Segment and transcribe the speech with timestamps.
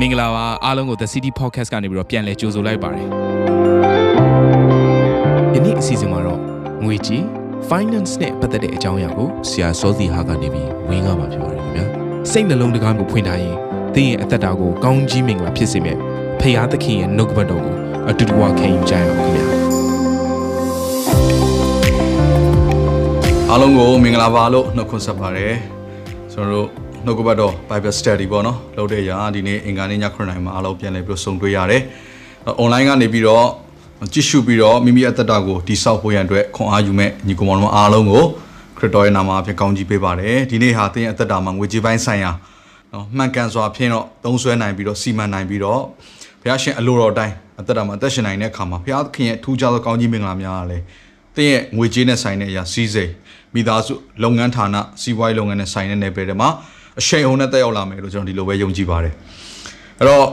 [0.00, 3.06] မင်္ဂလာပါအားလုံးကို The City Podcast ကနေပြီးတော့ပြန်လည်ကြိုဆိုလိုက်ပါတယ်
[5.54, 6.40] ယနေ့အစီအစဉ်မှာတော့
[6.84, 7.22] ငွေကြီး
[7.68, 11.84] finance နဲ့ပတ်သက်တဲ့အကြောင်းအရာကိုဆရာစောစီဟာကနေပြီးဝင်းကားမှာဖြစ်ပါတယ်ခင်ဗျာ
[12.30, 13.56] စိတ်နှလုံးတကားကိုဖွင့်ထားရင်
[13.94, 15.98] သင်ရဲ့အသက်တာကိုကောင်းကြီးမင်္ဂလာဖြစ်စေမယ့်
[16.40, 17.76] ဖရာသခင်ရဲ့နှုတ်ကပတ်တော်ကို
[18.08, 19.46] အတူတူခံယူကြရအောင်ခင်ဗျာ
[23.50, 25.54] အားလုံးကိုမင်္ဂလာပါလို့နှုတ်ခွန်းဆက်ပါတယ်
[26.32, 31.82] ကျွန်တော်တို့ နှုတ်ကပတ်တော် Bible Study ပေါ့နော်လုပ်တဲ့ရာဒီနေ့အင်္ဂါနေ့ည9:00နာရီမှာအားလုံးပြန်လည်ပြီးဆုံတွေ့ရတယ်။
[32.62, 33.46] online ကနေပြီးတော့
[34.12, 38.24] ကြည့်ရှုပြီးတော့မိမိအသက်တာကိုတိဆောက်ဖို့ရန်အတွက်ခွန်အားယူမဲ့ညီကောင်မောင်တို့အားလုံးကို
[38.76, 42.30] ခရစ်တော်ရဲ့နာမအဖြစ်ကောင်းကြီးပေးပါတယ်။ဒီနေ့ဟာသင်ရဲ့အသက်တာမှာငွေကြေးပိုင်းဆိုင်ရာ
[42.92, 45.80] နော်မှန်ကန်စွာဖြင့်တော့သုံးဆွဲနိုင်ပြီးတော့စီမံနိုင်ပြီးတော့
[46.40, 50.84] ဘုရားရှင်အလိုတော်အတိုင်းအသက်တာမှာအသက်ရှင်နိုင်တဲ့အခါမှာဘုရားသခင်ရဲ့ထူးခြားသောကောင်းကြီးမင်္ဂလာများအားလည်း
[51.36, 53.12] သင်ရဲ့ငွေကြေးနဲ့ဆိုင်တဲ့အရာစီးစိမ်
[53.54, 56.48] မိသားစုလုပ်ငန်းဌာနစီးပွားရေးလုပ်ငန်းနဲ့ဆိုင်တဲ့နယ်ပယ်တွေမှာ
[57.00, 59.14] အရှိန်အဟုန်နဲ့တက်ရောက်လာမယ်လို့ကျွန်တော်ဒီလိုပဲယုံကြည်ပါတယ်
[60.00, 60.26] အဲ့တော့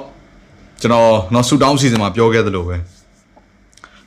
[0.81, 2.75] ကျွန်တော်နော်ဆူတောင်းစီစဉ်မှာပြောခဲ့သလိုပဲ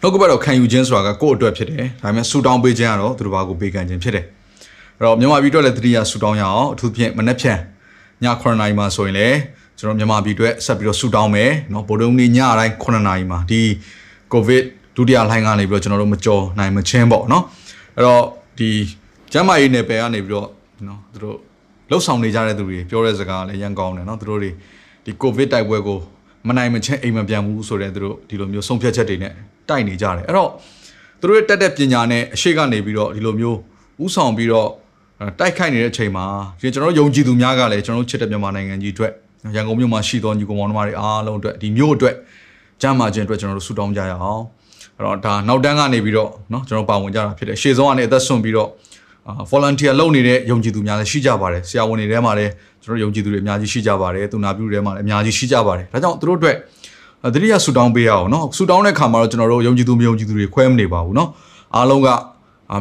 [0.00, 4.24] နှုတ်ကပတ်တော်ခံယူခြင်းဆိုတာကကိုယ့်အတွက်ဖြစ်တယ်ဒါပေမဲ့ဆူတောင်းပေးခြင်းကတော့သူတို့ဘာကိုပေးကမ်းခြင်းဖြစ်တယ်
[4.98, 7.58] အဲ့တော့မြန်မာပြည်အတွက်လည်းတတိယဆူတောင်းရအောင်အထူးဖြင့်မနေ့ဖြန်
[8.22, 9.38] ည9နာရီမှာဆိုရင်လည်း
[9.78, 13.60] ကျွန်တော်မြန်မာပြည်အတွက်ဆက်ပြီးတော့ဆူတောင်းမယ်နော်ဗိုလ်တုံးနေ့ညအတိုင်း9နာရီမှာဒီ
[14.32, 14.62] ကိုဗစ်
[14.96, 17.44] ဒုတိယလှိုင်းကနေပြီးတော့ကျွန်တော်တို့မကြော်နိုင်မချင်းပေါ့နော်
[17.96, 18.22] အဲ့တော့
[18.58, 18.68] ဒီ
[19.32, 20.48] ကျမ်းမာရေးနယ်ပယ်ကနေပြီးတော့
[20.88, 21.36] နော်သူတို့
[21.91, 24.51] လှုပ်ဆောင်နေကြတဲ့သူတွေပြောတဲ့စကားလည်းရန်ကောင်းတယ်နော်သူတို့တွေ
[25.05, 25.99] ဒီကိုဗစ်တိုက်ပွဲကို
[26.47, 29.33] မနိုင်မချင်းအိမ်မပြန်ဘူးဆိုတဲ့သူတို့ဒီလိုမျိုးဆုံးဖြတ်ချက်တွေနဲ့
[29.69, 30.49] တိုက်နေကြတယ်အဲ့တော့
[31.19, 33.57] သူတို့ရဲ့တက်တဲ့ပညာနဲ့အရှိကနေပြီးတော့ဒီလိုမျိုး
[34.03, 34.69] ဥဆောင်ပြီးတော့
[35.39, 36.25] တိုက်ခိုက်နေတဲ့အချိန်မှာ
[36.61, 39.11] ဒီကျွန်တော်ယုံကြည်သူများကလည်းကျွန်တော်ချစ်တဲ့မြန်မာနိုင်ငံကြီးအတွက်
[39.55, 42.15] ရန်ကုန်မြို့မှာရှိသောညီကောင်မောင်နှမတွေအားလုံးအတွက်ဒီမြို့အတွက်
[42.81, 44.43] ကျမ်းမာခြင်းအတွက်ကျွန်တော်တို့ဆုတောင်းကြရအောင်
[44.97, 48.73] အဲ့တော့ဒါနောက်တန်းကနေပြီးတော့เนาะကျွန်တော်ပါဝင်ကြတာဖြစ်တယ်ရှေ့ဆုံးကနေအသက်ဆွန့်ပြီးတော့အာ
[49.50, 56.56] volunteer လုပ်နေတဲ့ယုံကြည်သူများလည်းရှိကြပါတယ်ဆရာဝန်တွေထဲမှာလည်းကျွန်တော်ယုံကြည်သူတွေအများကြီးရှိကြပါတယ်သူနာပြုတွေထဲမှာလည်းအများကြီးရှိကြပါတယ်ဒါကြောင့်သူတို့အတွက်
[57.34, 61.28] တတိယဆူတောင်းပေးရအောင်နော်ဆူတောင်းတဲ့ခါမှာတော့ကျွန်တော်တို့ယုံကြည်သူမယုံကြည်သူတွေခွဲမနေပါဘူးနော်
[61.76, 62.08] အားလုံးက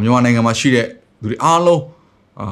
[0.02, 0.86] မြန်မာနိုင်ငံမှာရှိတဲ့
[1.22, 1.82] သူတွေအားလုံး
[2.40, 2.48] အာ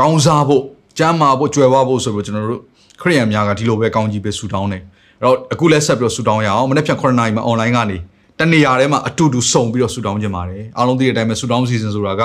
[0.00, 0.62] ကောင်းစားဖို့
[0.98, 2.62] ကျမ်းမာဖို့ကြွယ်ဝဖို့ဆိုပြီးကျွန်တော်တို့
[3.00, 4.78] ခရိယံများကဒီလိုပဲကောင်းကြီးပဲဆူတောင်းနေ
[5.20, 7.98] အဲ့တော့အခုလည်းဆက်ပြီးတော့ဆူတောင်းရအောင်မနေ့ပြန်9နာရီမှာ online ကနေ
[8.38, 12.22] တနေရာထဲမှာအတူတူစုံပြီးတော့ဆူတောင်းခြင်းပါတယ်အားလုံးသိတဲ့အတိုင်းပဲဆူတောင်းစီစဉ်ဆိုတာက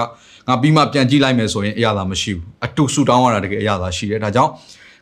[0.49, 4.53] ငါပြီးမှပြန်ကြည့်လိုက်မယ်ဆိုရင်အရသာမရှိဘူးအတူဆူတောင်းရတာတကယ်အရသာရှိတယ်ဒါကြောင့်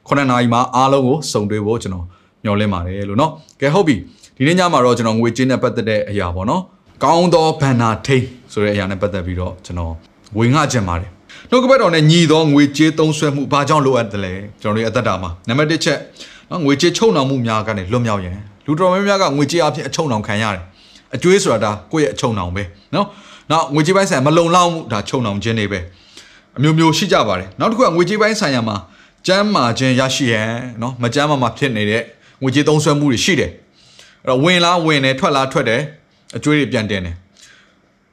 [0.09, 2.06] 9နာရီမှာအားလုံးကိုစုံတွေ့ဖို့ကျွန်တော်
[2.44, 3.31] မျှော်လင့်ပါတယ်လို့เนาะ
[3.61, 3.97] ကဲဟုတ်ပြီ
[4.37, 6.62] ဒီနေ့ညမှာတော့ကျွန်တော်ငွေကြေးနဲ့ပတ်သက်တဲ့အရာပေါ့နော်
[7.05, 9.93] ကောင်းသောဘန္နာထိန်ဆိုတဲ့အရာနဲ့ပတ်သက်ပြီးတော့ကျွန်တော်
[10.38, 11.11] ဝင်ငှခြင်းပါတယ်
[11.50, 15.99] နှုတ်ကပတ်တော်နဲ့ညီသောငွေကြေးသုံးစွဲမှုဘာကြောင့်လိုအပ်တယ်လဲကျွန်တော်တို့ရဲ့အသက်တာမှာနံပါတ်1ချက်
[16.50, 20.62] နော်ငွေကြေးချုပ်နှောင်မှုများကနေလွတ်မြောက်ရန်လူတော်များများကငွေကြေးအဖြစ်အချုပ်နှောင်ခံရတယ်
[21.15, 22.62] အကျွေးဆိုတာဒါကိုယ့်ရဲ့အချုပ်နှောင်ပဲ
[22.94, 23.06] နော်
[23.51, 25.79] နောက်ငွေကြေးပိုင်းဆိုင်မလုံလောက်မှုဒါချုပ်နှောင်ခြင်းတွေပဲ
[26.57, 28.78] အမျိုးမျိုးရှိကြပါတယ်နောက်တစ်ခုကငွေကြေးပိုင်းဆိုင်ရာမှာ
[29.28, 30.50] ကျမ်းမာခြင်းရရှိရန်
[30.81, 32.03] နော်မကျမ်းမာမှာဖြစ်နေတဲ့
[32.41, 33.51] ငွေကြေးသုံးစွဲမှုတွေရှိတယ်
[34.23, 35.81] အဲ့တော့ဝင်လားဝင်တယ်ထွက်လားထွက်တယ်
[36.38, 37.16] အကျွေးတွေပြန်တင်တယ်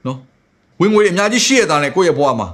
[0.07, 0.17] နော်
[0.81, 2.49] ဝင်ငွေတွေအများကြီးရှိရတာနဲ့ကိုယ့်ရဲ့ဘဝမှာ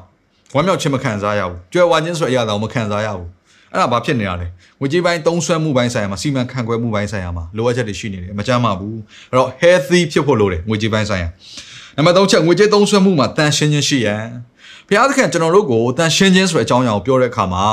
[0.54, 3.28] ဝမ်းမြောက်ခြင်းမခံစားရဘူးကြွယ်ဝခြင်းဆိုတဲ့အရာတော့မခံစားရဘူး
[3.72, 4.46] အဲ့ဒါဘာဖြစ်နေတာလဲ
[4.80, 8.98] ငွေကြေးပိုင်းသုံးစွဲမှုပိုင်းဆိုင်ရာမှာစီမံခန့်ခွဲမှုပိုင်းဆိုင်ရာမှာလိုအပ်ချက်တွေရှိနေတယ်မကြမ်းပါဘူး
[9.30, 11.28] အဲ့တော့ healthy ဖြစ်ဖို့လိုတယ်ငွေကြေးပိုင်းဆိုင်ရာ
[11.96, 14.24] နံပါတ်3ချက်ငွေကြေးသုံးစွဲမှုမှာတန်ရှင်းခြင်းရှိရန်
[14.88, 17.64] ဘုရားသခင်ကျွန်တော်တို့ကိုတန်ရှင်းခြင်းဆိုတဲ့အကြောင်းအရာကိုပြောတဲ့အခါမှာ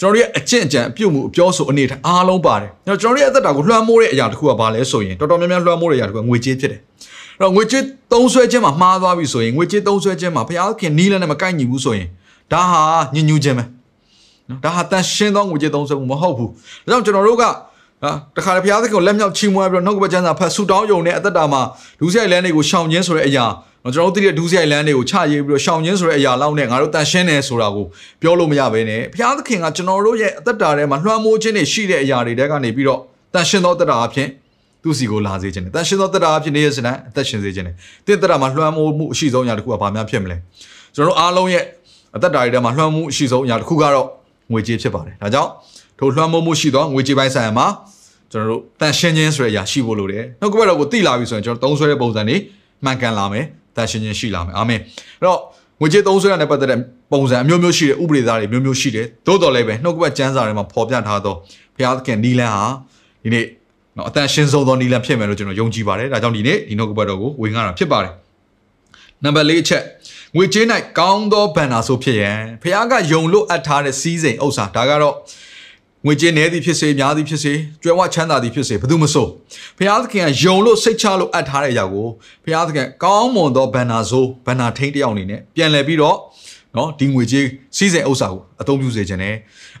[0.00, 2.70] ကျွန်တော်တို့ရဲ့အကျင့်အကြံအပြုတ်မှုအပြောဆိုအနေထားအားလုံးပါတယ်။
[3.02, 6.80] ကျွန်တော်တို့ရဲ့အသက်တာကိုလွှမ်းမိုးတဲ့အရာတစ်ခုကဘာလဲဆိုရင်တော်တော်များများလွှမ်းမိုးတဲ့အရာတစ်ခုကငွေကြေးဖြစ်တယ်။
[7.38, 7.82] အဲ့တော့ငွေကြေး
[8.12, 12.08] သုံးစွဲခြင်းမှာမှားသွားပြီဆိုရင်ငွေကြေးသုံးစွဲခြင်းမှာဘုရားသခင်နီးလန်းနဲ့မကိုက်ညီဘူးဆိုရင်
[12.52, 12.82] ဒါဟာ
[13.14, 13.64] ညဉ့်ညူးခြင်းပဲ။
[14.48, 16.50] နော်ဒါဟာတန်ရှင်းသောငွေကြေးသုံးစွဲမှုမဟုတ်ဘူး။
[16.84, 17.44] ဒါကြောင့်ကျွန်တော်တို့က
[18.04, 21.62] ဟာတခါတည်းဘုရားသခင်ကိုလက်မြောက်ချီးမွမ်းပြီးတော့နှုတ်ကပတ်ကျမ်းစာဖတ်ဆူတောင်းယုံနဲ့အသက်တာမှာ
[22.00, 23.46] လူဆိုင်လန်းတွေကိုရှောင်ခြင်းဆိုတဲ့အရာ
[23.94, 27.86] ကျွန်တော်တို့သိတဲ့ဒူးဆိုင်လန်းတွေကိုချရေးပြီးတော့ရှောင်ခြင်းဆိုတဲ့အရာလောက်နဲ့ငါတို့တန်ရှင်းတယ်ဆိုတာကို
[28.22, 33.00] ပြောလို့မရဘဲနဲ့ဘုရားသခင်ကကျွန်တော်တို့ရဲ့အသက်တာထဲမှာလွှမ်းမိုးခြင်းတွေရှိတဲ့အရာတွေတဲကနေပြီးတော့
[33.34, 34.28] တန်ရှင်းသောသက်တာအဖြစ်
[34.82, 37.74] သူစီကိုလာစေခြင်းတယ်တန်ရှင်းသောသက်တာအဖြစ်နေရစတဲ့အသက်ရှင်စေခြင်းတယ်
[38.06, 40.36] တင့်သက်တာမှာလွှမ်းမိုးမှုအရှိဆုံးအရာတစ်ခုကဘာများဖြစ်မလဲ
[40.94, 41.64] ကျွန်တော်တို့အားလုံးရဲ့
[42.16, 44.06] အသက်တာတွေထဲမှာလွှမ်းမိုးအရှိဆုံးအရာတစ်ခုကတော့
[44.52, 45.50] ငွေကြေးဖြစ်ပါတယ်ဒါကြောင့်
[45.98, 47.66] ထိုလွှမ်းမိုးမှုရှိသောငွေကြေးပိုင်းဆိုင်ရာမှာ
[48.34, 52.36] ကျွန်တော်တို့တန်ရှင်းခြင်းဆိုတဲ့အရာရှိဖို့လိုတယ်နှုတ်ကပတ်တော်ကိုသိလာပြီဆိုရင်ကျွန်တော်သုံးဆွဲတဲ့ပုံစံတွေ
[52.84, 53.44] မှန်ကန်လာမယ်
[53.76, 54.80] တန်ရှင်းခြင်းရှိလာမယ်အာမင်
[55.20, 55.40] အဲ့တော့
[55.80, 56.78] ငွေကြေးသုံးစွဲရတဲ့ပတ်သက်တဲ့
[57.12, 61.34] ပုံစံအမျိုးမျိုးရှိတယ်ဥပဒေသားတွေမျိုးမျိုးရှိတယ်သို့တော်လည်းပဲနှုတ်ကပတ်ကျမ်းစာထဲမှာဖော်ပြထားသော
[61.76, 62.64] ဘုရားသခင်နီလန်းဟာ
[63.22, 63.46] ဒီနေ့
[63.96, 68.12] နော်အတန်ရှင်းဆုံးသောနီလန်းဖြစ်မယ်လို့ကျွန်တော်ယုံကြည်ပါတယ်ဒါကြောင့်ဒီနေ့ဒီနှုတ်ကပတ်တော်ကိုဝင်ငှားတာဖြစ်ပါတယ်
[69.24, 69.82] နံပါတ်၄အချက်
[70.36, 70.64] ငွေကြေး၌
[70.98, 75.14] ကောင်းသောဘဏ္ဍာဆိုဖြစ်ရန်ဘုရားကယုံလို့အပ်ထားတဲ့စီးစိမ်ဥစ္စာဒါကတော့
[76.06, 77.52] ငွေကြေးနည်းသည်ဖြစ်စေများသည်ဖြစ်စေ
[77.82, 79.26] ကြွယ်ဝချမ်းသာသည်ဖြစ်စေဘယ်သူမဆို
[79.78, 82.06] ဘုရားသခင်ကယုံလို့စိတ်ချလို့အပ်ထားတဲ့အရာကို
[82.44, 86.16] ဘုရားသခင်ကောင်းမွန်သောဘန္နာဆိုးဘန္နာထိန်တယောက်အနေနဲ့ပြန်လည်ပြီးတော့
[86.76, 87.46] နော်ဒီငွေကြေး
[87.76, 89.30] စီးစိမ်ဥစ္စာကိုအသုံးပြုစေခြင်း ਨੇ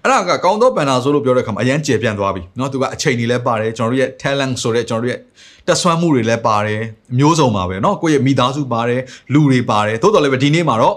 [0.02, 5.20] အဲ့ဒါကကောင်းသောဘန္နာဆိုးလို့ပြောတဲ့အခါမှာအရန်ကျေပြန့်သွားပြီနော်သူကအချိန်တွေလည်းပါတယ်ကျွန်တော်တို့ရဲ့ talent ဆိုတဲ့ကျွန်တော်တို့ရဲ့
[5.66, 6.82] တက်ဆွမ်းမှုတွေလည်းပါတယ်
[7.18, 9.00] မျိုးစုံပါပဲနော်ကိုယ့်ရဲ့မိသားစုပါတယ်
[9.32, 10.96] လူတွေပါတယ်သို့တော်လည်းဒီနေ့မှာတော့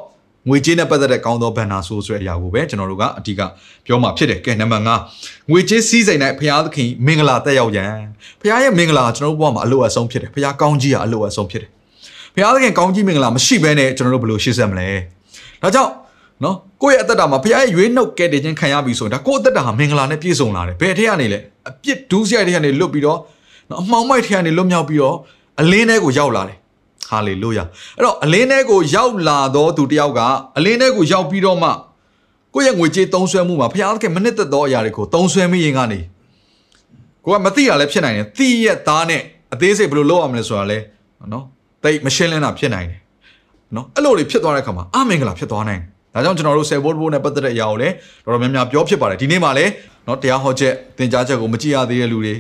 [0.50, 3.42] ငွေကြေးနဲ့ပတ်သက်တဲ့ကောင်းသောဘန်နာဆိုဆိုတဲ့အရာကိုပဲကျွန်တော်တို့ကအဓိက
[3.86, 4.84] ပြောမှာဖြစ်တယ်ကဲနံပါတ်
[5.16, 7.92] 5ငွေကြေးစည်းစိမ်၌ဘုရားသခင်မင်္ဂလာတက်ရောက်ရန်
[8.42, 11.70] ဘုရားရဲ့မင်္ဂလာကျွန်တော်တို့ဘဝမှာအလိုအဆုံးဖြစ်တယ်ဘုရားကောင်းကြီးကအလိုအဆုံးဖြစ်တယ်
[12.36, 14.88] ဘုရားသခင်ကောင်းကြီးမင်္ဂလာမရှိဘဲနဲ့ကျွန်တော်တို့ဘယ်လိုရှေ့ဆက်မလဲ
[15.62, 15.92] ဒါကြောင့်
[16.44, 21.40] နော်ကိုယ့်ရဲ့အသက်တာမှာဘုရားရဲ့ရွေးနှုတ်ကဲတင်ခြင်းခံရပြီဆိုရင်ဒါကိုယ့်အသက်တာဟာမင်္ဂလာနဲ့ပြည့်စုံလာတယ်ဘယ်ထက်ကနေလဲ
[21.70, 23.20] အပြစ်ဒုစရိုက်တွေကနေလွတ်ပြီးတော့
[23.70, 25.16] နော်အမှောင်မိုက်ထက်ကနေလွတ်မြောက်ပြီးတော့
[25.62, 26.58] အလင်းထဲကိုရောက်လာတယ်
[27.10, 27.64] ဟာလေလုယာ
[27.98, 30.22] အဲ့တော့အလင်းထဲကိုရောက်လာတော့သူတယောက်က
[30.58, 31.70] အလင်းထဲကိုရောက်ပြီးတော့မှ
[32.54, 36.00] ကိုယ့်ရဲ့ငွေကြေးသုံးစွဲမှုမှာဘုရားသခင်မနစ်သက်သောအရာတွေကိုသုံးစွဲမိရင်ကနေ
[37.24, 39.22] ကိုကမသိရလဲဖြစ်နိုင်တယ်သိရသားနဲ့
[39.54, 40.78] အသေးစိတ်ဘယ်လိုလုပ်ရမလဲဆိုတာလဲ
[41.34, 41.44] နော်
[41.84, 43.00] တိတ်မရှင်းလင်းတာဖြစ်နိုင်တယ်
[43.76, 45.82] နော်အဲ့လိုတွေဖြစ်သွားတဲ့အခါမှာအမင်္ဂလာဖြစ်သွားနိုင်
[46.14, 47.94] တယ်ဒါကြောင့်ကျွန်တော်တို့ဆယ်ဘိုးဘိုးနဲ့ပတ်သက်တဲ့အရာကိုလည်း
[48.24, 49.72] တော်တော်များများပြောဖြစ်ပါတယ်ဒီနေ့မှလည်း
[50.08, 52.36] နော်တရားဟောချက်သင်ကြားချက်ကိုမကြည့်ရသေးတဲ့လူတွေ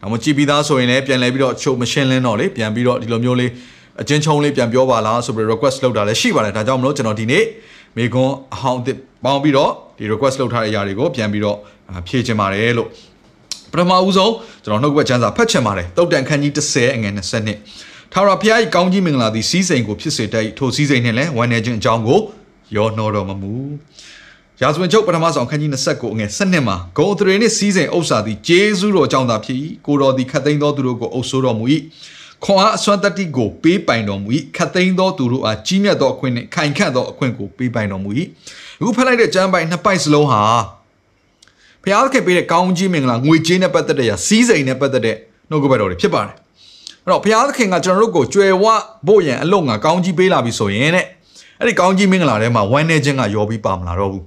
[0.00, 3.50] ဒါမှမကြည့်ပြီးသားဆိုရင်လည်းပြန်လဲပြီးတော့အချို့မရှင်းလင်းတော့လေပြန်ပြီးတော့ဒီလိုမျိုးလေး
[4.00, 7.44] အချင်းချုံလေးပြန်ပြောပါလားဆိုပြီး request လုပ်တာလည်းရှိပါတယ်ဒါကြောင့်မလို့ကျွန်တော်ဒီနေ့
[7.96, 11.56] မိကွန်းအဟောင်းတစ်ပေါင်းပြီးတော့ဒီ request လုပ်ထားတဲ့အရာတွေကိုပြန်ပြီးတော့
[12.06, 12.88] ဖြည့်ချင်ပါတယ်လို့
[13.72, 14.32] ပထမဦးဆုံး
[14.64, 17.58] ကျွန်တော်နှုတ်ဘက်ချမ်းစာဖတ်ချင်ပါတယ်တုတ်တန်ခန်းကြီး30အငယ်20နှစ်
[18.12, 22.20] ထာဝရဘုရား၏ကောင်းကြီးမင်္ဂလာသည်စီးစိမ်ကိုဖြစ်စေတတ်၏ထိုစီးစိမ်နှင့်လည်းဝမ်းနေခြင်းအကြောင်းကို
[22.76, 23.52] ရောနှောတော်မမူ
[24.60, 31.64] ရာဇဝင်ချုပ်ပထမဆောင်ခန်းကြီး29အငယ်7မှာဂုံအထရေနှင့်စီးစိမ်ဥစ္စာသည်ဂျေဇုတော်ကြောင့်သာဖြစ်၏ကိုတော်သည်ခတ်သိမ်းသောသူတို့ကိုအုပ်ဆိုးတော်မူ၏
[32.44, 38.10] ခွန်အားအစွမ်းတတ္တိကိုပေးပိုင်တော်မူ၏ခတ်သိမ်းသောသူတို့အားကြီးမြတ်သောအခွင့်နှင့်ခိုင်ခန့်သောအခွင့်ကိုပေးပိုင်တော်မူ၏
[38.80, 40.42] အခုဖတ်လိုက်တဲ့ကျမ်းပိုင်နှစ်ပိုက်စလုံးဟာ
[41.82, 45.16] ဘုရားသခင်ပေးတဲ့ကောင်းကြီးမင်္ဂလာငွေကြေးနဲ့ပတ်သက်တဲ့ရာစီးစိမ်နဲ့ပတ်သက်တဲ့
[45.50, 46.34] နှုတ်ကပတ်တော်တွေဖြစ်ပါတယ်
[47.04, 48.64] အဲ့တော့ဘုရားသခင်ကကျွန်တော်တို့ကိုကြွယ်ဝ
[49.06, 51.06] ဖို့ရန်အလုံးငါကောင်းကြီးပေးလာပြီဆိုရင်တဲ့
[51.58, 54.24] အဲ့ဒီကောင်းကြီးမင်္ဂလာထဲမှာဝမ်းနေခြင်းကရောပြီးပါမလာတော့ဘူး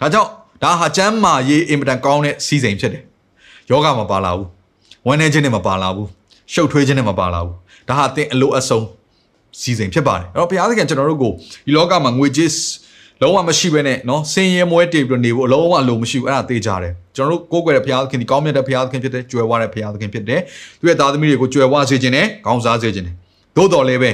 [0.00, 0.30] ဒါကြောင့်
[0.62, 3.02] ဒါဟာကျမ်းမာရေးအင်မတန်ကောင်းတဲ့စီစဉ်ဖြစ်တယ်
[3.70, 4.48] ယောဂမပါလာဘူး
[5.06, 6.08] ဝမ်းနေခြင်းနဲ့မပါလာဘူး
[6.52, 7.54] ရှုပ်ထွေးခြင်းနဲ့မပါလာဘူး
[7.88, 8.86] ဒါဟာတင်အလိုအဆုံး
[9.60, 11.32] စီစဉ်ဖြစ်ပါတယ်အဲ့တော့ဘုရားသခင်ကျွန်တော်တို့ကို
[11.66, 12.50] ဒီလောကမှာငွေကြေး
[13.22, 20.40] လုံးဝမရှိဘဲနဲ့နော်ဆင်းရဲမွဲတေပြီးနေဖို့အလုံးဝလိုမရှိဘူးအဲ့ဒါသိကြတယ်ကျွန်တော်တို့ကိုးကွယ်တဲ့ဘုရားသခင်ဒီကောင်းမြတ်တဲ့ဘုရားသခင်ဖြစ်တဲ့ကြွယ်ဝတဲ့ဘုရားသခင်ဖြစ်တဲ့
[20.80, 23.14] သူ့ရဲ့သားသမီးတွေကိုကြွယ်ဝစေခြင်းနဲ့ကောင်းစားစေခြင်းနဲ့
[23.56, 24.10] သို့တော်လည်းပဲ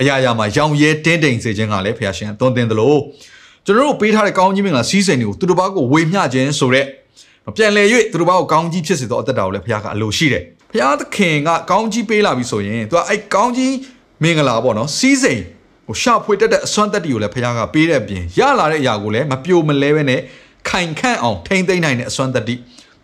[0.00, 2.94] အရာရာမှာရောင်ရဲတင်းတိမ်စေခြင်းကလည်းဘုရားရှင်အသွင်တင်သလို
[3.66, 6.84] ကျွန်တော်တို့ပေးထားတဲ့ကောင်းကြီးမင်္ဂလာစီးစိမ်တွေကိုသူတစ်ပါးကိုဝေမျှခြင်းဆိုတဲ့
[7.56, 13.74] ပြန်လည်၍သူတို့ဘာကိုကောင်းကြီးဖြစ်စေသောအသက်တာကိုလည်းဘုရားကအလိုရှိတယ် ဘုရားသခင်ကကောင်းကြီးပေးလာပြီဆိုရင်သူကအဲ့ကောင်းကြီး
[14.22, 15.42] မင်္ဂလာပေါ့နော်စီးစိမ်
[15.86, 20.20] ဟိုရှာဖွေတတ်တဲ့အစွမ်းတက်တီကိုလည်းဘုရားကပေးတဲ့အပြင်ရလာတဲ့အရာကိုလည်းမပြိုမလဲပဲနဲ့
[20.68, 22.54] ခိုင်ခန့်အောင်ထိမ့်သိမ့်နိုင်တဲ့အစွမ်းတက်တီ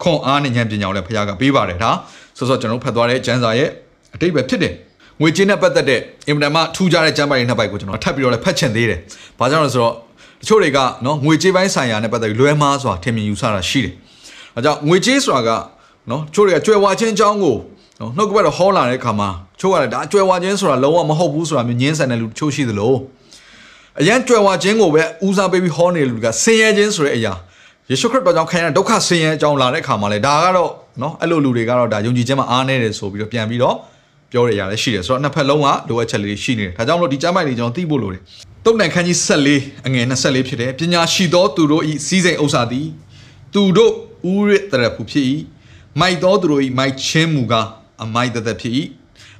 [0.03, 1.91] ခွန်အားနဲ့ဉာဏ်ပညာကိုလည်းဘုရားကပေးပါတယ်ဒါ
[2.39, 3.69] ဆိုတော့ကျွန်တော်ဖတ်သွားတဲ့ကျမ်းစာရဲ့
[4.15, 4.75] အတိတ်ပဲဖြစ်တယ်
[5.21, 8.99] ငွေကြေးနဲ့ပတ်သက်တဲ့အင်မတန်မှထူးခြားတဲ့ကျမ်းပိုင်းနှစ်ပိုက်ကိုကျွန်တော်ထပ်ပြီးတော့လည်းဖတ်ချင်သေးတယ်။
[9.39, 9.95] ဘာကြောင့်လဲဆိုတော့
[10.41, 13.93] တချို့တွေကနော်ငွေကြေးပိုင်းဆိုင်ရာနဲ့ပတ်သက်ပြီးလွဲမှားစွာထင်မြင်ယူဆတာရှိတယ်။
[14.57, 15.51] အဲကြောင့်ငွေကြေးဆိုတာက
[16.11, 17.57] နော်တချို့တွေကကြွယ်ဝခြင်းအကြောင်းကို
[18.01, 19.29] နော်နှုတ်ကပတ်တော်ဟောလာတဲ့အခါမှာ
[19.61, 22.95] ချို့ကလည်းဒါကြွယ်ဝခြင်းဆိုတာလုံးဝမဟုတ်ဘူးဆိုတာမျိုးညင်းဆန်တဲ့လူတချို့ရှိသလို
[24.01, 27.33] အရန်ကြွယ်ဝခြင်းကိုပဲဦးစားပေးပြီးဟောနေတဲ့လူကဆင်းရဲခြင်းဆိုတဲ့အရာ
[27.91, 30.71] ယေရှုခရစ်တော်ကြောင့်ခံရတဲ့ဒုက္ခဆင်းရဲအကြောင်းလာတဲ့အခါမှာလေဒါကတော့
[31.03, 33.77] နော်အဲ့လိုလူတွေကတော့ဒါယုံကြည်ခြင်းမှာအားနည်းတယ်ဆိုပြီးတော့ပြန်ပြီးတော့
[34.33, 38.23] ပြောရရလည်းရှိတယ်ဆိုတော့နှစ်ဖက်လုံးကလိုအပ်ချက်လေးရှိနေတယ်ဒါကြောင့်မလို့ဒီကျမ်းပိုက်လေးကျွန်တော်သိဖို့လိုတယ်
[38.65, 39.17] တုတ်တန်ခန်းကြီး
[39.53, 42.87] 14အငယ်24ဖြစ်တယ်ပညာရှိသောသူတို့ဤစီးစိမ်ဥစ္စာသည်
[43.55, 43.93] သူတို့
[44.33, 45.27] ဥရတရဖူဖြစ်၏
[46.01, 47.69] မိုက်သောသူတို့ဤမိုက်ချင်းမူကား
[48.05, 48.75] အမိုက်တသက်ဖြစ်၏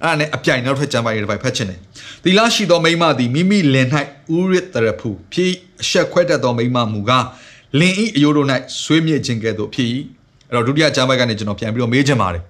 [0.03, 1.79] အဲ့ဒါနဲ့အပြိုင်နောက်ထပ်ကျမ်းပိုက်လေးတစ်ပိုက်ဖတ်ချင်တယ်
[2.25, 3.87] သီလရှိသောမိမသည်မိမိလင်၌
[4.37, 7.27] ဥရတရဖူဖြစ်အဆက်ခွဲတတ်သောမိမမူကား
[7.81, 8.47] လင်ဤအယိုးတို့၌
[8.83, 9.89] ဆွေးမြေ့ခြင်းကဲ့သို့ဖြစ်၏
[10.49, 12.43] အဲ့တော့ဒုတိယကျမ်းပိုက်ကနေကျွန်တော်ပြန်ပြီးတော့မေးချင်ပါတယ်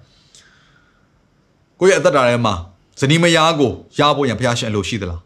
[1.79, 2.53] ကိုယ့်ရဲ့အသက်တာထဲမှာ
[2.99, 5.21] ဇနီးမယားကိုရဖို့ရန်ဖျားရှင်အလိုရှိသလား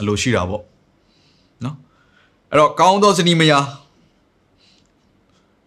[0.00, 0.62] အလိုရှိတာပေါ့
[1.64, 1.76] နော်
[2.50, 3.64] အဲ့တော့ကောင်းသောဇနီးမယား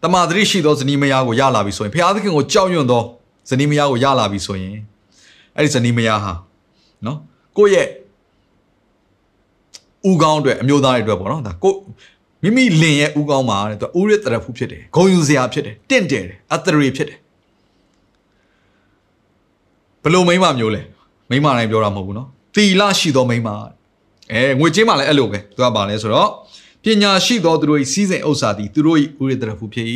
[0.04, 3.04] တမာတိရှိသောဇနီးမယားကိုရလာပြီဆိုရင်ဖျားသခင်ကိုကြောက်ရွံ့သော
[3.50, 4.76] ဇနီးမယားကိုရလာပြီဆိုရင်
[5.56, 6.34] အဲ့ဒီဇနီးမယားဟာ
[7.06, 7.18] နော်
[7.58, 7.88] ကိုယ့်ရဲ့
[10.10, 11.74] ဥကောင်းအတွက်အမျိုးသားတွေအတွက်ပေါ့နော်ဒါကို
[12.44, 17.18] မိမိလင်ရဲ့ဥကောင်းမှာတဲ့သူဥရတရဖူဖြစ်တယ်ဂုံယူစရာဖြစ်တယ်တင့်တယ်တယ်အတရေဖြစ်တယ်
[20.04, 20.82] ဘလို့မိမမျိုးလဲ
[21.30, 23.50] မိမတိုင်းပြောတာမဟုတ်ဘူးနော်တီလရှိသောမိမ
[24.34, 26.30] အဲငွေချင်းမှလည်းအဲ့လိုပဲသူကပါလဲဆိုတော့
[26.83, 29.89] ပညာရှိသောသူတို့၏စီးစိမ်ဥစ္စာသည်သူတို့၏ဥရတရဖူဖြစ်၏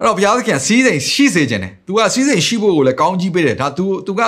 [0.00, 4.20] အဲ့တော့ဘုရားသခင်စီးစိမ်ရှိစေခြင်းတယ်။ तू ကစီးစိမ်ရှိဖို့ကိုလည်းကောင်းကြီးပေးတယ်။ဒါ तू तू က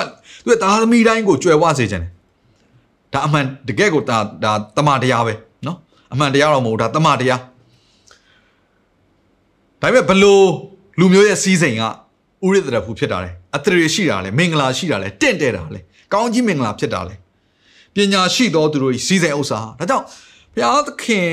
[0.45, 2.11] သူ့ရဲ့သားသမီးတိုင်းကိုကြွယ်ဝစေခြင်းတယ်။
[3.12, 5.35] ဒါအမှန်တကယ်ကိုဒါဒါတမန်တရားပဲ
[5.67, 5.77] နော်။
[6.12, 7.41] အမှန်တရားတော့မဟုတ်ဒါတမန်တရား။
[9.81, 10.45] ဒါပေမဲ့ဘလို့
[10.99, 11.83] လူမျိုးရဲ့စီးစိမ်က
[12.47, 15.81] ဥရတရဖူဖြစ်တာလေ။အတရေရှိတာလေ။မင်္ဂလာရှိတာလေ။တင့်တယ်တာလေ။
[16.12, 17.15] ကောင်းကြီးမင်္ဂလာဖြစ်တာလေ။
[17.95, 20.05] ပညာရှိသောသူတို့၏စီးစိမ်ဥစ္စာ။ဒါကြောင့်
[20.56, 21.30] ဘုရားသခင်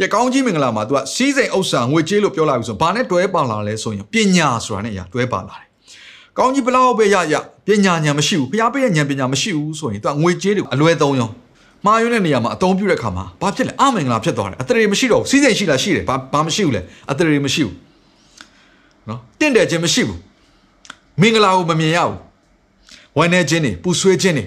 [0.00, 5.68] ရဲ့ကောင်းကြီးမင်္ဂလာမှာ तू ကစီးစိမ်ဥစ္စာငွေကြေးလို့ပြောလာပြီဆိုဘာနဲ့တွဲပါလာလဲဆိုရင်ပညာဆိုတာနဲ့အရာတွဲပါလာတယ်
[6.38, 7.34] ကောင်းကြီးဘလောက်ပဲရရ
[7.66, 11.28] ပညာဉာဏ်မရှိဘူးဘုရားပေးတဲ့ဉာဏ်ပညာမရှိဘူးဆိုရင် तू ကငွေကြေးတွေအလွဲသုံးရော
[11.84, 16.80] မှားယွင်းတဲ့နေရာမှာအသုံးပြုတဲ့အခါမှာဘာဖြစ်လဲအမင်္ဂလာဖြစ်သွားတယ်အတရေမရှိတော့ဘူးစီးစိမ်ရှိလားရှိတယ်ဘာဘာမရှိဘူးလဲ
[17.10, 17.74] အတရေမရှိဘူး
[19.08, 20.18] နော်တင့်တယ်ခြင်းမရှိဘူး
[21.20, 22.18] မင်္ဂလာကိုမမြင်ရဘူး
[23.16, 24.44] ဝမ်းနေခြင်းတွေပူဆွေးခြင်းတွေ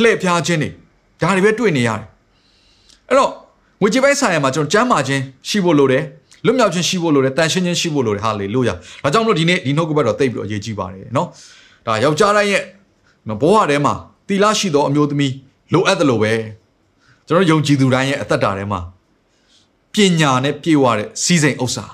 [0.00, 0.68] လှည့်ဖျားခြင်းတွေ
[1.20, 2.06] ဒါတွေပဲတွေ့နေရတယ်
[3.08, 3.32] အဲ့တော့
[3.80, 6.02] ငွေကြေးပိုင်းဆိုင်ရာမှာကျွန်တော်ကျမ်းမာခြင်းရှိဖို့လိုတယ်
[6.44, 11.26] လွတ်မြောက်ခြင်းရှိဖို့လိုတယ်တန်ရှင်းခြင်းရှိဖို့လိုတယ်ဟာလေလုယာဒါကြောင့်မလို့ဒီနေ့ဒီနှုတ်ကပတ်တော်တိတ်ပြီးတော့အရေးကြီးပါတယ်နော်
[11.86, 12.62] ဒါယောက်ျားတိုင်းရဲ့
[13.28, 13.94] နော်ဘဝထဲမှာ
[14.28, 15.32] တီလာရှိသောအမျိုးသမီး
[15.72, 16.32] လိုအပ်တယ်လို့ပဲ
[17.26, 18.80] ကျွန်တော်ယုံကြည်သူတိုင်းရဲ့အသက်တာထဲမှာ
[19.94, 21.86] ပညာနဲ့ပြည့်ဝတဲ့စီးစိမ်ဥစ္စာ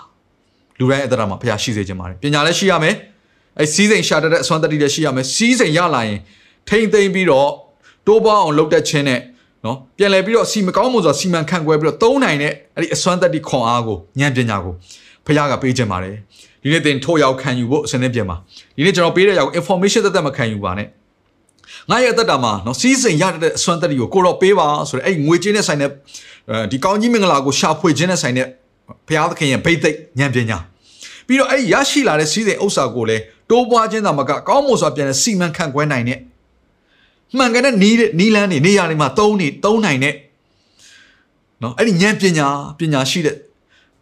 [0.79, 2.95] လူတိုင်းအသက်တာမှာဖျားရှိစေခြင်းပါတယ်ပညာလည်းရှိရမယ်
[3.61, 6.21] အဲစီးစိမ်ရှာတတ်တဲ့အစွမ်းတတိလည်းရှိရမယ်စီးစိမ်ရလာရင်
[6.69, 7.51] ထိမ့်သိမ့်ပြီးတော့
[8.07, 9.21] တိုးပေါအောင်လုပ်တတ်ခြင်းနဲ့
[9.65, 14.75] နော်ပြန်လဲပြီးတော့စီမကောင်းမှုဆိုတာစီမံခန့်ခွဲပြီးတော့သုံးနိုင်တဲ့အဲ့ဒီအစွမ်းတတိခွန်အားကိုဉာဏ်ပညာကို
[15.27, 16.15] ဖခင်ကပေးခြင်းပါတယ်
[16.63, 18.37] ဒီနေ့သင်ထိုးရောက်ခံယူဖို့အစနစ်ပြင်ပါ
[18.77, 20.89] ဒီနေ့ကျွန်တော်ပေးတဲ့ရောက် information သက်သက်မခံယူပါနဲ့
[21.91, 25.91] ငါရဲ့အသက်တာမှာနော်စီးစိမ်ရတဲ့အစွမ်းတတိကိုကိုတော့ပေးပါဆိုတဲ့အဲ့ငွေချင်းနဲ့ဆိုင်တဲ့
[26.71, 28.47] ဒီကောင်းကြီးမင်္ဂလာကိုရှာဖွေခြင်းနဲ့ဆိုင်တဲ့
[29.09, 30.59] ဘုရားသခင်ရဲ့ဗိသိက်ဉာဏ်ပညာ
[31.27, 36.19] ပြီးတော့အဲ့ရရှိလာတဲ့စီးစိမ်ဥစ္စာကိုလည်းတိုးပွားခြင်းသာမကကောင်းမှုစွာပြန်လဲစီမံခန့်ခွဲနိုင်တဲ့
[37.39, 40.15] မှန်ကန်တဲ့နီးတဲ့နီးလန်းနေနေရာတွေမှာသုံးနေသုံးနိုင်တဲ့
[41.63, 42.47] နော်အဲ့ဒီဉာဏ်ပညာ
[42.79, 43.37] ပညာရှိတဲ့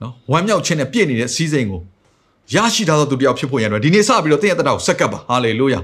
[0.02, 1.80] နော်ဝမ်းမြောက်ခြင်းနဲ့ပြည့်နေတဲ့စီးစိမ်ကို
[2.54, 5.80] ရရှိထားသောသူတယောက်ဖြစ်ဖို့ရန်အတွက်ဒီနေ့စပြီးတော့တင့်ရဲ့တက်တာကိုစက္ကပ်ပါဟာလေလုယာ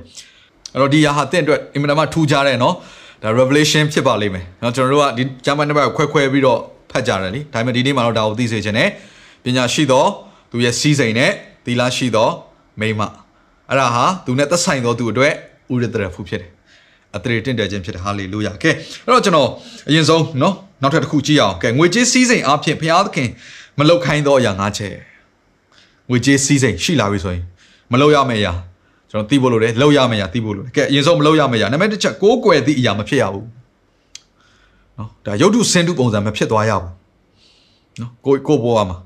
[0.72, 2.74] အဲ့တော့ဒီရာဟာတင့်အတွက်အင်မတန်မှထူးခြားတဲ့နော်
[3.22, 6.58] ဒါ revelation ဖြစ်ပါလိမ့်မယ်နော်ကျွန်တော်တို့ကဒီဂျာမန်နံပါတ်ကိုခွဲခွဲပြီးတော့
[6.90, 8.88] ဖတ်ကြတယ်လीဒါပေမဲ့ဒီနေ့မှာတော့ဒါကိုသိစေချင်တယ်
[9.44, 10.04] ပညာရှိသော
[10.50, 11.30] သူရဲ့စီးစိမ်နဲ့
[11.64, 12.28] သီလရှိသော
[12.80, 13.00] မိမ
[13.68, 15.32] အဲ့ဒါဟာသူနဲ့သက်ဆိုင်သောသူအတွက်
[15.72, 16.50] ဥရတရဖူဖြစ်တယ်
[17.15, 18.71] အတရေတင့်တယ်ခြင်းဖြစ်တယ်ဟာလေလုယာကဲ
[19.05, 19.49] အဲ့တော့ကျွန်တော်
[19.89, 23.29] အရင်ဆုံးเนาะနောက်ထပ်တစ်ခုကြည့်အောင်ကဲငွေကြေးစည်းစိမ်အဖြစ်ဘုရားသခင်
[23.79, 24.95] မလုတ်ခိုင်းသောအရာ၅ချက်
[26.09, 27.43] ငွေကြေးစည်းစိမ်ရှိလာပြီဆိုရင်
[27.91, 28.53] မလုတ်ရမယ့်အရာ
[29.09, 33.45] ကျွန်တော်သိဖို့လိုတယ်လုတ်ရမယ့်အရာသိဖို့လိုတယ်ကဲအရင်ဆုံးမလုတ်ရမယ့်အရာနံပါတ်တစ်ချက်ကိုးကွယ်သည့်အရာမဖြစ်ရဘူး
[34.95, 36.91] เนาะဒါရုပ်တုစင်တုပုံစံမဖြစ်သွားရဘူး
[37.99, 38.97] เนาะကိုကိုဘောရမှာ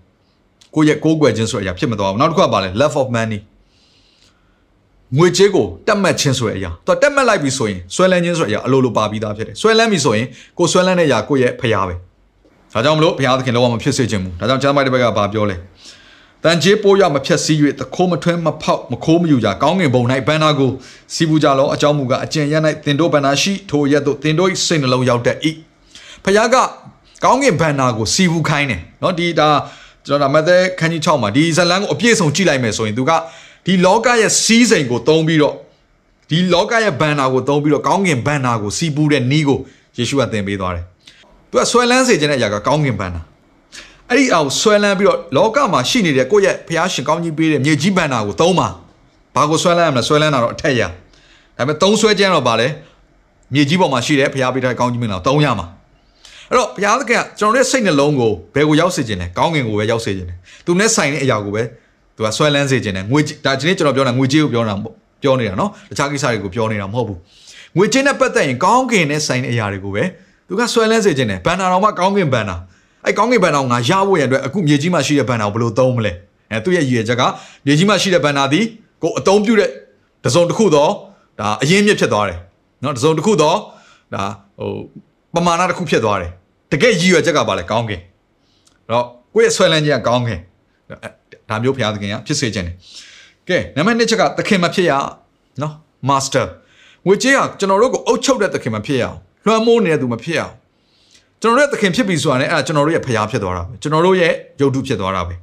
[0.76, 3.40] ကိုရဲ့ကိုးကွယ်ခြင်းဆိုတဲ့အရာဖြစ်မသွားဘူးနောက်တစ်ခုကပါလဲ love of money
[5.18, 10.28] ငွေကြေးကိုတက်မှတ်ခြင်းဆိုတဲ့အရာသူတက်မှတ်လိုက်ပြီဆိုရင်ဆွဲလန်းခြင်းဆိုတဲ့အရာအလိုလိုပါပြီးသားဖြစ်တယ်ဆွဲလန်းပြီဆိုရင်
[10.58, 11.96] ကိုဆွဲလန်းတဲ့အရာကိုရဲ့ဖျားပဲ
[12.74, 15.56] ဒါကြောင့်မလို့ဘုရားသခင်လောကမဖြစ်စေခြင်းဘူးဒါကြောင့်ကျမ်းပိုက်တစ်ဘက်ကဘာပြောလဲ
[16.44, 20.72] တန်ကြေးပိုးရမဖြက်စီး၍တခိုးမထွန်းမဖောက်မခိုးမယူကြကောင်းငင်ဘုံ၌ဘန္နာကို
[21.14, 25.38] စီးပူကြလောအကြောင်းမူကားအကျင့်ရ၌တင်တို့ဘန္နာရှိထိုရက်တို့တင်တို့၏စိတ်နှလုံးရောက်တတ်၏
[26.24, 26.56] ဖခင်က
[27.24, 29.48] ကောင်းငင်ဘန္နာကိုစီးပူခိုင်းတယ်เนาะဒီဒါ
[30.08, 33.12] ကျွန်တော်ဒါမသက်ခန်းကြီး6မှာဒီဇလန်ကိုအပြည့်စုံကြည့်လိုက်မယ်ဆိုရင်သူက
[33.67, 35.55] ဒီလောကရဲ့စီးစိမ်ကိုသုံးပြီးတော့
[36.31, 39.59] ဒီလောကရဲ့ဘန်နာကိုသုံးပြီးတော့ကောင်းကင်ဘန်နာကိုစီးပူးတဲ့နီးကို
[39.97, 40.85] ယေရှုကသင်ပေးသွားတယ်။
[41.51, 43.23] သူကဆွဲလန်းစေခြင်းတဲ့အရာကကောင်းကင်ဘန်နာ။
[44.09, 48.69] အဲ့ဒီအောင်ဆွဲလန်းပြီးတော့လောကမှာရှိနေတဲ့ကိုယ့်ရဲ့ဖျားရှင်ကောင်းကြီးပေးတဲ့မြေကြီးဘန်နာကိုသုံးပါ။
[49.35, 50.83] ဘာကိုဆွဲလန်းရမလဲဆွဲလန်းတာတော့အထက်ရ။
[51.57, 52.69] ဒါပေမဲ့သုံးဆွဲခြင်းတော့ဗာလဲ
[53.55, 55.67] မြေကြီးပေါ်မှာရှိတဲ့ဖျားပေးတဲ့ကောင်းကြီးမင်းတော့သုံးရမှာ။
[56.51, 60.35] အဲ့တော့ဘုရားသခင်ကကျွန်တော်ရဲ့စိတ်နှလုံးကိုဘယ်ကိုရောက်စေခြင်းလဲကောင်းကင်ကိုပဲရောက်စေခြင်းလဲ
[60.67, 61.63] သူနဲ့ဆိုင်တဲ့အရာကိုပဲ
[62.17, 64.75] သူကဆွဲလန်းစေခြင်းနဲ့ငွေဒါဒီနေ့ကျွန်တော်ပြောတာငွေကြေးကိုပြောတာ
[65.23, 67.19] ပြောနေတာနော်တခြားကိစ္စတွေကိုပြောနေတာမဟုတ်ဘူး
[67.77, 70.05] ငွေကြေးနဲ့ပတ်သက်ရင်ကောင်းကင်နဲ့ဆိုင်တဲ့အရာတွေကိုပဲ
[70.49, 72.57] သူကဆွဲလန်းစေခြင်းနဲ့ဘန်နာတော်မှာကောင်းကင်ဘန်နာ
[73.07, 76.13] အဲကောင်းကင်ဘန်နာကိုငါရဖို့ရန်အတွက်အခုမြေကြီးမှာရှိတဲ့ဘန်နာကိုဘယ်လိုသုံးမလဲ
[76.51, 77.23] အဲသူ့ရဲ့ရည်ရွယ်ချက်က
[77.67, 78.65] မြေကြီးမှာရှိတဲ့ဘန်နာသည်
[79.03, 79.71] ကိုအသုံးပြုတဲ့
[80.25, 80.91] တစုံတစ်ခုတော့
[81.41, 82.39] ဒါအရင်မြစ်ဖြစ်သွားတယ်
[82.83, 83.57] နော်တစုံတစ်ခုတော့
[84.15, 84.23] ဒါ
[84.59, 86.31] ဟိုပမာဏတစ်ခုဖြစ်သွားတယ်
[86.73, 88.01] တကယ်ရည်ရွယ်ချက်ကဘာလဲကောင်းကင်
[88.87, 90.41] အဲ့တော့ကိုယ့်ရဲ့ဆွဲလန်းခြင်းကကောင်းကင်
[91.53, 92.77] ဒါမျိုးဘုရားသခင်ကဖြစ်စေခြင်းတယ်
[93.49, 94.93] ကဲနံပါတ်1ချက်ကသခင်မဖြစ်ရ
[95.63, 95.73] နော်
[96.09, 96.47] master
[97.07, 99.17] ငွေကြေးကကျွန်တော်တို့ကိုအုပ်ချုပ်တဲ့သခင်မဖြစ်ရအောင်
[99.47, 100.55] လွှမ်းမိုးနေတဲ့သူမဖြစ်ရအောင်
[101.43, 105.35] ကျွန်တော်တို့ရဲ့သခင်ဖြစ်ပြီဆိုတာနဲ့အဲ့ဒါကျွန်တော်တို့ရဲ့ဖရားဖြစ်သွားတာပဲကျွန်တော်တို့ရဲ့ယုတ်တုဖြစ်သွားတာပဲ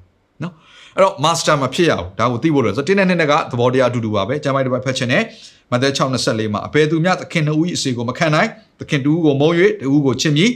[0.43, 0.53] နော်
[0.95, 5.23] အဲ့တော့ master မဖြစ်ရအောင်ဒါကိုသိဖို့လို့ဆိုတင်းနဲ့နှစ်ကသဘောတရားအတူတူပါပဲကျမ်းပိုက်တစ်ပတ်ဖတ်ခြင်းနဲ့
[5.71, 8.49] မဿဲ6:24မှာအဘယ်သူမျှသခင်နှစ်ဦး၏အစီကိုမခံနိုင်
[8.79, 9.49] သခင်တူဦးကိုမုံ၍
[9.79, 10.49] တူဦးကိုချစ်မည်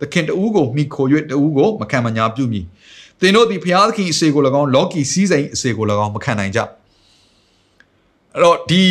[0.00, 2.64] သခင်တူဦးကိုမိခို၍တူဦးကိုမခံမညာပြုမည်
[3.22, 8.82] သင်တို့သည်ဘုရားသခင်အစေကို၎င်းလောကီစည်းစိမ်အစေကို၎င်းမခံနိုင်ကြအဲ့တော့ဒီ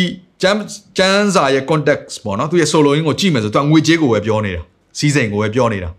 [0.42, 0.58] ကျမ်း
[0.98, 4.62] ကျမ်းစာရဲ့ context ပေါ့နော်သူရဲ့ solo ရင်းကိုကြည့်မယ်ဆိုတော့ငွေကြေးကိုပဲပြောနေတာ
[4.98, 5.90] စီးစိမ်ကိုပဲပြောနေတာ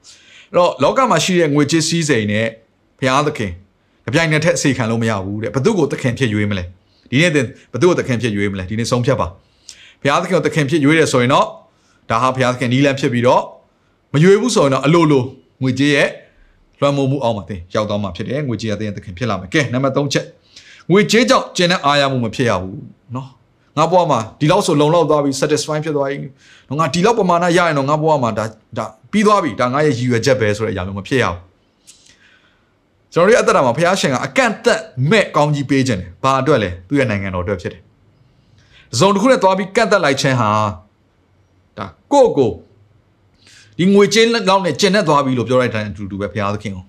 [0.50, 2.48] အဲ့တော့လောကမှာရှိတဲ့ငွေကြေးစီးစိမ်နဲ့
[3.00, 3.52] ဘုရားသခင်
[4.08, 6.64] အပြိုင်နဲ့ထက်အစီခံလို့မရဘူးတဲ့ဘသူကိုသခင်ဖြစ်ရွေးမလဲ
[7.10, 9.28] ဒီနေ့တင်ဘသူကိုသခင်ဖြစ်ရွေးမလဲဒီနေ့ဆုံးဖြတ်ပါ
[10.02, 11.48] ဘုရားသခင်ကိုသခင်ဖြစ်ရွေးတယ်ဆိုရင်တော့
[12.10, 13.44] ဒါဟာဘုရားသခင်နီးလန်းဖြစ်ပြီးတော့
[14.14, 15.24] မရွေးဘူးဆိုရင်တော့အလိုလို
[15.62, 16.10] ငွေကြေးရဲ့
[16.83, 20.25] လွှမ်းမိုးမှုအောက်မှာတင်ရောက်သွားမှာဖြစ်တယ်ငွေကြေးရတဲ့သခင်ဖြစ်လာမယ်ကဲနံပါတ်3ချက်
[20.91, 22.79] ငွေကြေးကြောင့်ကျင်တဲ့အာရမှုမဖြစ်ရဘူး
[23.13, 23.27] เนาะ
[23.77, 26.17] ငါဘဝမှာဒီလောက်ဆိုလုံလောက်သွားပြီ satisfy ဖြစ်သွားပြီ
[26.69, 28.45] နော်ငါဒီလောက်ပမာဏရရင်တော့ငါဘဝမှာဒါ
[28.79, 31.39] ဒါပြီးသွားပြီဒါငါရဲ့ရည်ရွယ်ချက်ပဲဆိုတဲ့အရာမျိုးမဖြစ်ရဘူး
[33.13, 37.83] ကျွန်တော်တို့ရဲ့အသက်တာမှာဘုရားရှင်ကအကန့်အသတ်မဲ့ကောင်းကြီးပေးခြင်းတယ်ဘာအတွက်လဲသူ့ရဲ့နိုင်ငံတော်အတွက်ဖြစ်တယ်
[38.99, 40.51] ဇုံတစ်ခုနဲ့သွားပြီးကန့်သက်လိုက်ခြင်းဟာ
[41.79, 42.51] ဒါကိုယ့်ကို
[43.80, 46.84] ဒီငွေချင်းလောက်နဲ့ကျင်နဲ့သွားပြီလို့ပြောလိုက်တဲ့အတူတူပဲဘုရားသခင်ကို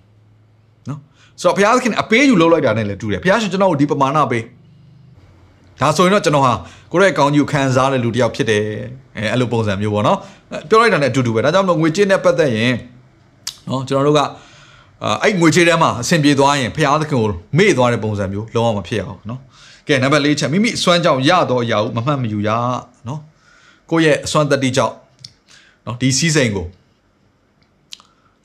[0.89, 0.99] နော်
[1.41, 4.45] ဆိုတော့ဘုရားသခင်အပေးယူလုပ်လိုက်တာနဲ့လည်းတူတယ်ဘုရားရှင်ကျွန်တော်ကိုဒီပမာဏပေး
[5.81, 6.53] ဒါဆိုရင်တော့ကျွန်တော်ဟာ
[6.93, 8.63] ကိုယ့်ရဲ့ကောင်းကြီးကိုခံစားတဲ့လူတစ်ယောက်ဖြစ်တယ်
[9.17, 10.19] အဲအဲ့လိုပုံစံမျိုးပေါ့နော်
[10.69, 12.75] ပြောလိုက်တာနဲ့အတူတူပဲဒါကြောင့်မလို့ငွေချင်းနဲ့ပတ်သက်ရင်
[13.69, 14.21] နော်ကျွန်တော်တို့က
[15.23, 19.41] အဲ့ငွေချေးထဲမှာအဆင်ပြေသွားရင်ဖျားသခင်ကိုမေ့သွားတဲ့ပုံစံမျိုးလုံးဝမဖြစ်အောင်နော်
[19.89, 22.51] ကဲနံပါတ်၄ချက်မိမိအစွမ်းကြောင့်ရတော့အရာကိုမမှတ်မယူရ
[23.09, 23.21] နော်
[23.91, 24.95] ကိုယ့်ရဲ့အစွမ်းတတိကြောင့်
[25.87, 26.67] နော်ဒီစီးစိမ်ကို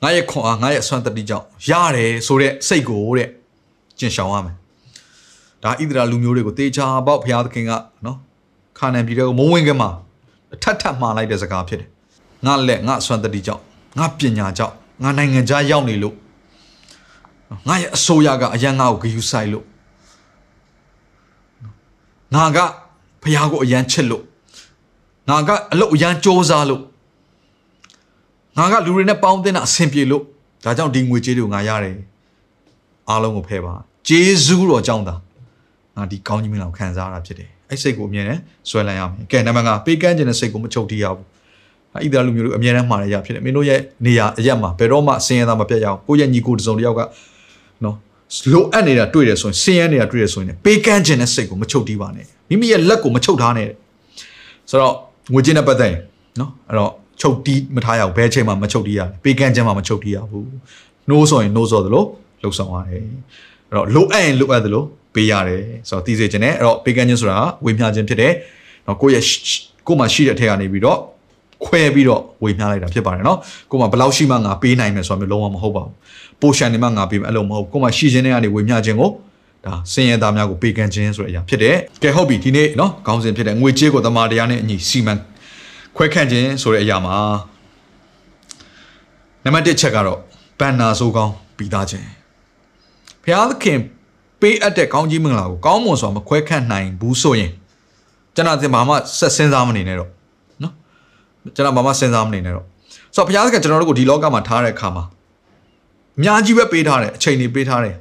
[0.02, 3.28] ငါရဲ့ခွန်အားငါရဲ့အစွမ်းတတိကြောင့်ရတယ်ဆိုတဲ့စိတ်ကိုတဲ့
[3.98, 4.56] ကျင့်ရှောင်ရမယ်
[5.62, 7.72] ဒါဣသရာလူမျိုးတွေကိုတေချာပေါက်ဘုရားသခင်က
[8.06, 8.16] နော်
[8.78, 9.90] ခါနန်ပြည်တွေကိုမဝင်ခင်မှာ
[10.62, 11.88] ထပ်ထပ်မှားလိုက်တဲ့စကားဖြစ်တယ်
[12.46, 13.62] ငါလက်ငါအစွမ်းတတိကြောင့်
[13.98, 16.14] ငါပညာကြောင့်ငါနိုင်ငံခြားရောက်နေလို့
[17.68, 19.64] ငါရဲ့အစိုးရကအရန်ငါ့ကိုဂယူဆိုင်လို့
[22.34, 22.58] ငါက
[23.22, 24.24] ဖះကိုအရန်ချစ်လို့
[25.28, 26.82] ငါကအလုပ်အရန်စ조사လို့
[28.56, 30.22] ငါကလူတွေနဲ့ပေါင်းတင်တာအဆင်ပြေလို့
[30.64, 31.96] ဒါကြောင့်ဒီငွေကြေးတွေကိုငါရတယ်
[33.08, 33.74] အားလုံးကိုဖဲပါ
[34.08, 35.14] ဂျေဇူးတော်ကြောင့်သာ
[35.96, 41.24] ငါဒီကောင်းကြီးမင်္ဂလာကိုခံစားရတာဖြစ်တယ်အဲ့စိတ်ကိုအမြဲတမ်းဆွဲလန်းရမယ်ကဲနံပါတ်5ပေးကမ်းခြင်းတဲ့စိတ်ကိုမချုပ်တီးရဘူး
[41.94, 47.00] ဣသရေလလူမျိုးတို့အမြဲတမ်းမှားရရဖြစ်တယ်မင်းတို့ရဲ့နေရာအရက်မှာဘယ်တော့မှဆင်းရဲသားမပြတ်ရအောင်ကိုယ့်ရဲ့ညီကိုတစုံတစ်ယောက်က
[47.84, 47.96] နော်
[48.52, 53.68] လိုအပ်နေတာတွေ့တယ်ဆိုရင်ဆင်းရဲနေတာတွေ့တယ်ဆိုရင်ပေးကမ်းခြင်းတဲ့စိတ်ကိုမချုပ်တီးပါနဲ့မိမိရဲ့လက်ကိုမချုပ်ထားနဲ့
[54.70, 54.94] ဆိုတော့
[55.32, 56.00] ငွေကြေးနဲ့ပတ်သက်ရင်
[56.40, 60.48] နော်အဲ့တော့ ချုပ်တီးမထားရဘူးဘယ်အချိန်မှမချုပ်တီးရပေးကမ်းခြင်းမှမချုပ်တီးရဘူး
[61.08, 62.04] နှိုးဆိုရင်နှိုးဆိုသလို
[62.42, 63.04] လှုပ်ဆောင်ရတယ်
[63.68, 64.84] အဲ့တော့လိုအပ်ရင်လိုအပ်သလို
[65.14, 68.32] ပေးရတယ်ဆိုတော့သိစေခြင်းနဲ့အဲ့တော့ပေးကမ်းခြင်းဆိုတာဝေမျှခြင်းဖြစ်တယ်
[68.86, 69.24] နော်ကိုယ့်ရဲ့
[69.86, 70.98] ကိုယ်မှာရှိတဲ့အထက်ကနေပြီးတော့
[71.64, 73.38] ခွဲပြီးတော့ဝေမျှလိုက်တာဖြစ်ပါတယ်နော်
[73.70, 75.94] ကိုယ်မှာဘယ်လောက်ရှိမှငါပေးနိုင်မယ်ဆိုတာမျိုးလုံးဝမဟုတ်ပါဘူး
[76.40, 79.10] ပိုရှန်နေမှငါပေးမယ်အဲ့လိုမဟုတ်ကိုယ်မှာရှိခြင်းတွေကနေဝေမျှခြင်းကို
[79.66, 85.14] ဒါစင်ရသားများကိုပေးကမ်းခြင်းဆိုတဲ့အရာဖြစ်တယ်ကဲဟုတ်ပြီဒီနေ့နော်ခေါင်းစဉ်ဖြစ်တဲ့ငွေကြေးကိုတမာတရားနဲ့အညီစီမံ
[85.96, 87.16] ခွဲခန့်ခြင်းဆိုတဲ့အရာမှာ
[89.44, 90.18] နံပါတ်1ချက်ကတော့
[90.58, 92.06] ဘန်နာဆိုးကောင်းပြီးသားခြင်း
[93.22, 93.78] ဘုရားသခင်
[94.40, 97.50] ပေးအပ်တဲ့ကောင်းကြီးမင်္ဂလာကိုကောင်းမွန်စွာမခွဲခန့်နိုင်ဘူးဆိုရင်
[98.34, 100.10] ကျွန်တော်တင်ဘာမှဆက်စဉ်းစားမနေနဲ့တော့
[100.62, 100.72] နော်
[101.54, 102.66] ကျွန်တော်ဘာမှစဉ်းစားမနေနဲ့တော့
[103.14, 105.04] ဆိုတော့ဘုရားသခင်ကျွန်တော်တို့ကိုဒီလောကမှာထားတဲ့အခါမှာ
[106.18, 107.96] အများကြီးပဲပေးထားတယ်အချိန်တွေပေးထားတယ်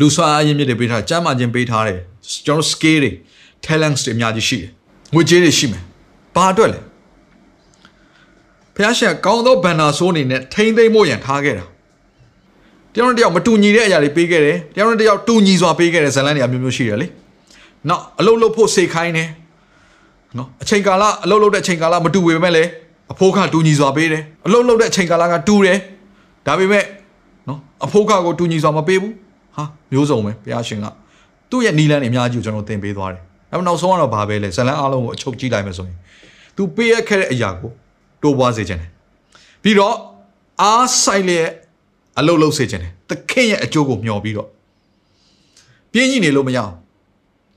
[0.00, 1.98] လူဆွမ်းအားရင်းမြစ်တွေပေးထားတယ်ကျမ်းမာခြင်းပေးထားတယ်
[2.46, 3.10] ကျွန်တော် skill တွေ
[3.66, 4.70] talents တွေအများကြီးရှိတယ်
[5.14, 5.82] ငွေကြေးတွေရှိမယ်
[6.36, 6.80] ဘာအတွက်လဲ
[8.74, 11.64] ဘုရားရှင်ကောင်းသောဘန္နာဆိုးအနေနဲ့ထိမ့်သိမ့်မို့ရန်ထားခဲ့တာ
[12.94, 17.06] တယောက်နဲ့တယောက်မတူညီတဲ့အရာတွေပေးခဲ့တယ်တယောက်နဲ့တယောက်တူညီစွာပေးခဲ့တဲ့ဇလန်းတွေအမျိုးမျိုးရှိတယ်လေ
[17.88, 19.28] နောက်အလုပ်လုပ်ဖို့စေခိုင်းတယ်
[20.38, 22.68] နော်အချိန်ကာလအလုပ်လုပ်တဲ့အချိန်ကာလမတူပေမဲ့လည်း
[23.12, 25.78] အဖိုးခတူညီစွာပေးတယ်အလုပ်လုပ်တဲ့အချိန်ကာလကတူတယ်
[26.46, 26.84] ဒါပေမဲ့
[27.48, 29.14] နော်အဖိုးခကိုတူညီစွာမပေးဘူး
[29.56, 30.86] ဟာမျိုးစုံပဲဘုရားရှင်က
[31.50, 35.96] သူ့ရဲ့နီလန်းတွေအများကြီးကိုကျွန်တော်သင်ပေးသွားတယ်ဒါပေမဲ့နောက်ဆုံးကတော့ဘာပဲလဲဇလန်းအားလုံးကိုအချုပ်ကြည့်လိုက်မယ်ဆိုရင်
[36.56, 37.70] तू ပေးရခဲ့တဲ့အရာကို
[38.22, 38.90] တိုးပွားစေခြင်းတယ်
[39.62, 39.96] ပြီးတော့
[40.62, 41.50] အားဆိုင်လျက်
[42.18, 44.48] အလုပ်လုပ်စေခြင်းတယ်သခင်ရဲ့အကျိုးကိုမျှော်ပြီးတော့
[45.92, 46.72] ပြင်းကြီးနေလို့မရဘူး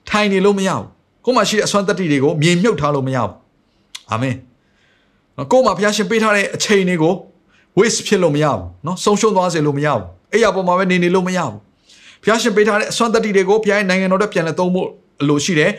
[0.09, 0.85] ထိုင်နေလို့မရဘူး
[1.25, 3.33] ကိုယ်မှာရှိတဲ့အစွမ်းတတ္တိတွေကိုမြေမြုပ်ထားလို့မရဘူး
[4.11, 4.35] အာမင်
[5.37, 7.13] နော်ကိုယ်မှာဘုရားရှင်ပေးထားတဲ့အချိန်တွေကို
[7.79, 11.55] waste ဖြစ်လို့မရဘူးနော်ဆုံးရှုံးသွားစေလို့မရဘူးအဲ့ရပေါ်မှာပဲနေနေလို့မရဘူး
[12.23, 14.87] ဘုရားရှင်ပေးထားတဲ့အစွမ်းတတ္တိတွေကိုဘုရားရဲ့နိုင်ငံတော်တက်ပြန်လဲသုံးဖို့
[15.21, 15.71] အလိုရှိတယ်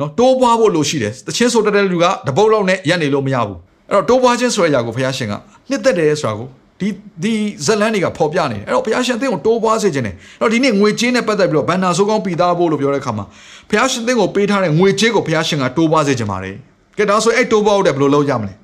[0.00, 3.58] နော်တိုးပွားဖို့လိုရှိတယ်တချင်းဆိုတတ်တဲ့လူကတပုတ်လောက်နဲ့ရက်နေလို့မရဘူး
[3.90, 5.34] အဲ့တော့တိုးပွားခြင်းဆိုတဲ့အရာကိုဘုရားရှင်က
[5.70, 6.48] နှစ်သက်တယ်ဆိုတာကို
[6.80, 6.88] ဒီ
[7.22, 7.32] ဒီ
[7.66, 13.24] ဇလန်းတွေကဖော်ပြနေတယ်အဲ့တော့ဘုရားရှင်သင်ကိုတိုးပွားစေခြင်းတယ်အဲ့တော့ဒီနေ့ငွေကြေးနဲ့ပတ်သက်ပြီးတော့ဘန္နာဆိုးကောင်းပြီးသားဖို့လို့ပြောတဲ့အခါမှာ
[13.70, 16.56] ဘုရားရှင်သင်ကိုပေးထားတဲ့ငွေကြေးကိုဘုရားရှင်ကတိုးပွားစေခြင်းပါတယ်
[16.98, 18.56] ကဲဒါဆိုအဲ့တိုးပွားဖို့တဲ့ဘယ်လိုလုပ်ရမလဲဘယ်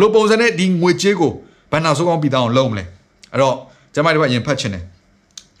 [0.00, 1.32] လိုပုံစံနဲ့ဒီငွေကြေးကို
[1.72, 2.84] ဘန္နာဆိုးကောင်းပြီးသားအောင်လုပ်မလဲ
[3.32, 3.56] အဲ့တော့
[3.94, 4.84] ကျမတို့ကရင်ဖတ်ခြင်းတယ်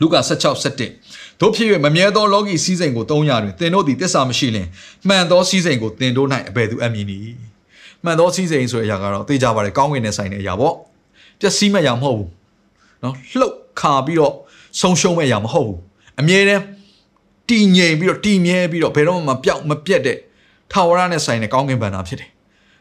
[0.00, 1.09] လူကာ16 17
[1.40, 4.66] တို့ဖြစ်၍မမြဲသောလောကီစည်းစိမ်ကိုသုံးရတွင်သင်တို့သည်တစ္ဆာမရှိလင်
[5.08, 7.36] မှန်သောစည်းစိမ်ကိုသင်တို့၌အဘယ်သူအမည်နည်း
[8.04, 10.74] မှန်သောစည်းစိမ်ဆိုတဲ့အရာကတော့သိကြပါတယ်ကောင်းကင်နဲ့ဆိုင်တဲ့အရာပေါ့
[11.40, 12.30] ပျက်စီးမဲ့အရာမဟုတ်ဘူး
[13.02, 14.34] နော်လှုပ်ခါပြီးတော့
[14.80, 15.78] ဆုံးရှုံးမဲ့အရာမဟုတ်ဘူး
[16.20, 16.62] အမြဲတမ်း
[17.48, 20.16] တည်ငြိမ်ပြီးတော့တည်မြဲပြီးတော့ဘယ်တော့မှမပြောက်မပြတ်တဲ့
[20.72, 22.30] ထာဝရနဲ့ဆိုင်တဲ့ကောင်းကင်ဘန္တာဖြစ်တယ်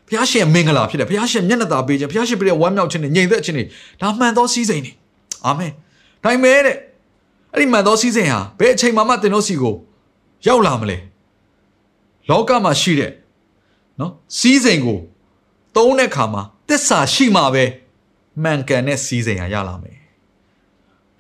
[0.08, 3.66] ဘုရားရှင်မင်္ဂလာဖြစ်တယ်ဘုရားရှင်မျက်နှာသာပေးခြင်းဘုရားရှင်ပြတဲ့ဝမ်းမြောက်ခြင်းနဲ့ညီသက်ခြင်းတွေ
[4.02, 4.92] ဒါမှန်သောစည်းစိမ်တွေ
[5.46, 5.72] အာမင်
[6.24, 6.76] ဒါပေမဲ့တဲ့
[7.54, 9.76] အဲ့ဒီမှန်သောစည်းစိမ်ဟာဘယ်အချိန်မှမှသင်တို့စီကို
[10.48, 10.98] ရောက်လာမလဲ
[12.30, 13.12] လောကမှာရှိတဲ့
[14.00, 15.00] နော်စီးစိမ်ကို
[15.76, 17.64] သုံးတဲ့ခါမှာတစ္ဆာရှိမှပဲ
[18.44, 19.98] မှန်ကန်တဲ့စီးစိမ်ဟာရလာမယ်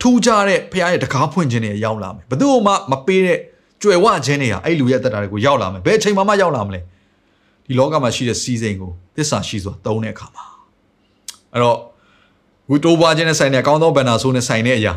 [0.01, 3.39] ထူးခြားတဲ့ဖခင်ရဲ့တကားဖွင့်ခြင်းတွေရောက်လာမယ်ဘယ်သူမှမပေးတဲ့
[3.81, 6.79] ကြွယ်ဝခြင်းတွေကအဲ့လူရဲ့အသက်တာတွေကိုရောက်လာမယ်ဘယ်အချိန်မှမရောက်လာမလဲ
[7.65, 10.45] ဒီလောကမှာရှိတဲ့စီးစိမ်ကိုသစ္စာရှိစွာသုံးတဲ့အခါမှာ
[11.53, 11.77] အဲ့တော့
[12.69, 14.93] ဝီတိုးပွားခြင်းနဲ့ဆိုင်တဲ့အကောင်းသောဘန္နာဆိုးနဲ့ဆိုင်တဲ့အရာ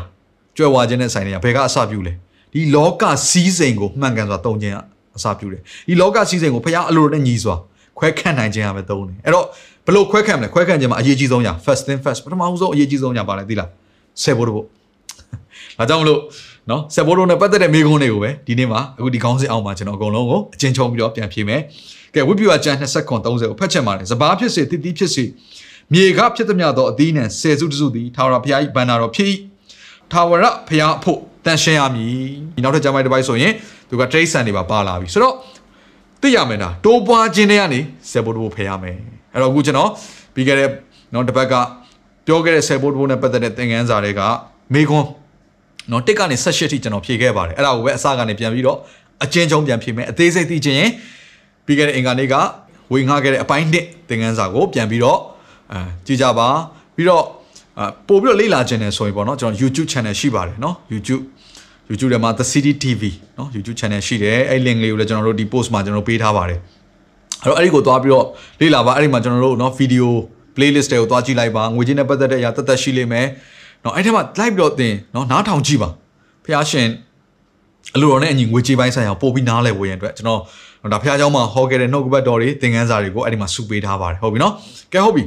[0.57, 2.13] ကြွယ်ဝခြင်းနဲ့ဆိုင်တဲ့အရာဘယ်ကအစပြုလဲ
[2.53, 4.75] ဒီလောကစီးစိမ်ကိုမှန်ကန်စွာသုံးခြင်း
[5.17, 7.55] အစပြုတယ်ဒီလောကစီးစိမ်ကိုဖခင်အလိုနဲ့ညီစွာ
[7.97, 9.45] ခွဲခန့်နိုင်ခြင်းအပဲသုံးတယ်အဲ့တော့
[9.85, 13.69] ဘလို့ခွဲခန့်မလဲခွဲခန့်ခြင်းမှာအရေးကြီးဆုံးညာ first thing first ပထမဆုံးအရေးကြီးဆုံးညာပါလဲသိလား
[14.21, 14.65] ဆယ်ဖို့တဖို့
[15.77, 16.19] ဒါကြောင့်မလို့
[16.69, 21.61] နော်ဆက်ဘိုးတို့နဲ့ပတ်သက်တဲ့မိကုန်းတွေကိုပဲဒီနေ့မှာအခုဒီခေါင်းစဉ်အောင်မှာကျွန်တော်အကုန်လုံးကိုအချင်းချုံပြီးတော့ပြန်ဖြေမယ်
[22.15, 25.23] ကဲဝိပ္ပယကျမ်း20ခွန်30ကိုဖတ်ချက်ပါတယ်စဘာဖြစ်စေတည်တည်ဖြစ်စေ
[25.93, 29.27] မြေကဖြစ်သမျှသောအသီးနှံဆယ်စုတစုသည်ထာဝရဘုရား၏ဗန္နာတော်ဖြစ်၏
[30.13, 32.07] ထာဝရဘုရားအဖို့တန်ရှင်းရမည်
[32.55, 33.53] ဒီနောက်ထပ်ကျမ်းပိုင်းတစ်ပိုင်းဆိုရင်
[33.89, 35.35] သူကတရိတ်ဆန်တွေပါပါလာပြီဆိုတော့
[36.21, 37.79] သိရမယ်လားတိုးပွားခြင်းတွေကနေ
[38.11, 38.97] ဆက်ဘိုးတို့ဖယ်ရမယ်
[39.33, 39.89] အဲ့တော့အခုကျွန်တော်
[40.33, 40.69] ပြီးခဲ့တဲ့
[41.13, 41.53] နော်တစ်ပတ်က
[42.27, 44.21] ပြောခဲ့တဲ့ဆက်ဘိုးတို့နဲ့ပတ်သက်တဲ့သင်ခန်းစာတွေက
[44.73, 45.07] မေခွန်း
[45.91, 48.77] နော်တစ်ကနေ18ထိကျွန်တော်ဖြေခဲ့ပါတယ်အဲ့ဒါကိုပဲအစကနေပြန်ပြီးတော့
[49.23, 50.91] အချင်းချင်းပြန်ဖြေမယ်အသေးစိတ်သိချင်ရင်
[51.65, 52.35] ပြီးခဲ့တဲ့အင်္ဂါနေ့က
[52.91, 55.19] ဝေငှခဲ့တဲ့အပိုင်းနှစ်သင်ခန်းစာကိုပြန်ပြီးတော့
[55.73, 56.49] အဲကြည့်ကြပါ
[56.95, 57.25] ပြီးတော့
[57.80, 61.22] အပို့ပြီးတော့လေ့လာခြင်းနဲ့ဆိုရင်ပေါ့နော်ကျွန်တော် YouTube channel ရှိပါတယ်နော် YouTube
[61.90, 63.02] YouTube ထဲမှာ The City TV
[63.38, 66.58] နော် YouTube channel ရှိတယ်အဲ့ link လေးကိုလည်းကျွန်တော်တို့ဒီ post မှာကျွန်တော်ပေးထားပါတယ်
[67.42, 68.26] အဲ့တော့အဲ့ဒီကိုသွားပြီးတော့
[68.60, 70.06] လေ့လာပါအဲ့ဒီမှာကျွန်တော်တို့နော် video
[70.56, 73.26] playlist တွေကိုသွားကြည့်လိုက်ပါငွေချင်းနဲ့ပတ်သက်တဲ့အရာတသက်ရှိလိမ့်မယ်
[73.84, 75.90] နော်အဲ့ထဲမှာ live ပြီးတော့သင်နော်နားထောင်ကြည့်ပါ
[76.44, 76.88] ဖះရှင်
[77.96, 80.40] အလိုတော်နဲ့အညီငွေကြေးပိုင်းဆိုင်ရာပို့ပြီးနားလည်ဝေးရန်အတွက်ကျွန်တော်
[80.92, 84.54] ဒါဖះเจ้าမှာဟောခဲ့တဲ့နှုတ်ကပတ်တော်တွေသင်ခန်းစာတွေကိုအဲ့ဒီမှာစုပေးထားပါတယ်ဟုတ်ပြီနော်
[84.92, 85.24] ကဲဟုတ်ပြီ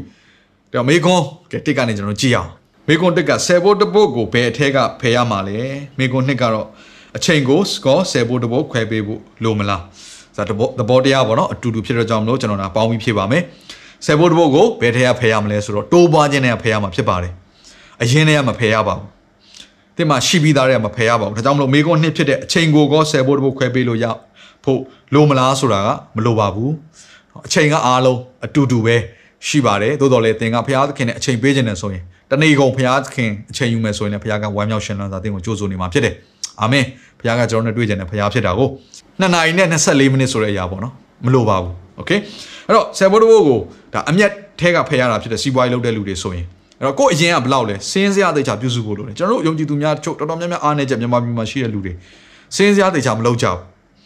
[0.73, 2.51] ဒါမေကွန်ကဲတစ်ကနေကျွန်တော်ကြည့်အောင်
[2.89, 5.59] မေကွန်တစ်ကဆယ်ဘိုးတပုတ်ကိုဘယ်အထက်ကဖယ်ရမှာလဲ
[5.99, 6.67] မေကွန်နှစ်ကတော့
[7.17, 9.83] အချိန်ကို score ဆယ်ဘိုးတပုတ်ခွဲပေးဖို့လိုမလား
[10.37, 13.43] ဇာတဘောသဘောတရားပေါ့နော်အတူတူဖြစ်တဲ့ကြောင့်မလို့ကျွန်တော်ဒါပေါင်းပြီးဖြေပါမယ်
[14.07, 17.33] ဆယ်ဘိုးတပုတ်ကိုဘယ်ထက်ကဖယ်ရမလဲဆိုတော့တိုးပွားခြင်းနဲ့ဖယ်ရမှာဖြစ်ပါတယ်
[18.03, 19.09] အရင်တည်းကမဖယ်ရပါဘူး
[19.97, 24.07] တင်မှာရှိပြီးသားတွေကမဖယ်ရပါဘူးဒါကြောင့်မလို့မေကွန်နှစ်ဖြစ်တဲ့အချိန်ကိုကောဆယ်ဘိုးတပုတ်ခွဲပေးလို့ရ
[24.65, 24.81] ဖို့
[25.15, 26.73] လိုမလားဆိုတာကမလိုပါဘူး
[27.47, 28.97] အချိန်ကအားလုံးအတူတူပဲ
[29.48, 36.16] ရှိပါတယ်သို့တော်လည်းသင်ကဘုရားသခင်နဲ့အချိန်ပေးခြင်းနဲ့ဆိုရင်တနေ့ကုန်ဘုရားသခင်အချိန်ယူမယ်ဆိုရင်လည်းဘုရားကဝမ်းမြောက်ရှင်လန်းစွာသင်ကိုကြိုးဆိုနေမှာဖြစ်တယ်
[36.62, 36.86] အာမင်
[37.20, 38.68] ဘုရားကကျွန်တော်နဲ့တွေ့ကြတဲ့ဘုရားဖြစ်တာကို
[39.22, 40.94] 2နာရီနဲ့24မိနစ်ဆိုတဲ့အရာပေါ့နော်
[41.26, 42.12] မလိုပါဘူးโอเค
[42.68, 43.60] အဲ့တော့ဆယ်ဘိုးတဘိုးကို
[43.94, 46.46] ဒါအမျက်ထဲကဖယ်ရတာဖြစ်တဲ့စီးပွားရေးလုပ်တဲ့လူတွေဆိုရင်
[46.80, 51.94] အဲ့တော့ကို့အရင်ကဘယ်လောက်လဲစင်းစရာတေချာပြုစုဖို့လို့လေကျွန်တော်တို့ယုံကြည်သူများချုပ်တော်တော်များများအားနေချက်မြန်မာပြည်မှာရှိတဲ့လူတွေ
[52.56, 53.60] စင်းစရာတေချာမလုပ်ကြဘူး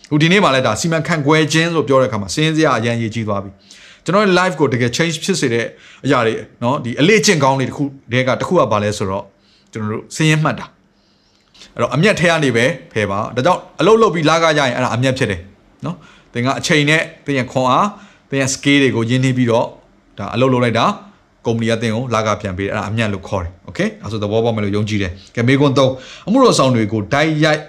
[0.10, 3.52] ဟိုဒီနေ့မှလည်းဒါစီမံခန့်ခွဲခြင်းလို့ပြောတဲ့အခါမှာစင်းစရာအရန်ရေးကြီးသွားပြီ
[4.06, 5.66] ကျွန်တော်ရဲ့ live ကိုတကယ် change ဖြစ်စေတဲ့
[6.06, 9.24] အရာတွေเนาะဒီအလေးကျင့်ကောင်းတွေတခုတည်းကတခုကပါလဲဆိုတော့
[9.72, 10.66] ကျွန်တော်တို့စင်းရင်မှတ်တာ
[11.74, 15.42] အဲ့တော့အမျက်ထဲကနေပဲဖယ်ပါဒါကြောင့်အလုပ်လုပ်ပြီးလာကကြရင်အဲ့ဒါအမျက်ဖြစ်တယ်
[15.84, 15.96] เนาะ
[16.34, 17.88] သင်ကအချိန်နဲ့သင်ရခွန်အား
[18.30, 19.68] သင်ရ scale တွေကိုရင်းနှီးပြီးတော့
[20.18, 20.86] ဒါအလုပ်လုပ်လိုက်တာ
[21.46, 27.62] ကုမ္ပဏီကတင်ကိုလာကပြန်ပေးတယ်အဲ့ဒါအမြတ်လို့ခေါ်တယ်โอเคအဲဆိုသဘောပေါက်မယ်လို့ယုံကြည်တယ်ကဲမေကွန်း3အမှုတော်ဆောင်တွေကိုဓာတ်ရိုက်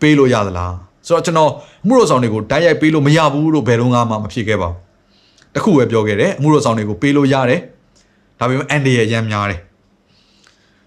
[0.00, 0.74] ပေးလို့ရသလား
[1.06, 1.50] ဆိုတော့ကျွန်တော်
[1.84, 4.85] အမှုတော်ဆောင်တွေကိုဓာတ်ရိုက်ပေးလို့မရဘူးလို့ဘယ်တော့မှမဖြစ်ခဲ့ပါဘူး
[5.56, 7.60] တခုပဲပြောခဲ့တယ်အမှုတော်ဆောင်တွေကိုပေးလို့ရတယ်
[8.38, 9.60] ဒါပေမဲ့အန်ဒီရဲ့ရမ်းများတယ်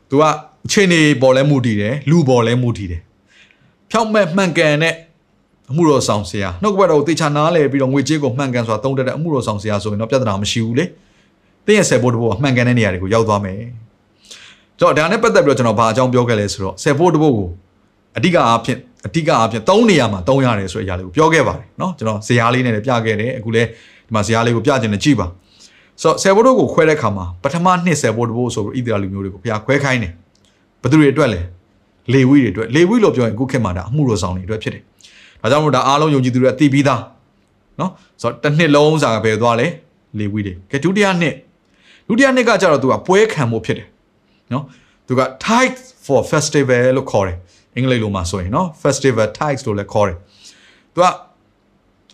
[0.09, 0.23] သူက
[0.65, 3.01] အခြေအနေပေါ်လဲမူတည်တယ်လူပေါ်လဲမူတည်တယ်
[3.91, 4.93] ဖြောက်မဲ့မှန်ကန်တဲ့
[5.71, 10.85] အမှုတော်ဆောင်ဆရာနှုတ်ကပတ်တော်ကိုတေချာနားလဲပြီးတော့ငွေကြေးကိုမှန်ကန်စွာသုံးတတ်တဲ့အမှုတော်ဆောင်ဆရာဆိုရင်တော့ပြဿနာမရှိဘူးလေ
[11.65, 13.57] တင်းရဲ့ဆယ်ဘိုးတဘိုးကမှန်ကန်တဲ့နေရာတွေကိုရောက်သွားမယ်
[14.79, 17.49] ကျွန်တော်ဒါနဲ့ပတ်သက်ပြီးတော့ကျွန်တော်ဘာအကြောင်းပြောခဲ့လဲဆိုတော့ဆယ်ဘိုးတဘိုးကို
[18.17, 23.67] အဓိကအားဖြင့်အဓိကအားဖြင့်၃နေရာမှာ၃ရတယ်ဆိုတဲ့အရာလေးကိုပြောခဲ့ပါတယ်เนาะကျွန်တော်ဇာတ်လေးနဲ့လည်းပြခဲ့တယ်အခုလည်း
[24.10, 25.26] ဒီမှာဇာတ်လေးကိုပြခြင်းနဲ့ကြည်ပါ
[26.02, 30.12] ဆိုတော့ဆယ်ဘိုးတို့ကိုခွဲတဲ့ခါမှာပထမနှစ်ဆယ်ဘိုးတဘိုးဆိုပြီးဣသရာလူမျိုးတွေကိုဘုရားခွဲခိုင်းတယ်
[30.82, 31.40] ဘသူတွေအတွက်လဲ
[32.12, 34.82] လေဝိတွေအတွက်လေဝိလို့ပြောရင်ခုခေတ်မှာဒါအမှုတော်ဆောင်တွေအတွက်ဖြစ်တယ်
[35.42, 37.02] ဒါကြောင့်မို့ဒါအားလုံးယုံကြည်သူတွေကသိပြီးသား
[37.80, 37.90] နော်
[38.22, 39.66] ဆိုတော့တစ်နှစ်လုံးစာပဲသွားလဲ
[40.18, 41.34] လေဝိတွေကဲဒုတိယနှစ်
[42.08, 43.88] ဒုတိယနှစ်ကကျတော့သူကပွဲခံဖို့ဖြစ်တယ်
[44.52, 44.64] နော်
[45.06, 47.36] သူက tithe for festival လို့ခေါ်တယ်
[47.76, 50.16] အင်္ဂလိပ်လိုမှာဆိုရင်နော် festival tithes လို့လည်းခေါ်တယ်
[50.94, 51.06] သူက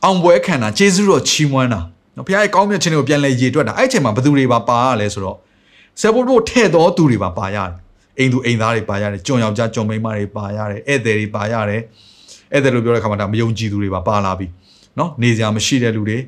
[0.04, 1.80] အောင်ပွဲခံတာကျေးဇူးတော်ချီးမွမ်းတာ
[2.16, 5.36] နော်ဘုရားရဲ့ကောင်းမြတ်ခြင်းတွေကိုပြန်လဲရည်တွက်တာအဲ့အချိန်မှာဘယ်သူတွေပါပါရလဲဆိုတော့
[6.00, 7.74] ဆယ်ဘုတ်တို့ထဲ့တော်သူတွေပါပါရတယ်
[8.18, 11.80] အိမ်သူအိမ်သားတွေပါရတယ်ကြုံယောက်ျားကြုံမိန်းမတွေပါရတယ်ဧည့်သည်တွေပါရတယ်
[12.52, 14.46] ဧည့်သည်လို့ပြောတဲ့ခါမှာဒါမယုံကြည်သူတွေပါပါလာပြီ
[14.98, 16.18] နော်နေစရာမရှိတဲ့လူတွေ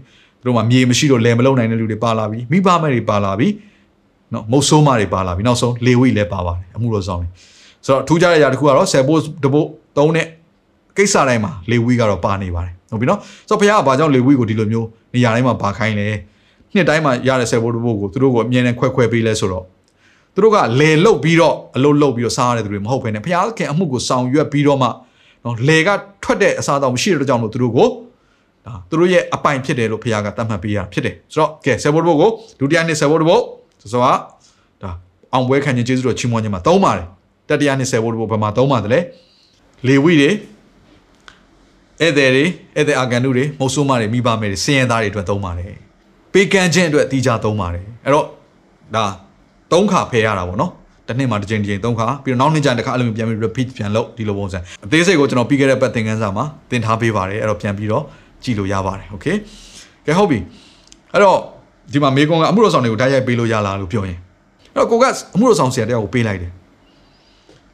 [0.41, 3.49] သူတို့မှမြေမရှိတော့လယ်မလုံနိုင်တဲ့လူတွေပါလာပြီမိဘမဲ့တွေပါလာပြီ
[4.33, 7.29] နော်မုတ်ဆိုးမတွေပါလာပြီနောက်ဆုံးလေဝိလည်းပါပါတယ်အမှုတော်ဆောင်တွေ
[7.87, 10.27] ဆိုတော့ထူးခြားတဲ့အရာတစ်ခုကတော့ဆယ်ဘိုးတဘိုးသုံးတဲ့
[10.97, 16.09] ကိစ္စတိုင်းမှာလေဝိကတော့ပါနေပါတယ် ဟုတ်ပြီနော်ဆိုတော့ဘုရားကဘာကြောင့်လေဝိကိုဒီလိုမျိုးနေရာတိုင်းမှာပါခိုင်းလဲ
[16.75, 19.65] နှစ်တိုင်းမှာရတဲ့ဆယ်ဘိုးတဘိုးကိုသူတို့ကအမြဲတမ်းခွဲခွဲပေးလဲဆိုတော့
[20.35, 24.89] သူတို့ကလေလုတ်ပြီးတော့အလုတ်လုတ်ပြီးတော့စားရတဲ့သူတွေမဟုတ်ဘဲနဲ့ဘုရားခင်အမှုကိုဆောင်ရွက်ပြီးတော့မှ
[25.45, 25.89] နော်လေက
[26.23, 27.89] ထွက်တဲ့အစားအသောက်မရှိတဲ့ကြောင့်လို့သူတို့ကို
[28.67, 33.43] ဒါသူတို့ရဲ့အပိုင်ဖြစ်တယ်လို့ဘုရားကသတ်မှတ်ပေးရဖြစ်တယ်ဆိုတော့ကဲဆယ်ဘိုးတဘိုးကိုဒုတိယနှစ်ဆယ်ဘိုးတဘိုး
[33.81, 34.05] ဆိုတော့
[34.83, 34.91] ဒါ
[35.33, 37.07] အောင်ပွဲခံခြင်းကျေးဇူးတော်ချီးမွမ်းခြင်းမှာသုံးပါတယ်
[37.49, 39.01] တတိယနှစ်ဆယ်ဘိုးတဘိုးဘယ်မှာသုံးပါတယ်လဲ
[39.87, 40.31] လေဝိတွေ
[42.02, 45.74] ဧည့်သည်တွေဧည့်သည်အာကန်တို့တွေမုတ်ဆိုးမတွေမိဘမဲတွေစင်ရသားတွေအတွက်သုံးပါတယ်
[46.34, 48.26] ပေးကမ်းခြင်းအတွက်တီးကြသုံးပါတယ်အဲ့တော့
[48.96, 49.06] ဒါ
[49.72, 50.72] သုံးခါဖယ်ရတာပေါ့နော်
[51.08, 58.04] တစ်နှစ်မှာတစ်ချိန်တစ်ချိန်သုံးခါပြီးတော့နောက်နှစ်ကြိမ်တစ်ခါအဲ့လိုမျိုးပြန်ပြီး repeat ပြန်လုပ်ဒီလိုပုံစံအသေးစိတ်ကိုကျွန်တော်ပြီးခဲ့တဲ့ပတ်သင်ခန်းစာမှာသင်ထားပေးပါတယ်အဲ့တော့ပြန်ပြီးတော့
[58.44, 59.26] ကြည့်လို့ရပါတယ်โอเค
[60.06, 60.40] ကဲဟုတ်ပြီ
[61.14, 61.38] အဲ့တော့
[61.94, 64.20] ဒီမှာမေကွန်ကအမှုတော်ဆောင်တွေကိုတိုက်ရိုက်ပေးလို့ရလားလို့ပြောရင်
[64.74, 66.52] အဲ့တော့ကိုကအမှုတော်ဆောင်ဆရာတယောက်ကိုပေးလိုက်တယ်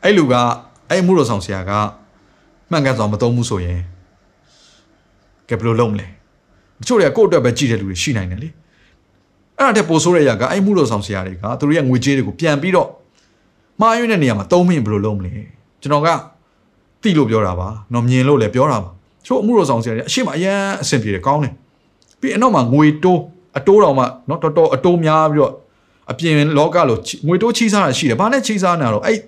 [0.04, 0.34] အဲ့လူက
[0.90, 1.72] အဲ့အမှုတော်ဆောင်ဆရာက
[2.72, 3.80] မှန်ကန်စွာမသုံးဘူးဆိုရင်
[5.49, 6.07] ကဲဘယ်လိုလုပ်မလဲ
[6.81, 8.49] တချို့တွေကကိုယ့်အတွက်ပဲကြည့်တဲ့လူတွေရှိနိုင်တယ်လေ
[9.59, 12.89] အဲ့ဒါတက်ပို့ဆိုးတဲ့အရာကအဲ့မှုတော်ဆောင်ဆရာတွေကသူတို့ရဲ့ငွေကြေးတွေကိုပြန်ပြီးတော့
[13.81, 15.33] မှားယွင်းတဲ့နေရာမှာသုံးမရင်ဘယ်လိုလုပ်မလဲ
[15.83, 16.09] ကျွန်တော်က
[17.03, 18.91] တိလို့ပြောတာပါနော်မြင်လို့လည်းပြောတာပါ
[19.27, 21.53] ချို့အမှုတော်ဆောင်ဆရာတွေအရှိမအရန်အဆင်ပြေတယ်ကောင်းတယ်
[22.21, 23.21] ပြီးအနောက်မှာငွေတိုး
[23.59, 25.53] အတိုးတော်မှနော်တော်တော်အတိုးများပြီးတော့
[26.11, 29.19] အပြင်လောကလို့ငွေတိုးချီးစားတာရှိတယ်ဘာနဲ့ချီးစားနေတာတော့အဲ့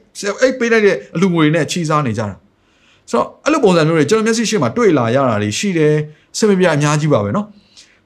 [0.43, 2.37] အဲ့ပေးလိုက်တဲ့အလူငွေတွေနဲ့ချီးစားနေကြတာ
[3.10, 5.96] ဆိုတော့အဲ့လိုပုံစံမျိုးတွေကျွန်တော်မျက်စိရှိမှတွေ့လာရတာတွေရှိတယ်
[6.38, 7.46] စင်မပြအများကြီးပါပဲเนาะ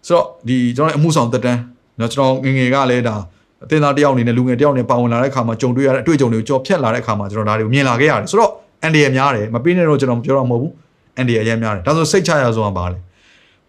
[0.08, 1.60] ဆိုတော့ဒီကျွန်တော်အမှုဆောင်တက်တန်း
[1.98, 3.16] เนาะကျွန်တော်ငငယ်ကလည်းဒါ
[3.64, 8.52] အသင်းသားတယောက်အနေနဲ့လူငယ်တယောက်အနေနဲ့ပါဝင်လာတဲ့အခါမှာကြုံတွေ့ရတဲ့အတွေ့အကြုံတွေကိုကြော်ဖြတ်လာတဲ့အခါမှာကျွန်တော်ဒါတွေကိုမြင်လာခဲ့ရတယ်ဆိုတော့
[8.84, 10.72] အန်ဒီရများတယ်မပေးနဲ့တော့ကျွန်တော်ပြောတော့မဟုတ်ဘူး
[11.18, 12.98] အန်ဒီရအရင်များတယ်ဒါဆိုစိတ်ချရဆုံးကပါလေ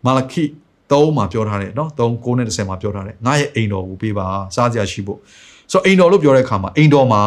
[0.06, 0.44] မာလခိ
[0.90, 5.18] 3မှာပြောထားတယ်เนาะ3 9နဲ့10မှာပြောထားတယ်ငါရဲ့အိမ်တော်ကိုပေးပါစားစရာရှိဖို့
[5.72, 7.22] ဆိုတော့အိမ်တော်လို့ပြောတဲ့အခါမှာအိမ်တော်မှာ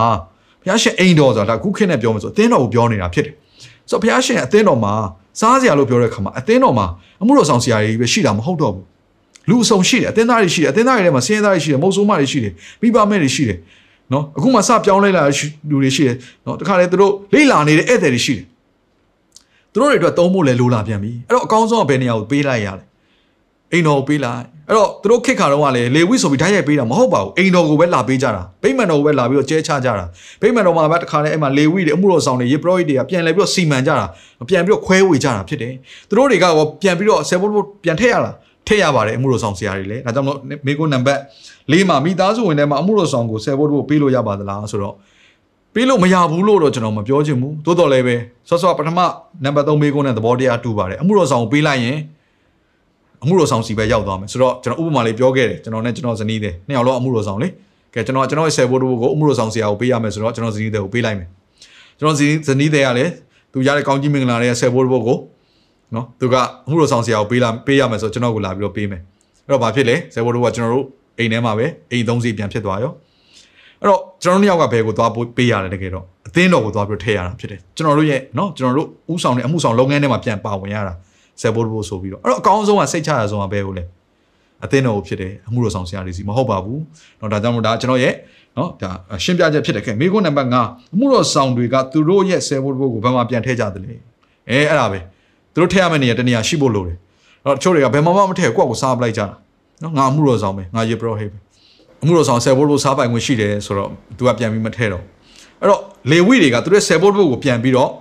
[0.62, 3.36] ဘုရားရှင်အိမ်တော်ဆိုတာဒါခုခေတ်နဲ့ပြောမယ်ဆိုအသင်းတော်ကိုပြောနေတာဖြစ်တယ်
[3.90, 4.94] ဆိုတော့ဘုရားရှင်အသင်းတော်မှာ
[5.40, 6.87] စားစရာလို့ပြောတဲ့အခါမှာအသင်းတော်မှာ
[7.23, 8.85] အမှုတော်ဆောင်စရာတွေပဲရှိတာမဟုတ်တော့ဘူး
[9.49, 13.59] လူအစုံရှိတယ်အသင်းသားတွေရှိတယ်အသင်းသားတွေထဲမှာစင်းသားတွေရှိတယ်မုတ်ဆိုးမတွေရှိတယ်မိဘမဲ့တွေရှိတယ်
[14.12, 15.23] နော်အခုမှစပြောင်းလိုက်လာ
[15.70, 16.16] လူတွေရှိတယ်
[16.47, 18.44] နော်တခါလေသူတို့လိလာနေတဲ့ဧည့်သည်တွေရှိတယ်
[19.73, 22.85] သူတို့တွေအတွက်သုံးဖို့လဲလိုလာပြန်ပြီအဲ့တော့အကောင်းဆုံးကဘယ်နေရာကိုပေးလိုက်ရလဲ
[23.75, 30.05] အိမ်တော်ကိုပေးလိုက်အဲ့တော့သူတို့ခစ်ခါတော့ကလည်းလေဝိဆိုပြီးဓာတ်ရိုက်ပေးတာမဟုတ်ပါဘူးအိမ်တော်ကိုပဲလာပေးကြတာဗိမာန်တော်ကိုပဲလာပြီးတော့ကျဲချကြတာ
[30.43, 34.07] ဗိမာန်တော်မှာပဲတခါလေအဲ့မှာလေဝိတွေအမှုတော်ဆောင်တွေယေပရောဟိတ်တွေကပြန်လဲပြီးတော့စီမံကြတာ
[34.49, 35.73] ပြန်ပြီးတော့ခွဲဝေကြတာဖြစ်တယ်
[36.09, 37.53] သူတို့တွေကရောပြန်ပြီးတော့ဆယ်ဘုတ်
[37.85, 38.31] ပြန်ထည့်ရတာ
[38.69, 41.21] ထည့်ရပါတယ်အမှုတော်ဆောင်ဆရာတွေလည်းဒါကြောင့်မို့မေကိုနံပါတ်
[41.73, 44.95] ၄မှာမိသားစုဝင်ထဲမှာအမှုတော်ဆောင်ကိုဆယ်ဘုတ်ပေးလို့ရပါသလားဆိုတော့
[45.75, 48.17] ပေးလို့မရဘူးလို့တော့ကျွန်တော်မပြောချင်ဘူးသို့တော်လည်းပဲ
[48.49, 49.01] ဆော့ဆော့ပထမ
[49.45, 51.97] နံပါတ်3မေကိုနဲ့သဘောတရားတူပါတယ်အမှုတော်ဆောင်ကိုပေးလိုက်ရင်
[53.25, 57.49] အမှုတော်ဆောင်စီပဲရောက်သွားမယ်ဆိုတော့ကျွန်တော်ဥပမာလေးပြောခဲ့တယ်ကျွန်တော်နဲ့ကျွန်တော်ဇနီးတဲ့နှစ်ယောက်လုံးအမှုတော်ဆောင်လေ
[57.95, 61.29] ကဲကျွန်တော်ကျွန်တော်ရဲ့ဆယ်ဘိုးတို့ကိုအမှုတော်ဆောင်ဆရာကိုပေးရမယ်ဆိုတော့ကျွန်တော်ဇနီးတဲ့ကိုပေးလိုက်မယ်
[61.99, 63.11] ကျွန်တော်ဇနီးဇနီးတဲ့ကလည်း
[63.53, 65.19] သူရတဲ့ကောင်းကြီးမင်္ဂလာတဲ့ဆယ်ဘိုးတို့ကို
[65.95, 66.35] နော်သူက
[66.67, 69.03] အမှုတော်ဆောင်ဆရာကိုပေးလာပေးရမယ်ဆိုတော့ကျွန်တော်ကိုလာပြီးတော့ပေးမယ်
[69.45, 70.87] အဲ့တော့ဘာဖြစ်လဲဆယ်ဘိုးတို့ကကျွန်တော်တို့
[71.19, 72.93] အိမ်ထဲမှာပဲအိမ်သုံးစီပြန်ဖြစ်သွားရော
[73.81, 80.95] အဲ့တော့ကျွန်တော်တို့နှစ်ယောက်ကဘယ်ကိုသွားပေးရတယ်တကယ်တော့အသင်းတော်ကိုသွားပြီးထည့်ရတာဖြစ်တယ်ကျွန်တော်တို့ရဲ့နော်ကျွန်တော်တို့ဥဆောင်တဲ့အမှုဆောင်လုပ်ငန်းထဲမှာပြန်ပါဝင်ရတာ
[81.42, 83.84] ဆယ်ဘိုးတို့ဆိုပြီးတော့အဲ့တော့အကောင်းဆုံးကစိတ်ချရဆုံးကဘယ်ကိုလဲ
[84.63, 86.82] အသင်းတော်ကိုဖြစ်တယ်အမှုတော်ဆောင်ဆရာတွေစီမဟုတ်ပါဘူး
[87.18, 88.13] เนาะဒါကြောင့်မို့ဒါကျွန်တော်ရဲ့
[88.56, 88.92] เนาะဒါ
[89.24, 93.94] ရှင်းပြချက်ဖြစ်တယ်ခဲ့မိကုန်းနံပါတ်5အမှုတော်ဆောင်တွေကသူတို့ရဲ့ဆယ်ဘိုးတို့ကိုဘယ်မှာပြန်ထည့်ကြသလဲ
[94.50, 95.00] အဲအဲ့ဒါပဲ
[95.54, 96.98] သူတို့ထည့်ရမယ့်နေရာတနေရာရှိဖို့လိုတယ်
[97.46, 99.28] အဲ့တော့တချို့တွေကဘယ်မှာမှမထည့်ကိုယ့်ကိုစားပလိုက်ကြတာ
[99.82, 101.38] เนาะငါအမှုတော်ဆောင်ပဲငါရေပရောဟိတ်ပဲ
[102.04, 105.04] အမှုတော်ဆောင်ဆယ်ဘိုးတို့စားပိုင်ခွင့်ရှိတယ်ဆိုတော့ तू ကပြန်ပြီးမထည့်တော့
[105.62, 107.92] အဲ့တော့လေဝိတွေကသူတို့ဆယ်ဘိုးတို့ကိုပြန်ပြီးတော့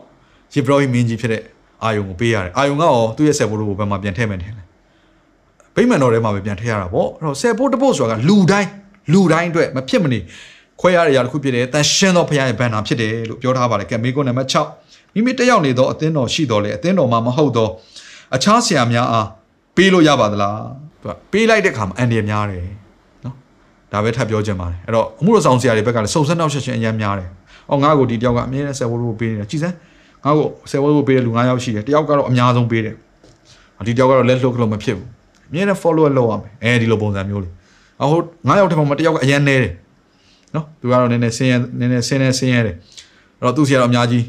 [0.54, 1.42] ရေပရောဟိတ်မင်းကြီးဖြစ်တဲ့
[1.83, 4.63] အာယုံကိုပေးရတယ်အာယုံကရောသူ့ရဲ့ဆယ်ဘိုးတို့ကိုဘယ်မှာပြန်ထည့်မယ်ထင်လဲ
[5.75, 8.69] ဗိမာန်တော်ထဲမှာပဲပြန်ထည့်ရတာပေါ့အဲ့တော့ဆယ်ဘိုးတစ်ပုတ်ဆိုတာကလူတိုင်း
[9.13, 10.19] လူတိုင်းအတွက်မဖြစ်မနေ
[10.81, 17.67] ခွဲရတဲ့အရာတစ်ခုဖြစ်တယ်တန်ရှင်းသောဖခင်ရဲ့ဘန်နာဖြစ်တယ်လို့ပြောထားပါတယ်ကဲမေကွန်နံပါတ်6မိမိတက်ရောက်နေသောအသင်းတော်ရှိတော်လေအသင်းတော်မှာမဟုတ်သော
[18.35, 19.27] အခြားဆရာများအား
[19.75, 20.57] ပေးလို့ရပါသလား
[21.01, 22.65] သူကပေးလိုက်တဲ့အခါမှာအန်ဒီများတယ်
[23.23, 23.35] နော်
[23.91, 27.29] ဒါပဲထပ်ပြောချင်ပါတယ်အဲ့တော့အမှုတော်ဆောင်ဆရာတွေဘက်ကလည်းစုံစမ်းနောက်ဆက်ချင်းအများများတယ်
[27.69, 29.75] အော်ငါ့ကိုဒီတယောက်ကအမြဲတမ်းဆယ်ဘိုးတို့ပေးနေတာကြည်စမ်း
[30.25, 32.95] ငါ့ကိုဆယ်ဘိုးတို့ပေးတဲ့လူ9ယောက်ရှိတယ်တယောက်ကတော့အများဆုံးပေးတယ်
[33.87, 35.07] ဒီတယောက်ကတော့လက်လှုပ်လို့မဖြစ်ဘူး
[35.49, 37.49] အမြဲတမ်း follow လုပ်ရမယ်အဲဒီလိုပုံစံမျိုးလေ
[38.01, 39.73] အဟို9ယောက်ထက်မှတယောက်ကအရန်နေတယ်
[40.55, 42.75] နော်သူကတော့နည်းနည်းဆင်းရဲနည်းနည်းဆင်းနေဆင်းရဲတယ်
[43.39, 44.25] အဲ့တော့သူစီကတော့အများကြီး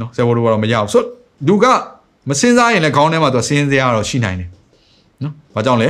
[0.00, 1.02] နော်ဆယ်ဘိုးတို့ကတော့မရဘူးဆို
[1.46, 1.64] သူက
[2.28, 4.48] မစင်းစားရင်လည်းခေါင်းထဲမှာသူဆင်းစရာတော့ရှိနိုင်တယ်
[5.22, 5.88] နော်ဘာကြောင့်လဲ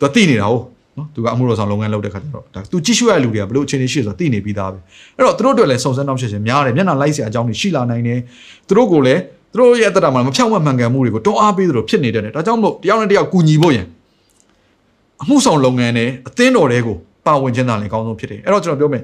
[0.00, 0.62] သူသိနေတာဟုတ်
[0.96, 4.78] နော်သူကအမှုတော်ဆောင်လုပ်ငန်းလုပ်တဲ့ခါကျတော့ဒါသူကြည့်ရှုရတဲ့လူတွေကဘလို့အခြေအနေရှိဆိုတော့သိနေပြီးသားပဲ
[5.16, 8.18] အဲ့တော့သူတို့အတွက်လည်းစုံစမ်းနောက်ဆက်ခြင်းများတယ်မျက်နှာလိုက်စရာအကြောင်းတွေရှိလာနိုင်တယ်
[8.68, 9.20] သူတို့ကိုလည်း
[9.52, 13.86] သူတို့ရဲ့အတ္တမှာမဖြောင့်မမှန်ကန်မှုတွေကိုတွန်းအားပေးသလိုဖြစ်နေတယ်ဒါကြောင့်မို့တယောက်နဲ့တယောက်ကူညီဖို့ရန်
[15.22, 19.02] အမှုဆောင်လုပ်ငန်းနဲ့အသင်းတော်တွေကိုပါဝင်ခြင်းသာလည်းအကောင်းဆုံးဖြစ်တယ်အဲ့တော့ကျွန်တော်ပြောမယ်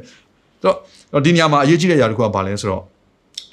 [0.63, 0.73] ဆို
[1.13, 2.83] တော့ဒီနေရာမှာအရေးကြီးတဲ့ຢာတစ်ခုကဘာလဲဆိုတော့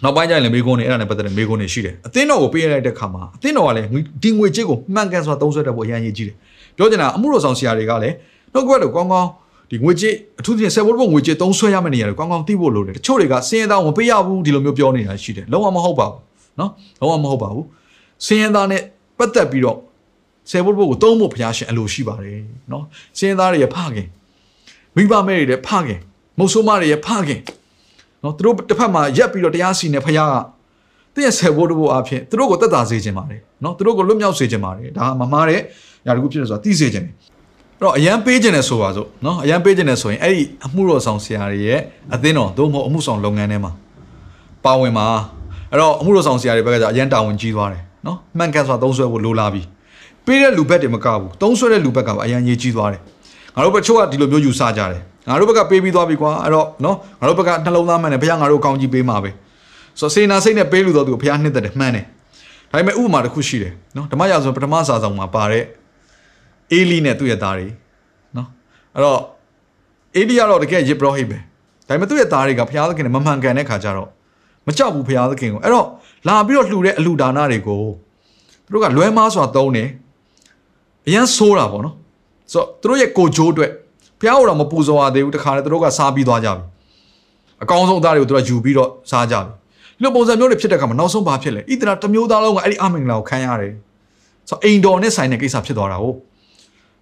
[0.04, 3.88] နောက်ပိုင်းကျရင်လည်းမေးခွန်းနေအဲ့ဒါနဲ့ပတ်သက်တဲ့မေးခွန်းတွေရှိတယ်အသင်းတော်ကိုပေးရတဲ့ခါမှာအသင်းတော်ကလည်း
[4.24, 6.36] ဒီငွေကြေးကိုမှန်ကန်စွာသုံးစွဲတတ်ဖို့အရင်အရေးကြီးတယ်
[6.78, 8.16] ပြောချင်တာအမှုတော်ဆောင်ဆရာတွေကလည်း
[8.54, 9.30] နှုတ်ကပတ်တော့ကောင်းကောင်း
[9.70, 16.22] ဒီငွေကြေးအထူးသဖြင့်ဆယ်ဘိုးဘုံငွေကြေးသုံးဆွဲရမယ့်နေရာတွေကောင်းကောင်းသိဖို့လိုတယ်တချို့တွေကစင်းရဲသားမပေးရဘူးဒီလိုမျိုးပြောနေတာရှိတယ်လုံးဝမဟုတ်ပါဘူး
[16.60, 17.66] နော်လုံးဝမဟုတ်ပါဘူး
[18.26, 18.82] စင်းရဲသားနဲ့
[19.18, 19.78] ပတ်သက်ပြီးတော့
[20.52, 22.84] ဆယ်ဘိုးဘုံကိုသုံးဖို့ဘုရားရှင်အလိုရှိပါတယ်နော်
[23.18, 24.08] စင်းရဲသားတွေရဲ့ဖခင်
[24.96, 26.00] မိဘမဲတွေရဲ့ဖခင်
[26.38, 27.42] မုတ်ဆိုးမတွေရဲ့ဖခင်
[28.24, 30.22] နော်သူတို့တစ်ဖက်မှာရက်ပြီးတော့တရားစီနေဖခင်က
[31.14, 35.62] တင်းရဲ့ဆယ်ဘိုးတဘိုးအဖြစ်သူတို့ကိုတက်တာစေခြင်းပါတယ်နော်သူတို့ကိုလွတ်မြောက်စေခြင်းပါတယ်ဒါမမားတဲ့
[36.08, 37.14] ຢာတခုဖြစ်တယ်ဆိုတာသိစေခြင်းတယ်
[37.78, 41.80] အဲ့တော့အရန်ပေးခြင်းနဲ့ဆိုပါစို့နော်အရန်ပေးခြင်းနဲ့ဆိုရင်အဲ့ဒီအမှုတော်ဆောင်ဆရာတွေရဲ့
[42.14, 43.72] အသင်းတော်သို့မဟုတ်အမှုဆောင်လုပ်ငန်းထဲမှာ
[44.66, 45.06] ပါဝင်မှာ
[45.72, 49.62] အဲ့တော့အမှုတော်ဆောင်ဆရာတွေဘက်ကကြအရန်တာဝန်ကြီးသွားတယ်နော်မှန်ကန်စွာသုံးဆွဲဖို့လိုလာပြီ
[50.26, 53.02] ပေးတဲ့လူဘက်တွေမကဘူးသုံးဆွဲတဲ့လူဘက်ကပါအရန်ရေးကြီးသွားတယ်
[53.56, 59.32] ငါတို့ဘက်ချို့ကဒီလိုမျိုးယူဆကြတယ်ငါတို့ဘက်ကပေးပြီးသွားပြီကွာအဲ့တော့နော်ငါတို့ဘက်ကနှလုံးသားမှန်တယ်ဘုရားငါတို့ကောင်းကြီးပေးမှာပဲ
[60.00, 62.06] ဆိုတော့စေနာစိတ်နဲ့ပေးလို့တော့သူဘုရားနှစ်သက်တယ်မှန်တယ်
[62.72, 65.64] ဒါပေမဲ့ဥပမာတစ်ခုရှိတယ်နော်ဓမ္မရာဇဝင်ပထမစာဆောင်မှာပါတဲ့
[66.72, 67.68] အေလီနဲ့သူ့ရဲ့သားတွေ
[68.36, 68.48] နော်
[68.96, 69.22] အဲ့တော့
[70.16, 71.38] အေလီကတော့တကယ်ယေဘရဟိပဲ
[71.88, 74.10] ဒါပေမဲ့သူ့ရဲ့သားတွေကဘုရားသခင်နဲ့မမှန်ကန်တဲ့ခါကျတော့
[74.68, 75.88] မကြောက်ဘူးဘုရားသခင်ကိုအဲ့တော့
[76.28, 77.82] လာပြီးတော့လှူတဲ့အလူဒါနတွေကို
[78.66, 79.90] သူတို့ကလွဲမားစွာသုံးတယ်
[81.08, 81.96] အရန်ဆိုးတာပေါ့နော်
[82.52, 83.72] ဆိုတော့သူတို့ရဲ့ကိုဂျိုးအတွက်
[84.20, 86.64] ဘုရားကိုတော့မပူဇော်ရသေးဘူးတခါလေသူတို့ကစားပြီးသွားကြပြီ
[87.64, 89.52] အကောင်းဆုံးအသားတွေကိုသူတို့ကယူပြီးတော့စားကြပြီ
[89.98, 93.74] ဒီလိုပုံစံမျိုးတွေဖြစ်တဲ့အခါမှာနောက်ဆုံးဘာဖြစ်လဲဣသရာတစ်မျိုးသားလုံးကအဲ့ဒီအမင်္ဂလာကိုခံရတယ်
[94.50, 96.16] ဆိုတော့အိမ်တော်နဲ့ဆိုင်တဲ့ကိစ္စဖြစ်သွားတာဟုတ်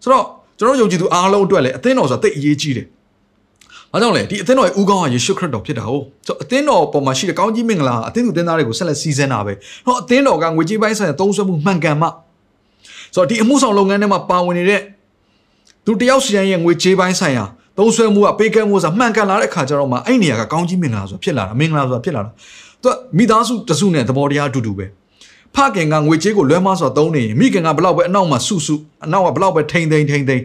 [0.05, 0.25] ဆိုတော့
[0.59, 2.85] ကျွန်တော်ယုံကြည်သူအားလုံးအတွက်လည်းအသင်းတော်ဆိုတာတိတ်အရေးကြီးတယ်။
[3.91, 9.53] ဘာကြောင့်လဲဒီအသင်းတော်ရဲ့ဦးခေါင်းကယေရှုခရစ်တော်ဖြစ်တာဟုတ်။ဆိုတော့အသင်းတော်ပေါ်မှာရှိတဲ့ကောင်းကြီးမင်္ဂလာအသင်းသူအသင်းသားတွေကိုဆက်လက်စီးစင်းတာပဲ။
[9.85, 12.07] ဟောအသင်းတော်ကငွေကြေးပိုင်းဆိုင်ရာသုံးစွဲမှုမှန်ကန်မှ
[13.15, 14.81] ဆိုတော့ဒီအမှုဆောင်လုပ်ငန်းထဲမှာပါဝင်နေတဲ့
[15.85, 17.45] သူတယောက်စီတိုင်းရဲ့ငွေကြေးပိုင်းဆိုင်ရာ
[17.77, 22.31] သုံးစွဲမှုကပေးကမ်းမှုဆိုတာမှန်ကန်လာတဲ့ခါကျတော့မှအဲ့နေရာကကောင်းကြီးမင်္ဂလာဆိုတာဖြစ်လာတာမင်္ဂလာဆိုတာဖြစ်လာတာ။
[22.81, 24.85] သူကမိသားစုတစုနဲ့သဘောတရားအတူတူပဲ။
[25.55, 30.43] ဖခင်ကငွေကြေးကိုလွှဲမဆိုသုံးနေရင်မိခင်ကဘလောက်ပဲအနောက်မှာစုစုအနောက်ကဘလောက်ပဲထိမ့်ထိမ့်ထိမ့်ထိမ့်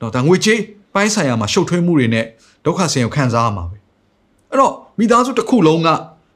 [0.00, 0.60] တော့ဒါငွေကြေး
[0.94, 2.24] ပိုင်းဆိုင်ရာမှာရှုပ်ထွေးမှုတွေနဲ့
[2.64, 3.76] ဒုက္ခဆင်းရဲခံစားရမှာပဲ
[4.50, 5.88] အဲ့တော့မိသားစုတစ်ခုလုံးက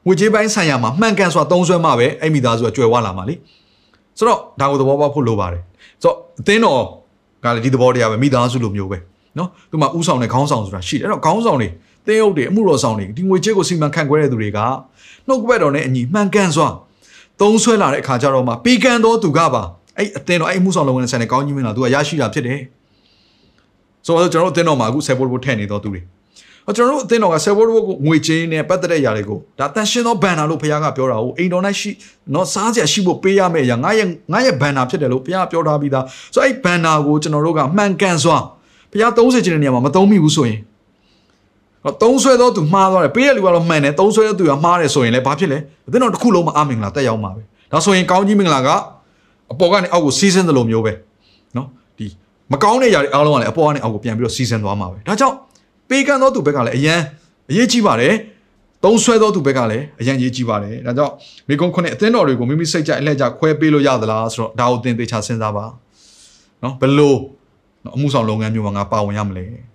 [0.06, 3.34] ငွေကြေးပိုင်းဆိုင်ရာမှာမှန်ကန်စွာသုံးစွဲမှပဲအဲ့မိသားစုကကြွယ်ဝလာမှာလေ
[4.18, 5.62] ဆိုတော့ဒါကိုသဘောပေါက်ဖို့လိုပါတယ်
[6.02, 6.82] ဆိုတော့အသင်းတော်
[7.44, 8.98] ကလည်းဒီသဘောတရားပဲမိသားစုလိုမျိုးပဲ
[9.38, 11.68] နော်သူမှဥဆောင်တဲ့ခေါင်းဆောင်ဆိုတာရှိတယ်အဲ့တော့ခေါင်းဆောင်တွေ
[12.06, 14.58] တင်းအုပ်တွေအမှုတော်ဆောင်တွေဒီငွေကြေးကိုစီမံခန့်ခွဲတဲ့သူတွေက
[15.28, 16.68] နှုတ်ကပတ်တော်နဲ့အညီမှန်ကန်စွာ
[17.40, 19.62] သုံးဆွဲလာတဲ့အခါကျတော့မှပေကံတော်သူကပါ
[19.98, 22.60] အဲ့အတင်းတော်အဲ့မှုဆောင်လုပ်ငန်းဆိုင်တဲ့ကောင်းကြီးမင်းလားသူကရရှိတာဖြစ်တယ်
[24.06, 26.00] ဆိုတော့ကျွန်တော်တို့အတင်းတော်မှာအခုဆယ်ဘိုးဘိုးထည့်နေတော့သူတွေ
[26.66, 31.90] ဟောကျွန်တော်တို့အတင်းတော်ကဆယ်ဘိုးဘိုးကိုငွေချင်းနဲ့ပတ်သက်တဲ့အရာတွေကိုဒါတန်ရှင်းသောဘန်နာလို့ဘုရားကပြောတာဟုတ်အိမ်တော်၌ရှိ
[32.34, 38.38] နော်စားစရာရှိဖို့ပေးရမယ့်အရာငါရဲ့ငါရဲ့ဘန်နာဖြစ်တယ်လို့ဘုရားပြောထားပြီးသားဆိုတော့အဲ့ဘန်နာကိုကျွန်တော်တို့ကမှန်ကန်စွာ
[38.92, 40.77] ဘုရား30ချင်တဲ့နေရာမှာမသုံးမိဘူးဆိုရင်ဟော
[42.02, 48.68] သုံးဆွဲတော့သူမှားသွားတယ်ပေးရလူကတော့မှန်တယ်သုံးဆွဲတော့သူကမှားတယ်ဆိုရင်လည်းဘာဖြစ်လဲအတင်းတော်တစ်ခုလုံးမှာအမင်္ဂလာတက်ရောက်မှာပဲဒါဆိုရင်ကောင်းကြီးမင်္ဂလာက
[49.52, 50.92] အပေါ်ကနေအောက်ကိုစီးဆင်းသလိုမျိုးပဲ
[51.56, 51.66] နော်
[51.98, 52.06] ဒီ
[52.52, 55.36] မကောင်းတဲ့ຢာတွေအားလုံးကလည်းအပေါ်ကနေအောက်ကိုပြန်ပြီးတော့စီးဆင်းသွားမှာပဲဒါကြောင့်
[55.88, 57.00] ပေးကမ်းသောသူဘက်ကလည်းအရန်
[57.50, 58.14] အရေးကြီးပါတယ်
[58.84, 61.12] သုံးဆွဲသောသူဘက်ကလည်းအရန်ရေးကြီးပါတယ်ဒါကြောင့်
[61.48, 65.64] မိကုန်းခုနှစ်အသင်းတော်တွေကိုမိမိစိတ်ကြအလှည့်ကြခွဲပေးလို့ရသလားဆိုတော့ဒါကိုသင်သေချာစဉ်းစားပါ
[66.62, 67.14] နော်ဘယ်လို
[67.84, 69.67] နော်အမှုဆောင်လုပ်ငန်းမျိုးမှာငါပါဝင်ရမလဲနော်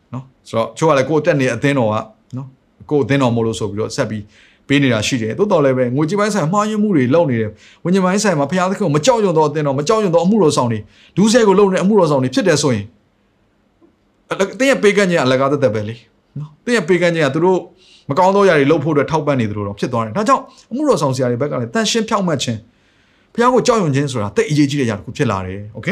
[0.49, 1.97] ဆိုတော့ချို့ကလည်းကိုယ်တက်နေတဲ့အသင်းတော်က
[2.37, 2.49] နော်
[2.91, 4.25] ကိုယ်အသင်းတော်မို့လို့ဆိုပြီးတော့ဆက်ပြီး
[4.69, 7.51] ပေးနေတာရှိတယ်တိုးတော်လည်းပဲငွေကြေးပိုင်းဆိုင်မှားယွင်းမှုတွေလုပ်နေတယ်
[7.85, 10.79] ဝิญဉ်ပိုင်းဆိုင်မှာဖျားသခင်ကိုမကြောက်ရွံ့တော့အသင်းတော်မကြောက်ရွံ့တော့အမှုတော်ဆောင်တွေ
[11.17, 12.85] ဒူးဆဲကိုလုပ်နေအမှုတော်ဆောင်တွေဖြစ်တယ်ဆိုရင်
[14.59, 15.97] တင်းရဲ့ပေးကမ်းခြင်းအလကားသက်သက်ပဲလေ
[16.39, 17.59] နော်တင်းရဲ့ပေးကမ်းခြင်းကသူတို့
[18.11, 22.59] မကောင်းသောຢာတွေလုပ်ဖို့အတွက်ထောက်ပံ့နေသူတို့တော့ဖြစ်သွားတယ်ဒါကြောင့်အမှုတော်ဆောင်ဆရာတွေဘက်ကလည်းတန်ရှင်းဖြောက်မှတ်ခြင်း
[23.35, 25.89] ဖျားကိုကြောက်ရွံ့ခြင်းဆိုတာတိတ်အရေးကြီးတဲ့ຢာတစ်ခုဖြစ်လာတယ်โอเค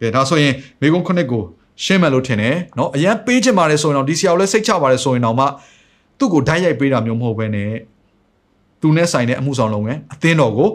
[0.00, 1.42] ကဲဒါဆိုရင်မိကုန်းခုနှစ်ကို
[1.84, 5.46] ရှင်းမယ်လို့ထင်တယ်เนาะအရန်ပေးချင်ပါတယ်ဆိုရင်တော့ဒီဆရာကိုလည်းစိတ်ချပါတယ်ဆိုရင်တော့မှ
[6.18, 7.70] သူ့ကိုဓာတ်ရိုက်ပေးတာမျိုးမဟုတ်ဘဲနဲ့
[8.80, 10.68] သူနဲ့ဆိုင်တဲ့အမှုဆောင်လုပ်ငန်းအသင်းတော်ကို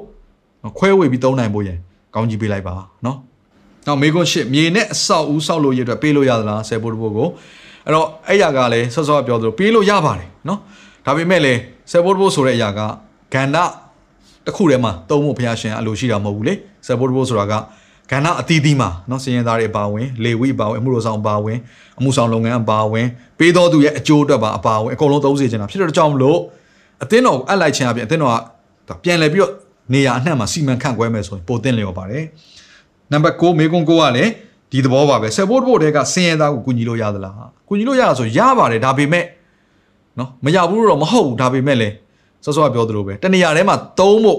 [0.77, 1.77] ခွဲဝေပြီးသုံးနိုင်ဖို့ရန်
[2.13, 3.17] ကောင်းကြီးပေးလိုက်ပါเนาะ
[3.87, 7.27] နောက်မေကွန်းရှစ်မြေနဲ့အဆောက်ဦးဆောက်လို့ရတဲ့ပေးလို့ရသလားဆယ်ဖို့တဖို့ကို
[7.85, 10.59] အဲ့တော့အဲ့ရကလည်းဆော့ဆော့ပြောသလိုပေးလို့ရပါတယ်เนาะ
[11.05, 11.59] ဒါပေမဲ့လည်း
[11.91, 12.79] ဆယ်ဖို့တဖို့ဆိုတဲ့အရာက
[13.33, 13.57] ကန္န
[14.45, 16.53] တစ်ခုထဲမှာသုံးဖို့ဘုရားရှင်အလိုရှိတာမဟုတ်ဘူးလေ
[16.85, 17.53] ဆယ်ဖို့တဖို့ဆိုတာက
[18.10, 21.58] ကဏ္ဍအသီးသီးမှာနော်စည်ရင်သားတွေအပါဝင်လေဝိအပါဝင်အမှုတော်ဆောင်အပါဝင်
[21.98, 23.06] အမှုဆောင်လုပ်ငန်းအပါဝင်
[23.38, 26.38] ပေးတော်သူရဲ့အကျိုးအတွက်ပါအပါဝင်အကုန်လုံးသုံးစေချင်တာဖြစ်တဲ့ကြောင့်မလို့
[27.02, 28.32] အသင်းတော်ကိုအပ်လိုက်ခြင်းအပြင်အသင်းတော်
[28.88, 29.52] ကပြန်လဲပြီးတော့
[29.94, 32.24] နေရာအနှံ့မှာစီမံခန့်ခွဲမယ်ဆိုရင်ပိုသင့်လျော်ပါတယ်
[33.12, 34.30] နံပါတ်6မေကွန်9ကလည်း
[34.72, 39.24] ဒီသဘောပါပဲ support ဘို့တဲ့ကစင်ရသားကိုကူညီလို့ရသလားကူညီလို့ရတာဆိုရပါတယ်ဒါပေမဲ့
[40.18, 41.94] နော်မရဘူးတော့မဟုတ်ဘူးဒါပေမဲ့လည်း
[42.44, 44.38] စောစောကပြောသလိုပဲတနေရာထဲမှာသုံးဖို့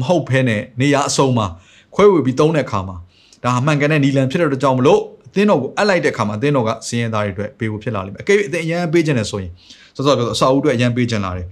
[0.00, 1.46] မဟုတ်ဘဲနဲ့နေရာအစုံမှာ
[1.94, 2.96] ခွဲဝေပြီးသုံးတဲ့အခါမှာ
[3.43, 9.51] ဒါမှန်ကန်တဲ့နီလန်ဖြစ်တဲ့ကြောင့်မလို့အသင်းတော်ကိုအပ်လိုက်တဲ့အခါမှာအသင်းတော်ကစည်ရင်သားတွေအတွက်ပေးဖို့ဖြစ်လာလိမ့်မယ်အကယ်၍အသင်းအရန်ပေးခြင်းနဲ့ဆိုရင်
[9.95, 11.47] စောစောပြောအစာအုပ်အတွက်အရန်ပေးခြင်းလာတယ်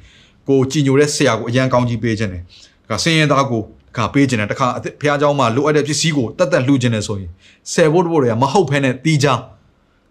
[0.49, 2.41] ကိုကြည်ညိုတဲ့ဆရာကိုအရန်ကောင်းကြီးပေးခြင်းတယ်
[2.89, 3.61] ဒါကစည်ရင်သားကို
[3.97, 4.67] ကပေးခြင်းတယ်တခါ
[5.01, 7.29] ဘုရားเจ้าမှာလိုအပ်တဲ့ပစ္စည်းကိုတတ်တတ်လှူခြင်းနဲ့ဆိုရင်
[7.73, 9.27] ဆယ်ဖို့တဖို့တွေကမဟုတ်ဖ ೇನೆ တီးချ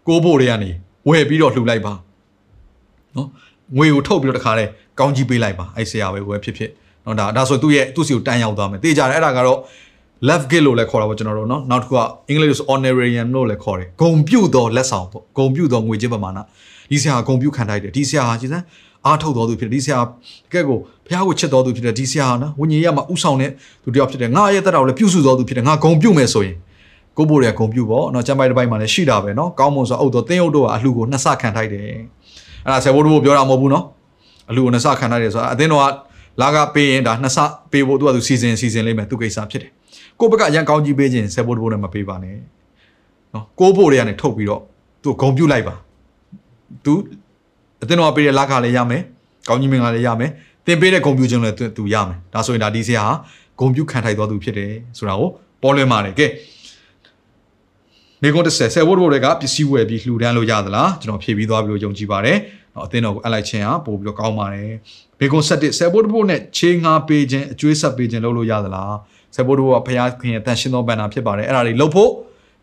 [0.09, 0.71] ကိုဖို့တွေကနေ
[1.09, 1.93] ဝယ်ပြီးတော့လှူလိုက်ပါ
[3.17, 3.29] နော်
[3.77, 4.65] ငွေကိုထုတ်ပြီးတော့တခါလဲ
[4.99, 6.71] ကောင်းကြီးပေးလိုက်ပါအဲ့ဆရာပဲဝယ်ဖြစ်ဖြစ်
[7.05, 9.59] နော်ဒါဒါဆိုသူ့ရဲ့သူ့စီကိုတန်းရောက်သွားမယ်တေးကြတယ်အဲ့ဒါကတော့
[10.29, 16.39] left gate လို့လည်းခေါ်တာပေါ့ကျွန်တော်တို့เนาะနောက်တစ်ခုကအင်္ဂလိပ်ဆို honorarium လို့လည်းခေါ်တယ်ဂုံပြုတ်သောလက်ဆောင်ပေါ့ဂုံပြုတ်သောငွေကြေးပမာဏ
[16.91, 18.65] ဒီဆရာဂုံပြုတ်ခံထိုက်တယ်ဒီဆရာဟာကြည်စမ်း
[19.07, 20.07] အားထုတ်တော်သူဖြစ်တယ်ဒီဆရာတ
[20.53, 23.51] ကယ်ကိုဘုရားကိုချစ်တော်သူဖြစ်တယ်ဒီဆရာနော်ဝိညာဉ်ရေးမှာဥဆောင်တဲ့
[23.85, 26.57] သူတယောက်ဖြစ်တယ်ငါရဲ့တက်တော်လည်းပြုစုတော်သူဖြစ်တယ်ငါဂုံပြုမယ်ဆိုရင်
[27.17, 31.85] ကိုဘိုးတွေကဂုံပြုပေါ့နော်ကျမ်းပိုက်တစ်ပိုက်မှာလည်းရှိတာပဲနော်ကောင်းမွန်စွာအုပ်တော်တင်းအုပ်တို့ကအလှကိုနှစ်ဆခံထိုက်တယ်
[32.65, 33.85] အဲ့ဒါဆယ်ဘိုးတို့ပြောတာမဟုတ်ဘူးနော်
[34.51, 35.87] အလှကိုနှစ်ဆခံထိုက်တယ်ဆိုတာအသင်းတော်က
[36.41, 37.39] လာကပေးရင်ဒါနှစ်ဆ
[37.73, 39.71] ပေးဖို့သူကသူစီစဉ်စီစဉ်လိမ့်မယ်သူကိစ္စဖြစ်တယ်
[40.20, 42.38] ကိုဘက်ကအရန်ကောင်းကြီးပေးခြင်းဆယ်ဘိုးတို့နဲ့မပေးပါနဲ့
[43.34, 44.62] နော်ကိုဘိုးတွေကနေထုတ်ပြီးတော့
[45.04, 45.76] သူဂုံပြုလိုက်ပါ
[46.86, 46.94] သူ
[47.82, 49.02] အသင်းတော်ကပေးတဲ့လာခလည်းရမယ်
[49.48, 50.32] ကောင်းကြီးမင်္ဂလာလည်းရမယ်
[50.66, 53.14] သင်ပေးတဲ့ဂုံပြုခြင်းလည်းသူရမယ်ဒါဆိုရင်ဒါဒီဆရာဟာ
[53.60, 55.30] ဂုံပြုခံထိုက်တော်သူဖြစ်တယ်ဆိုတာကို
[55.62, 56.28] ပေါ်လွင်ပါတယ်ကဲ
[58.22, 62.38] မိကုန်း30ဆယ်ဝတ်ဘိုတွေကပစ္စည်းဝယ်ပြီးလှူဒန်းလို့ရသလားကျွန်တော်ဖြည့်ပြီးသွားပြီလို့ယုံကြည်ပါတယ်။
[62.86, 64.72] အသင်းတော်ကိုအလိုက်ခြင်းဟာပို့ပြီးတော့ကောင်းပါတယ်။
[65.20, 68.94] မိကုန်း7ဆယ်ဝတ်ဘိုနဲ့ချေငါပေးခြင်းအကျွေးဆက်ပေးခြင်းလုပ်လို့ရသလား။
[69.36, 72.12] ဆယ်ဝတ်ဘိုကဖခင်ခင်ရဲ့တန်ရှင်းသောဘန္နာဖြစ်ပါတယ်။အဲ့ဒါတွေလုပ်ဖို့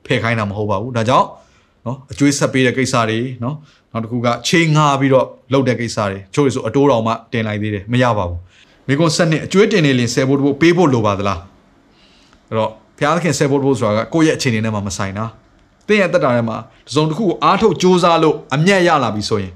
[0.06, 1.26] ဖယ်ခိုင်းတာမဟုတ်ပါဘူး။ဒါကြောင့်
[1.86, 3.56] နော်အကျွေးဆက်ပေးတဲ့ကိစ္စတွေနော်
[3.92, 8.38] နောက်တစ်ခုကချေငါပြီးတော့လုပ်တဲ့ကိစ္စတွေချို့ဆိုအတိုးတော်မှတင်လိုက်သေးတယ်မရပါဘူး။
[8.88, 11.38] မိကုန်း7နှစ်အကျွေးတင်နေလင်ဆယ်ဝတ်ဘိုပေးဖို့လိုပါသလား။
[12.48, 15.24] အဲ့တော့ဖခင်ဆယ်ဝတ်ဘိုဆိုတာကကိုယ့်ရဲ့အခြေအနေနဲ့မှမဆိုင်တာ။
[15.88, 16.56] တင်းရဲ့တက်တာထဲမှာ
[16.88, 19.52] တစုံတစ်ခုကိုအားထုတ်စ조사လို့အမျက်ရလာပြီဆိုရင်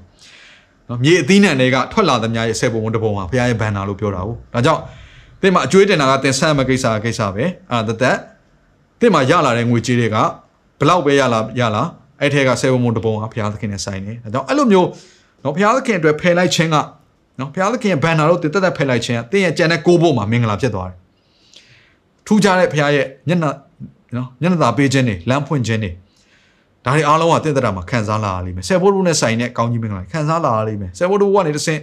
[0.89, 4.81] နော်မြေအသီးနှံတွေကထွက်လာသမျှရဲ့ဆယ်ပုံဝန်တပုံဟာဘုရားရဲ့ဘန်နာလို့ပြောတာဟုတ်ဒါကြောင့်
[5.41, 8.17] တင်းမှာအကျွေးတင်တာကတင်ဆက်မဲ့ကိစ္စကိစ္စပဲအဲ့ဒါတက်
[8.99, 10.17] တင်းမှာရလာတဲ့ငွေကြေးတွေက
[10.79, 11.83] ဘလောက်ပဲရလာရလာ
[12.21, 14.87] အဲ့ထဲကဆယ်ပုံဝန်တပုံဟာဘုရားသခင်နဲ့ဆိုင်နေဒါကြောင့်အဲ့လိုမျိုး
[15.43, 16.77] နော်ဘုရားသခင်အတွက်ဖယ်လိုက်ခြင်းက
[17.39, 20.97] နော်ဘုရားသခင်ရဲ့ဘန်နာလို့တင်တက်တက်ဖယ်လိုက်ခြင်းကတင်းရဲ့ကြံတဲ့ကိုးဖို့မှာမင်္ဂလာဖြစ်သွားတယ်
[22.27, 23.51] ထူးခြားတဲ့ဘုရားရဲ့မျက်နှာ
[24.15, 25.91] နော်မျက်နှာသာပေးခြင်းတွေလမ်းဖွင့်ခြင်းတွေ
[26.85, 31.79] ဒါတွေအားလုံးကတင့်တရာမှာခံစားလာရလိမ့်မယ်ဆယ်ဘိုးတို့နဲ့ဆိုင်တဲ့ကောင်းကြီးမင်္ဂလာခံစားလာရလိမ့်မယ်ဆယ်ဘိုးတို့ကနေတဆင့်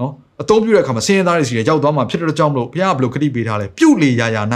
[0.00, 4.42] နော် အသုံးပြုတဲ့အခါမှာဆင်းရဲသားတွေစီရောက်သွားမှာဖြစ်တဲ့ကြောင့်မလို့ဘုရားကဘလို့ခတိပေးထားလဲပြုတ်လေရာရာ၌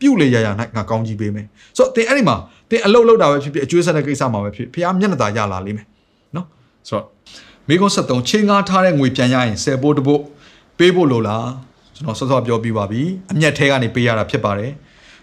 [0.00, 1.46] ပြုတ်လေရာရာ၌ငါကောင်းကြီးပေးမယ်
[1.76, 2.36] ဆိုတော့တင်အဲ့ဒီမှာ
[2.70, 5.86] တင်အလုတ်လောက်တာပဲဖြစ်ဖြစ်အကျွေးဆက်တဲ့ကိစ္စမှာပဲဖြစ်ဘုရားမျက်နှာသာရလာလိမ့်မယ်
[6.36, 6.46] နော်
[6.88, 7.04] ဆိုတော့
[7.68, 10.20] မိကုန်း73ချင်းငါထားတဲ့ငွေပြန်ရရင်ဆယ်ဘိုးတဘို့
[10.78, 11.48] ပေးဖို့လိုလား
[11.94, 13.02] ကျွန်တော်စောစောပြောပြီးပါပြီ
[13.32, 14.72] အမျက်ထဲကနေပေးရတာဖြစ်ပါတယ်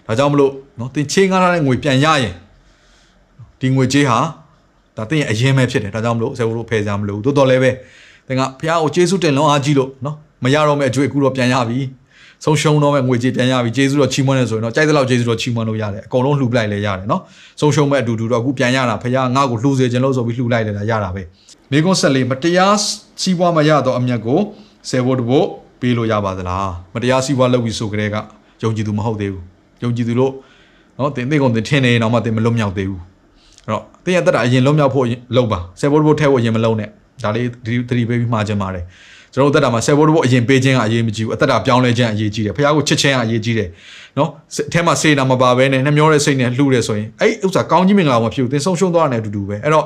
[0.05, 2.35] ဒါကြောင့်မလို့နော်တင်ချင်းငါထားတဲ့ငွေပြန်ရရင်
[3.59, 4.19] ဒီငွေကြေးဟာ
[4.97, 7.71] ဒါတင်းရဲ့အရင်ပဲဖြစ်တယ်ဒါကြောင့်မလို့ဆယ်ဘိုးတို့ဖယ်ကြမလို့တိုးတော်လည်းပဲ
[8.29, 11.79] တင်ကဖះကိုကျေးဇူးတင်လုံးအားကြီးလို့နော်မရတော့မဲ့အကျွေးအခုတော့ပြန်ရပြီ
[12.43, 17.21] ဆုံးရှုံးတော့မဲ့ငွေကြေးပြန်ရပြီကျေးဇူးတော်ချီးမွမ်းနေဆိုရင်တော့ကြိုက်တဲ့လောက်ကျေးဇူးတော်ချီးမွမ်းလို့ရတယ်အကုန်လုံးလှူပလိုက်လဲရတယ်နော်
[17.59, 21.23] ဆုံးရှုံးမဲ့အတူတူတော့အခုပြန်ရတာဖះငါ့ကိုလှူစေခြင်းလို့ဆိုပြီးလှူလိုက်တယ်ဒါရတာပဲ
[21.71, 22.75] မိကွန်းဆက်လေးမတရား
[23.21, 24.39] စီးပွားမရတော့အမျက်ကို
[24.89, 25.45] ဆယ်ဘိုးတဘို့
[25.81, 28.15] ပေးလို့ရပါသလားမတရားစီးပွားလုပ်ပြီးဆိုကြတဲ့က
[28.63, 29.43] ယုံကြည်သူမဟုတ်သေးဘူး
[29.83, 30.33] ယုံကြည်သူလို့
[30.99, 33.01] နော်တင်သိကုန်တင်ထင်းနေတော့မှတင်မလွတ်မြောက်သေးဘူး
[33.65, 35.05] အဲ့တော့တင်းရတက်တာအရင်လုံးမြောက်ဖို့
[35.35, 36.89] လုပ်ပါဆယ်ဘိုးဘိုးထဲဖို့အရင်မလုံးနဲ့
[37.23, 38.85] ဒါလေးသတိသတိပေးပြီးမှားခြင်းပါတယ်
[39.33, 43.69] ကျွန်တော်တို့တက်တာမှာဆယ်ဘိုးဘိုးအရင်ပေးခြင်းကအရေးမကြီးဘူးအသက်တာပြောင်းလဲခြင်းအရေးကြီးတယ်ဖခင်ကိုချစ်ခြင်းကအရေးကြီးတယ်
[44.17, 44.29] နော်
[44.67, 49.85] အထဲမှာစေနာမပါဘဲနဲ့နှမျောတဲ့စိတ်နဲ့လှူတယ်ဆိုရင်အဲ့ဥစ္စာကောင်းကြီးမင်္ဂလာမဖြစ်ဘူးသင်ဆုံးရှုံးသွားတယ်အတူတူပဲအဲ့တော့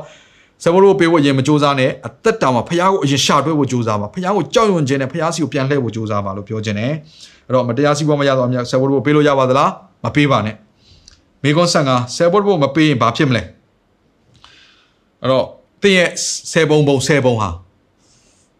[0.63, 6.93] ဆယ်ဘိုးဘိုးပေးဖို့အရင်မစူးစမ်းနဲ့အသက်တာမှာဖခင်ကိုအရင်ရှာတွဲဖို့စူးစမ်းပါဖခင်ကိုကြောက်ရွံ့ခြင်းနဲ့ဖခင်စီကိုပြန်လှည့်ဖို့စူးစမ်းပါလို့ပြောခြင်းတယ်
[7.47, 9.71] အဲ့တော့မတရားစီးပွားမရတော့အမြတ်ဆယ်ဘိုးဘိုးပေးလို့ရပါသလား
[10.03, 10.55] မပေးပါနဲ့
[11.43, 13.41] မေကွန်ဆန်ကဆယ်ဘိုးဘိုးမပေးရင်ဘာဖြစ်မလဲ
[15.21, 15.45] အဲ့တော့
[15.83, 16.09] တင်းရဲ့
[16.51, 17.49] ဆယ်ပုံပုံဆယ်ပုံဟာ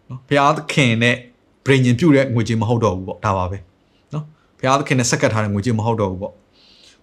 [0.08, 1.16] နော်ဘုရားသခင်နဲ့
[1.64, 3.58] ပြင်ရင်ပြုတဲ့ငွေကြေးမဟုတ်တော့ဘူးပေါ့ဒါပါပဲ
[4.12, 4.24] နော်
[4.58, 6.32] ဘုရားသခင်နဲ့ဆက်ကပ်ထားတဲ့ငွေကြေးမဟုတ်တော့ဘူးပေါ့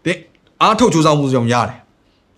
[0.06, 0.20] တင်း
[0.62, 1.78] အားထုတ်ကြိုးစားမှုကြောင့်ရတယ်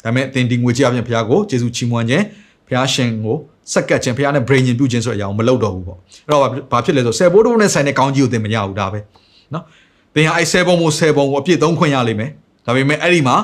[0.03, 2.25] ဒါပေမဲ့တင်းဒီငွေကြေးအပြင်ဘုရားကိုကျေးဇူးချီးမွမ်းခြင်း
[2.67, 3.35] ဘုရားရှင်ကို
[3.73, 8.99] ဆက်ကပ်ခြင်းဘုရားနဲ့ပြင်ရင်ပြုခြင်းဆိုတဲ့အရာကိုမလုပ်တော့ဘူးပေါ့အဲ့တော့ဘာဖြစ်လဲဆိုဆယ်ဘိုးတို့နဲ့ဆိုင်တဲ့ကောင်းကြီးကိုတင်မရဘူးဒါပဲ
[9.53, 9.63] နော်
[10.15, 12.31] တင်းဟာအဲ့ဆယ်ပုံမို့ဆယ်ပုံကိုအပြည့်သုံးခွင့်ရလိမ့်မယ်
[12.65, 13.35] ဒါပေမဲ့အဲ့ဒီမှာ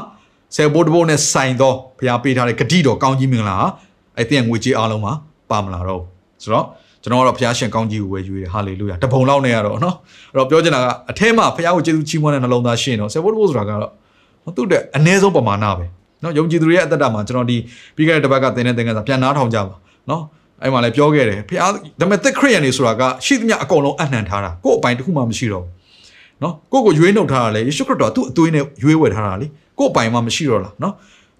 [0.55, 3.67] ဆယ်ဘိုးတဘိုးနဲ့ဆိုင်သောဘုရားပေးထားတဲ့ဂတိတော်ကောင်းကြီးမင်္ဂလာဟာ
[4.19, 5.13] အဲ့တဲ့ငွေကြေးအားလုံးမှာ
[5.49, 6.01] ပါမလာတော့
[6.43, 6.65] ဆိုတော့
[7.03, 9.95] ကျွန်တော်ကတော့ဘုရားရှင်ကောင်းကြီးကိုဝယ်ယူတယ်ဟာလေလုယာတပုံလောက်နဲ့ရတော့နော်
[10.31, 13.91] အဲ့တော့ပြောချင်တာကအထဲမှာဘုရားကိုကျေးဇူးချီးမွမ်းတဲ့နှလုံးသားရှင်တော့ဆယ်ဘိုးတဘိုးဆိုတာကတော့
[14.55, 15.85] သူ့တဲ့အနည်းဆုံးပမာဏပဲ
[16.23, 17.57] နော်ယုံကြည်သူတွေရဲ့အသက်တာမှာကျွန်တော်ဒီ
[17.95, 19.75] ပြီးခဲ့တဲ့တစ်ပတ်ကသင်တဲ့သင်ခန်းစာပြန်နားထောင်ကြပါ
[20.09, 20.23] နော်
[20.63, 25.71] အဲ့မှာလည်းပြောခဲ့တယ်ဘုရားဒါပေမဲ့သက်ခရစ်ယာန်တွေဆိုတာကရှိသမျှအကုန်လုံးအနှံထားတာကို့အပိုင်တစ်ခုမှမရှိတော့ဘူး
[26.43, 29.47] နော်ကိုကိုရွေးနှုတ်ထားတာလေယေရှုခရစ်တော်ကသူ့အသွေးနဲ့ရွေးဝယ်ထားတာလေ
[29.79, 30.93] ကို့အပိုင်မှမရှိတော့လားနော်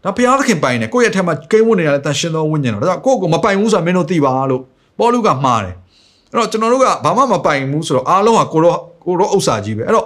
[0.04, 4.62] ဒါဘုရားသခင်ပိုင်တယ်ကိုယ့်ရဲ့ထက်မှာကိန်းဝတ်နေရတဲ့တန်ရှင်သောဝိညာဉ်တော်ဒါကြောင့်ကိုယ့်ကိုမပိုင်ဘူးဆိုတာမင်းတို့သိပါလို့
[5.00, 5.76] ပေါလုကမှားတယ်
[6.32, 10.06] အဲ့တော့ကျွန်တော်တို့ကဘာမှမပိုင်ဘူးဆိုတော့အားလုံးကကိုတော့ကိုတော့ဥစ္စာကြီးပဲအဲ့တော့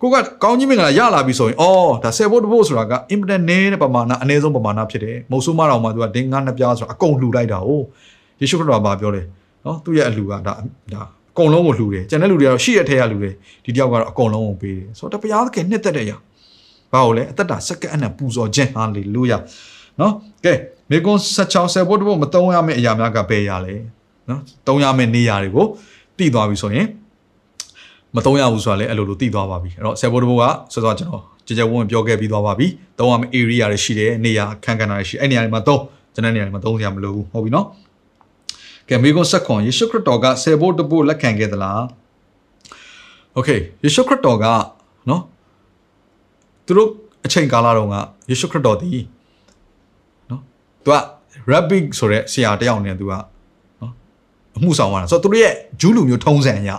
[0.00, 7.70] ကိုကကောင်းကြီးမင်္ဂလာရလာပြီဆိုရင်အော်ဒါဆယ်ဘုတ်တဘုတ်ဆိုတာကအင်ပဒန်နဲတဲ့ပမာဏအနည်းဆုံးပမာဏဖြစ်တယ်မုတ်ဆိုးမတော်မှာသူကဒင်းငါးနှစ်ပြားဆိုတာအကုန်လှူလိုက်တာ哦
[8.40, 9.26] ယေရှုခရစ်တော်ကပြောတယ်
[9.64, 10.54] နော်သူ့ရဲ့အလှူကဒါဒါ
[11.32, 13.34] အကုန်လုံးကိုလှူတယ်ကျန်တဲ့လူတွေကတော့ရှိရထဲကလှူတယ်
[13.64, 16.16] ဒီတယောက်ကတော့အကုန်လုံးကိုပေးတယ်ဆိုတော့တပရားသခင်နှစ်သက်တဲ့အရာ
[16.93, 19.37] ဘာလို့လဲအသက်တာစက္ကန့်အနံပူဇော်ခြင်းဟာလေလုယာ
[19.99, 20.13] နော်
[20.45, 20.53] ကဲ
[20.89, 23.75] မေကွန်16ဆယ်ဘုတ်တဘုတ်မတုံးရမယ့်အရာများကဘယ်ရလဲ
[24.29, 25.65] နော်တုံးရမယ့်နေရာတွေကို
[26.17, 26.87] တည်သွားပြီဆိုရင်
[28.15, 30.43] မတုံးရဘူးဆိုတာလည်းအဲ့လိုလိုတည်သွားပါပြီအဲ့တော့ဆယ်ဘိုးတဘိုးက
[30.73, 32.67] စောစောကျွန်တော်ကြကြဝန်းပြောခဲ့ပြီးသွားပါပြီ
[32.99, 35.81] တုံးရမယ့် area တွေရှိတယ်နေရာခန်းခန်းတွေရှိအဲ့နေရာတွေမှာတုံး
[36.13, 37.67] ကျွန်တဲ့နေရာတွေမှာတုံးစရာမလိုဘူးဟုတ်ပြီနော်
[38.89, 41.83] က ကဲမိကုန်းဆက်ခွန်ယေရှုခရစ်တော်ကဆယ်ဖို့တဖို့လက်ခံခဲ့သလား
[43.33, 43.49] โอเค
[43.83, 44.45] ယေရှုခရစ်တော်က
[45.09, 45.21] နော်
[46.66, 46.88] သူတို့
[47.26, 47.96] အချိန်ကာလတုန်းက
[48.30, 48.90] ယေရှုခရစ်တော်ဒီ
[50.30, 50.40] နော်
[50.84, 50.96] သူက
[51.52, 53.92] rabbi ဆိုတဲ့ဆရာတယောက်နဲ့သူကနော်
[54.56, 56.70] အမှုဆောင်သွားတာဆိုတော့သူတို့ရဲ့ဂျူးလူမျိုးထုံးစံအရ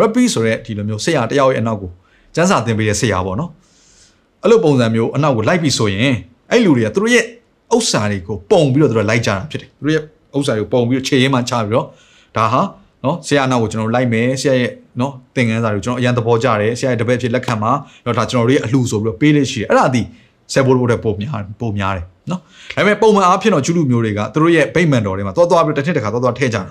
[0.00, 1.90] rabbi ဆိုတဲ့ဒီလိုမျိုးဆရာတယောက်ရဲ့အနောက်ကို
[2.34, 3.50] ကျမ်းစာသင်ပေးတဲ့ဆရာပေါ့နော်
[4.42, 6.14] အဲ့လိုပုံစံမျိုးအနောက်ကိုလိုက်ပြီဆိုရင်
[6.50, 7.24] အဲ့လူတွေကသူတို့ရဲ့
[7.74, 10.02] ဥစ္စာတွေကိုပုံပြီးတော့သူတို့လိုက်ကြတာဖြစ်တယ်သူတို့ရဲ့
[10.36, 11.86] ဥစ္စာတွေကိုပုံပြီးတော့ခြေရင်းမှချပြီးတော့
[12.36, 12.60] ဒါဟာ
[13.04, 14.70] နော်ဆရာအနောက်ကိုကျွန်တော်လိုက်မယ်ဆရာရဲ့
[15.00, 17.72] နော်သင်ခန်းစာတွေကိုကျွန်တော်အရန်သဘောကျတယ်ဆရာရဲ့တပည့်ဖြစ်လက်ခံမှာ
[18.04, 20.02] တော့ဒါကျွန်တော်တို့ရဲ့အလှဆိုပြီးတော့ပေးလို့ရှိတယ်အဲ့ဒါဒီ
[20.52, 22.40] ဆယ်ဘိုးဘိုးတဲ့ပုံများပုံများတယ်နော်
[22.76, 26.62] ဒါပေမဲ့ပုံမှန်အားဖြင့်တော့ကျူးလူမျိုးတွေကသူတို့ရဲ့ဗိမ္မာန်တော်တွေမှာသွားသွားပြီးတစ်နှစ်တစ်ခါသွားသွားထည့်ကြတာ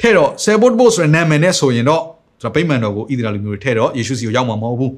[0.00, 2.02] ထဲတော့ဆယ်ဘိုးဘိုးဆိုတဲ့နာမည်နဲ့ဆိုရင်တော့
[2.40, 4.92] ကျွန်တော်ဗိမ္မာန်တော်ကိုဣသရေလလူမျိုးတွေထဲတော့ယေရှုစီကိုရောက်မှာမဟုတ်ဘူး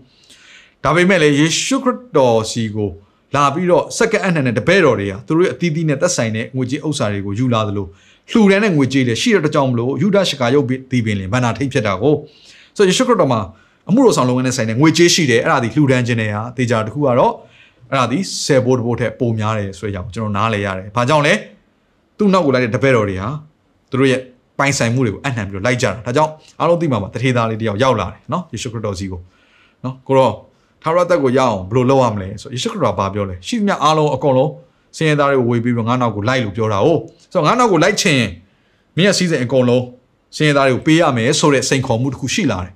[0.85, 2.91] ဒါပေမဲ့လေယေရှုခရစ်တော်စီကို
[3.35, 7.87] လာပြီးတော့စက္ကန့်အနှံနဲ့တပည့်တော်တွေကသူတို့ရဲ့အသီးသီးနဲ့သက်ဆိုင်တဲ့ငွေကြေးဥစ္စာတွေကိုယူလာသလို
[8.31, 12.15] လှူဒန်းတဲ့ငွေကြေးတွေရှိတဲ့ကြောင့်မလို့ယူဒရှကာရုပ်ဒီပင်လင်ဘန္နာထိတ်ဖြစ်တာကို
[12.77, 13.41] ဆိုယေရှုခရစ်တော်မှာ
[13.89, 17.33] အမှုတော်ဆောင်လုပ်ငန်းနဲ့ဆိုင်တဲ့ငွေကြေးရှိတယ်အဲ့ဒါဒီလှူဒန်းခြင်းတွေဟာတေချာတစ်ခုကတော့
[17.91, 21.35] အဲ့ဒါဒီဆယ်ဘိုးတဘိုးထက်ပိုများတယ်ဆိုတဲ့အကြောင်းကျွန်တော်နားလည်ရတယ်။ဘာကြောင့်လဲ
[22.19, 23.29] သူ့နောက်ကိုလိုက်တဲ့တပည့်တော်တွေဟာ
[23.91, 24.21] သူတို့ရဲ့
[24.59, 29.21] ပိုင်ဆိုင်မှုတွေကိုအနှံပြီးတော့လိုက်ကြတာဒါကြောင့်အားလုံးသိမှာပါတထေသားလေးတယောက်ရောက်လာတယ်နော်ယေရှုခရစ်တော်စီကို
[29.85, 30.33] နော်ကိုတော့
[30.83, 34.51] ထာဝရတက်ကိုရအောင်ဘယ်လိုလုပ်ရမလဲဆိုယေရှုခရစ်တော်ဘာပြောလဲရှိသမျှအားလုံးအကုန်လုံး
[34.98, 37.00] စင်ရသားတွေကိုဝေပြီးတော့ငါနောက်ကိုလိုက်လို့ပြောတာဟုတ်
[37.32, 38.22] ဆိုတော့ငါနောက်ကိုလိုက်ချင်
[38.98, 39.84] မင်းရဲ့စီးစိမ်အကုန်လုံး
[40.38, 42.74] စင်ရသားတွေကိုပေးရမယ်ဆိုတဲ့စိန်ခေါ်မှုတစ်ခုရှိလာတယ်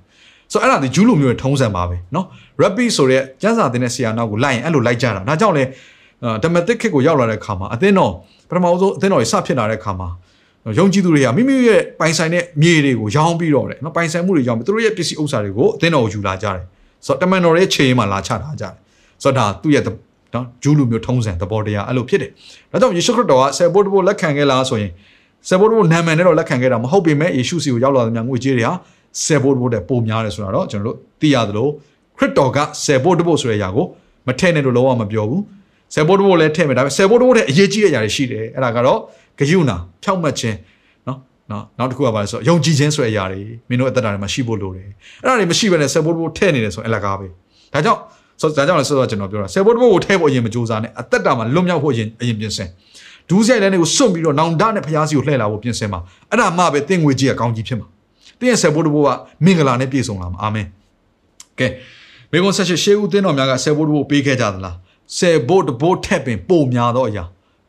[0.52, 2.26] ဆိုတော့အဲ့ဒါဒီဂျူးလူမျိုးရဲ့ထုံးစံပါပဲเนาะ
[2.62, 5.64] rabbi ဆိုတဲ့ကျမ်းစာသင်တဲ့ဆရာနောက်ကိုလိုက်ရင်အဲ့လိုလိုက်ကြတာဒါကြောင့်လဲ
[6.44, 8.12] ဓမ္မသစ်ခေတ်ကိုရောက်လာတဲ့ခါမှာအသင်းတော်
[8.48, 10.08] ပထမဆုံးအသင်းတော်ကြီးစဖြစ်လာတဲ့ခါမှာ
[10.78, 16.64] ယုံကြည်သူတွေကမိမိရဲ့ပိုင်ဆိုင်တဲ့မြေတွေကိုရောင်းပြီးတော့တယ်နော်ပိုင်ဆိုင်မှုတွေရောင်းပြီးသူတို့ရဲ့ပစ္စည်းဥစ္စာတွေကိုအသင်းတော်ကိုယူလာကြတယ်
[17.06, 18.72] ဆိုတော့တမန်တော်ရဲ့ခြေမှာလာချထားကြတယ်
[19.22, 19.82] ဆိုတော့ဒါသူ့ရဲ့
[20.33, 22.31] နော်ဂျူးလူမျိုးထုံးစံသဘောတရားအဲ့လိုဖြစ်တယ်
[22.71, 24.91] ဒါကြောင့်ယေရှုခရစ်တော်ကဆယ်ဘိုးတဘိုးလက်ခံခဲ့လားဆိုရင်
[25.47, 28.73] ဆယ်ဘိုးတဘိုးနာမည်နဲ့တော့လက်ခံခဲ့တာမဟုတ်ပေမဲ့ယေရှုစီကိုရောက်လာတဲ့မြတ်ငွေကြေးတွေဟာ
[29.23, 31.67] ဆယ်ဘိုးတဘိုးတဲ့ပုံများတယ်ဆိုတာတော့ကျွန်တော်တို့သိရသလို
[32.17, 33.85] ခရစ်တော်ကဆယ်ဘိုးတဘိုးဆိုတဲ့အရာကို
[34.27, 35.41] မထည့်နဲ့လို့လုံးဝမပြောဘူး
[35.93, 38.99] ဆယ်ဘိုးတဘိုးလည်းထည့်မယ်ဒါပေမဲ့ဆယ်ဘိုးတဘိုးတဲ့အရေးကြီးတဲ့အရာတွေရှိတယ်အဲ့ဒါကတော့
[39.39, 39.71] ဂယုဏ
[40.03, 40.57] ဖြောက်မှတ်ခြင်း
[41.07, 41.17] နော်
[41.51, 44.87] နော်နောက်တစ်ခုကပါလဲဆိုယုံကြည်ခြင်းဆိုတဲ့အရာတွေမင်းတို့အသက်တာတွေမှာရှိဖို့လိုတယ်
[45.21, 47.27] အဲ့ဒါတွေမရှိဘဲနဲ့ဆယ်ဘိုးတဘိုးထည့်နေတယ်ဆိုရင်အလကားပဲ
[47.73, 48.01] ဒါကြောင့်
[48.43, 52.69] ဆိုဒါကြောင့်လည်းဆိုတော့ကျွန်တော်ပြောတာဆယ်ဘိုးတဘိုးကိုထည့်ဖို့အရင်မကြိုးစားနဲ့အသက်တာမှာလွတ်မြောက်ဖို့အရင်အရင်ပြင်ဆင်
[53.29, 57.87] ဒူးဆိုင်လည်းကိုစွန့်ပြီးတော့နောင်တနဲ့ဖျားစီကိုလှည့်လာဖို့ပြင်ဆင်ပါအဲ့ဒါမှပဲတင့်ငွေကြီးကကောင်းကြီးဖြစ်မှာ
[58.39, 59.09] တင်းရဲ့ဆယ်ဘိုးတဘိုးက
[59.45, 60.67] မင်္ဂလာနဲ့ပြည့်စုံလာမှာအာမင်
[61.59, 61.67] ကဲ
[62.31, 64.75] မေကွန်ဆက်ရှိရှေးဦးတင်းတော်များကဆယ်ဘိုးတဘိုးပေးခဲ့ကြသလား
[65.17, 67.23] ဆယ်ဘိုးတဘိုးထက်ပင်ပိုများသောအရာ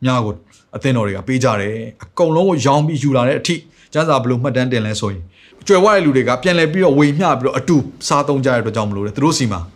[0.05, 0.35] များကို
[0.77, 3.55] အသင်းတော်တွေကပေးကြတယ်အကုန်လုံးကိုရောင်းပြီးယူလာတဲ့အထိ
[3.93, 5.23] ကျန်းစာဘလို့မှတ်တမ်းတင်လဲဆိုရင်
[5.67, 7.77] ကြွယ်ဝတဲ့လူတွေကပြန်လဲပြီးတော့ဝေမျှပြီးတော့အတူ
[8.09, 9.74] စားသုံးကြတဲ့အတွက်ကြောင့်မလို့လေသူတို့စီမှာနော်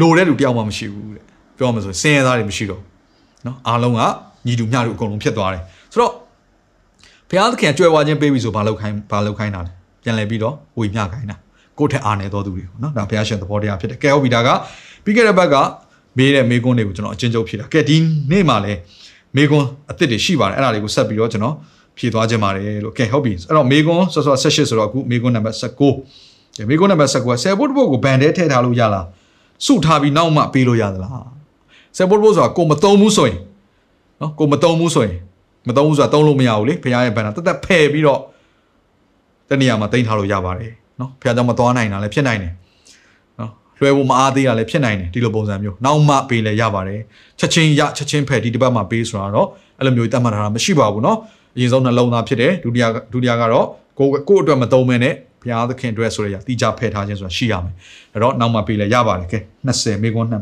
[0.00, 1.24] လိုတဲ့လူတယောက်မှမရှိဘူးတဲ့
[1.58, 2.82] ပြောမှဆိုစင်ရသားတွေမရှိတော့
[3.46, 4.00] နော်အားလုံးက
[4.46, 6.12] ညီတူမျှတူအကုန်လုံးဖြစ်သွားတယ်ဆိုတော့
[7.30, 9.72] ဘုရားသခင်ကြွယ်ဝခြင်းပေးပြီဆိုဘာလုပ်ခိုင်းဘာလုပ်ခိုင်းတာလဲ
[10.02, 11.36] ပြန်လဲပြီးတော့ဝေမျှခိုင်းတာ
[11.78, 14.48] ကိုယ့်ထက်အားနေတော်သူတွေနော်ဒါဘုရားရှင်သဘောတရားဖြစ်တယ်ကဲဟုတ်ပြီဒါက
[15.04, 15.56] ပြီးခဲ့တဲ့ဘက်က
[16.18, 17.96] မေးတဲ့မေးခွန်းတွေကိုကျွန်တော်အချင်းချုပ်ဖြေတာကဲဒီ
[18.30, 18.80] နေ့မှလည်း
[19.36, 21.54] မေးခွန်းအစ်စ်တွေရှိပါတယ်အဲ့ဒါတွေကိုဆက်ပြီးတော့ကျွန်တော်
[21.98, 29.06] ဖြေသွားခြင်းပါတယ်လို့ကဲဟုတ်ပြီအဲ့တော့မေးခွန်းဆော့ဆော့ဆက်ရှစ်ဆိုတော့အခုမေးခွန်းနံပါတ်19ကဲမေးခွန်းနံပါတ်19ကဆယ်ဘုတ်ဘုတ်ကိုဘန်ထဲထည့်ထားလို့ရလား
[29.64, 31.26] စုထားပြီးနောက်မှပေးလို့ရသလား
[31.96, 33.38] ဆယ်ဘုတ်ဘုတ်ဆိုတာကိုမသုံးဘူးဆိုရင်
[34.20, 35.16] နော်ကိုမသုံးဘူးဆိုရင်
[35.68, 38.20] မသုံးဘူးဆိုတာသုံးလို့မရဘူးလေဘုရားရဲ့ဘန်တာတက်တက်ဖယ်ပြီးတော့
[39.50, 42.52] တနေရာမှာတင်ထားလို့ရပါတယ်နော်ဘုရားကြောင့်မသွားနိုင်တာလည်းဖြစ်နိုင်တယ်
[43.38, 43.50] နော်
[43.80, 47.00] လွှဲဖို့မအားသေးတာလည်းဖြစ်နိုင်တယ်ဒီလိုပုံစံမျိုးနောက်မှပေးလဲရပါတယ်
[47.38, 49.48] ချက်ချင်းရချက်ချင်းဖယ်ဒီတစ်ပတ်မှပေးဆိုတာတော့
[49.78, 51.18] အဲ့လိုမျိုးတတ်မှတ်ထားတာမရှိပါဘူးနော်
[51.56, 53.66] အရင်ဆုံးနှလုံးသားဖြစ်တယ်ဒုတိယဒုတိယကတော့
[53.98, 55.14] ကိုကိုအတွက်မသုံးမဲနဲ့
[55.46, 57.74] ဘုရားသခင်အတွက်ဆိုရရတိကျဖယ်ထားခြင်းဆိုတာရှိရမယ်
[58.14, 59.38] အဲ့တော့နောက်မှပေးလဲရပါတယ်ကဲ
[59.68, 60.38] 20မိကွန်း20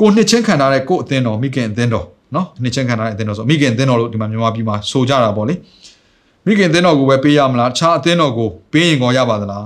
[0.00, 5.54] ကိုနှစ်ချင်းခံထားတဲ့ကိုအသင်းတော်မိခင်အသင်းတော်နော်နှစ်ချင်းခံထားတဲ့အသင်းတော်ဆိုမိခင်အသင်းတော်လို့ဒီမှာမြန်မာပြည်မှာဆိုကြတာပေါ့လေ
[6.46, 9.64] မိခင်အသင်းတော်ကိုပဲပေးရမလားအခြားအသင်းတော်ကိုပေးရင်ကောရပါသလား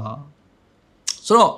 [1.27, 1.53] ဆိုတော့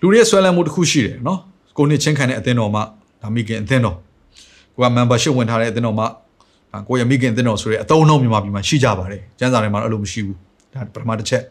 [0.00, 1.38] လူတွေရဲ့ဆွဲလန်းမှုတစ်ခုရှိတယ်နော်
[1.76, 2.82] ကိုနှစ်ချင်းခံတဲ့အသင်းတော်မှာ
[3.22, 3.96] ဒါမိခင်အသင်းတော်
[4.74, 6.06] ကိုက membership ဝင်ထားတဲ့အသင်းတော်မှာ
[6.88, 10.38] ကိုရမိခင်အသင်းတော်ဆိုရဲအတုံးလုံးမြန်မာပြည်မှာရှိကြပါတယ်ကျန်းစာတွေမှာတော့အဲ့လိုမရှိဘူး
[10.74, 11.42] ဒါပထမတစ်ချက်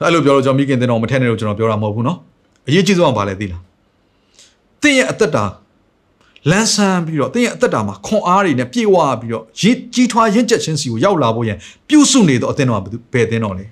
[0.00, 2.18] အဲ့လိုပြောလို့ကျွန်တော်မိခင်အသင်းတော်မထည့်နဲ့လို့ကျွန်တော်ပြောတာမဟုတ်ဘူးနော်
[2.68, 3.62] အရေးကြီးဆုံးကဘာလဲသိလား
[4.82, 5.44] သင်ရဲ့အသက်တာ
[6.50, 11.56] လန်းဆန်းပြီးတော့သင်ရဲ့အသက်တာမှာခွန်အားတွေနဲ့ပြည့်ဝပြီးတော့ရင်းကြီးထွားရင့်ကျက်ခြင်းစီကိုရောက်လာဖို့ရန်
[11.88, 13.66] ပြုစုနေတော့အသင်းတော်ကဘယ်အသင်းတော်လဲ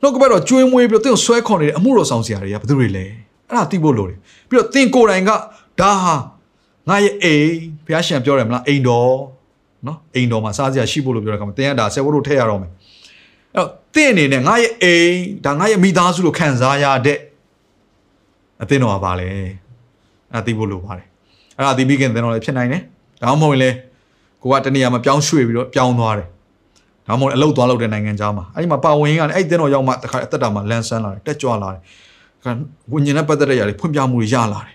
[0.00, 3.04] နှုတ်ကပတ်တော်ကျွေးမွေးပြီးတော့သင်ကိုဆွဲခေါ်နေတဲ့အမှုတော်ဆောင်စရာတွေကဘယ်သူတွေလဲ
[3.48, 4.18] အဲ့ဒါသိဖို့လိုတယ်
[4.48, 5.30] ပြီးတော့သင်ကိုယ်တိုင်က
[5.80, 6.14] ဒါဟာ
[6.88, 7.50] ငါရဲ့အိမ်
[7.86, 9.14] ဘုရားရှင်ပြောတယ်မလားအိမ်တော်
[9.86, 12.70] နော်အိမ်တော်မှာစားစရာရှိဖို့လို့ပြောတဲ့အခါမှာသင်ကဒါဆယ်ဝတ်လို့ထည့်ရတော့မယ်
[13.56, 15.14] အဲ့တော့သင်အနေနဲ့ငါရဲ့အိမ်
[15.46, 17.18] ဒါငါရဲ့မိသားစုလို့ခံစားရတဲ့
[18.62, 19.50] အသင်းတော်ကပါလေအဲ့
[20.32, 21.06] ဒါသိဖို့လိုပါတယ်
[21.56, 22.82] အဲ့ဒါသိပြီးခင်သင်တော်လည်းဖြစ်နိုင်တယ်
[23.22, 23.76] ဒါမှမဟုတ်ရင်လည်း
[24.42, 26.28] ကိုကတနေရာမှာပြောင်းရွှေ့ပြီးတော့ပြောင်းသွားတယ်
[27.06, 31.80] ဒါမှမဟုတ်အလုတ်သွားလို့တဲ့နိုင်ငံခြားမှာအဲ့ဒီမှာပါဝင်ကလည်းအဲ့တင်းတော်ရောက်မှတခါအသက်တာမှာလန်ဆန်းလာတယ်တက်ကြွလာတယ်
[32.92, 34.74] ဝိညာဉ်နဲ့ပတ်သက်တဲ့ຢာတွေဖွင့်ပြမှုတွေရလာတယ်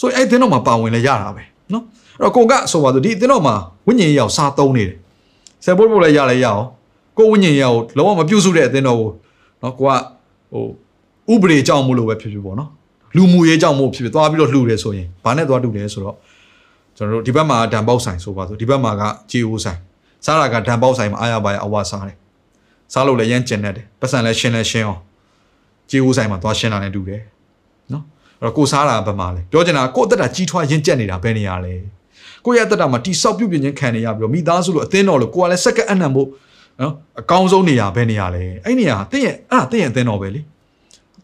[0.00, 1.42] ဆိုရင်အဲ့တင်းတော်မှာပါဝင်လည်းရတာပဲ
[1.72, 1.84] နော်
[2.20, 3.54] အဲ့တော့ကိုကဆိုပါဆိုဒီတင်းတော်မှာ
[3.86, 4.96] ဝိညာဉ်ရောက်စားသုံးနေတယ်
[5.64, 6.62] ဆယ်ဘိုးဘိုးလည်းရလဲရအောင်
[7.18, 9.10] ကိုဝိညာဉ်ရောက်လုံးဝမပြုတ်စုတဲ့အတင်းတော်ကို
[9.62, 9.92] နော်ကိုက
[10.52, 12.70] ဟိုဥပဒေကြောင့်မို့လို့ပဲဖြစ်ဖြစ်ပေါ့နော်
[13.16, 16.16] လူမှုရေးကြောင့်မို့ဖြစ်ဖြစ်သွားပြီးတော့လှူတယ်ဆိုရင်ဘာနဲ့သွားလှူလဲဆိုတော့
[16.96, 19.78] ကျွန်တော်တို့ဒီဘက်မှာဒံပေါက်ဆိုင်ဆိုပါဆိုဒီဘက်မှာကဂျီအိုဆိုင်
[20.24, 22.16] စားတာကဒံပေါက်ဆိုင်မှာအားရပါရအဝစားတယ်
[22.92, 25.00] စားလို့လည်းရမ်းကျင်နေတယ်ပတ်စံလည်းရှင်းလည်းရှင်းအောင်
[25.90, 27.20] ဂျီအိုဆိုင်မှာသွားရှင်းတာနဲ့တူတယ်
[27.92, 28.04] နော်
[28.40, 31.74] အဲ့တော့ကိုစားတာဘယ်မှာလဲပြောချင်တာကိုအသက်တာကြီးထွားရင့်ကျက်နေတာဘယ်နေရာလဲ
[32.44, 36.28] ကိုရဲ့အသက်တာမှာတိဆောက်ပြုပြင်ခြင်းခံနေရပြီးတော့မိသားစုလို့အသင်းတော်လို့ကိုကလည်းစက္ကန့်အနံ့ဖို့
[36.80, 40.40] နော်အကောင်းဆုံးနေရာဘယ်နေရာလဲအဲ့နေရာတင့်ရဲ့အဲ့ဒါတင့်ရဲ့အသင်းတော်ပဲလေ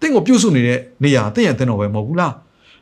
[0.01, 2.35] တင့်ကိုပြုစုနေတဲ့နေရာတင့်ရဲ့အသင်းတော်ပဲမဟုတ်ဘူးလား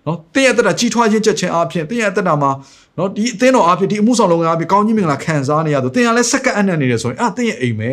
[0.07, 2.51] နော်တင်းရဲ့အသက်တာကြီးထွားခြင်းချက်ချင်းအားဖြင့်တင်းရဲ့အသက်တာမှာ
[2.99, 7.91] နော်ဒီအသင်းတော်အားဖြင့်ဒီအမှုဆောင်လုပ်ငန်းအားဖြင့်ကောင်းကြီးမင်္ဂလာခံစားနေရတော့တင်းကလည်းစက္ကန့်အနံ့နေတယ်ဆိုရင်အဲ့တင်းရဲ့အိမ်ပဲ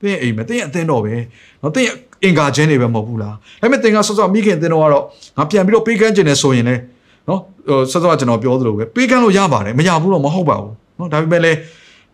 [0.00, 1.14] တင်းရဲ့အိမ်ပဲတင်းရဲ့အသင်းတော်ပဲ
[1.62, 1.94] နော်တင်းရဲ့
[2.24, 5.04] အင်္ဂါချင်းတွေပဲမဟုတ်ဘူးလားဒါပေမဲ့တင်းကဆော့ဆော့မိခင်အသင်းတော်ကတော့
[5.36, 6.80] ငါပြန်ပြီးတော့ပေးကမ်းခြင်းနဲ့ဆိုရင်လည်း
[7.28, 11.58] နော်ဟိုဆော့ဆော့ကျွန်တော်ပြောသလိုပဲပေးကမ်းလို့ရပါတယ်မရဘူးတော့မဟုတ်ပါဘူးနော်ဒါပေမဲ့လည်း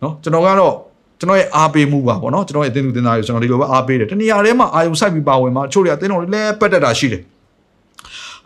[0.02, 0.74] နော်ကျွန်တော်ကတော့
[1.18, 7.22] ကျွန်တော်ရဲ့အားပေးမှုပါပေါ့နော်ကျွန်တော်ရဲ့အသင်းသူတင်သားတွေကျွန်တော်ဒီလိုပဲအားပေးတယ်တနေရာထဲမှာအာယုံဆိုင်ပြီးပါဝင်မှာအချို့တွေအသင်းတော်တွေလည်းပတ်တက်တာရှိတယ်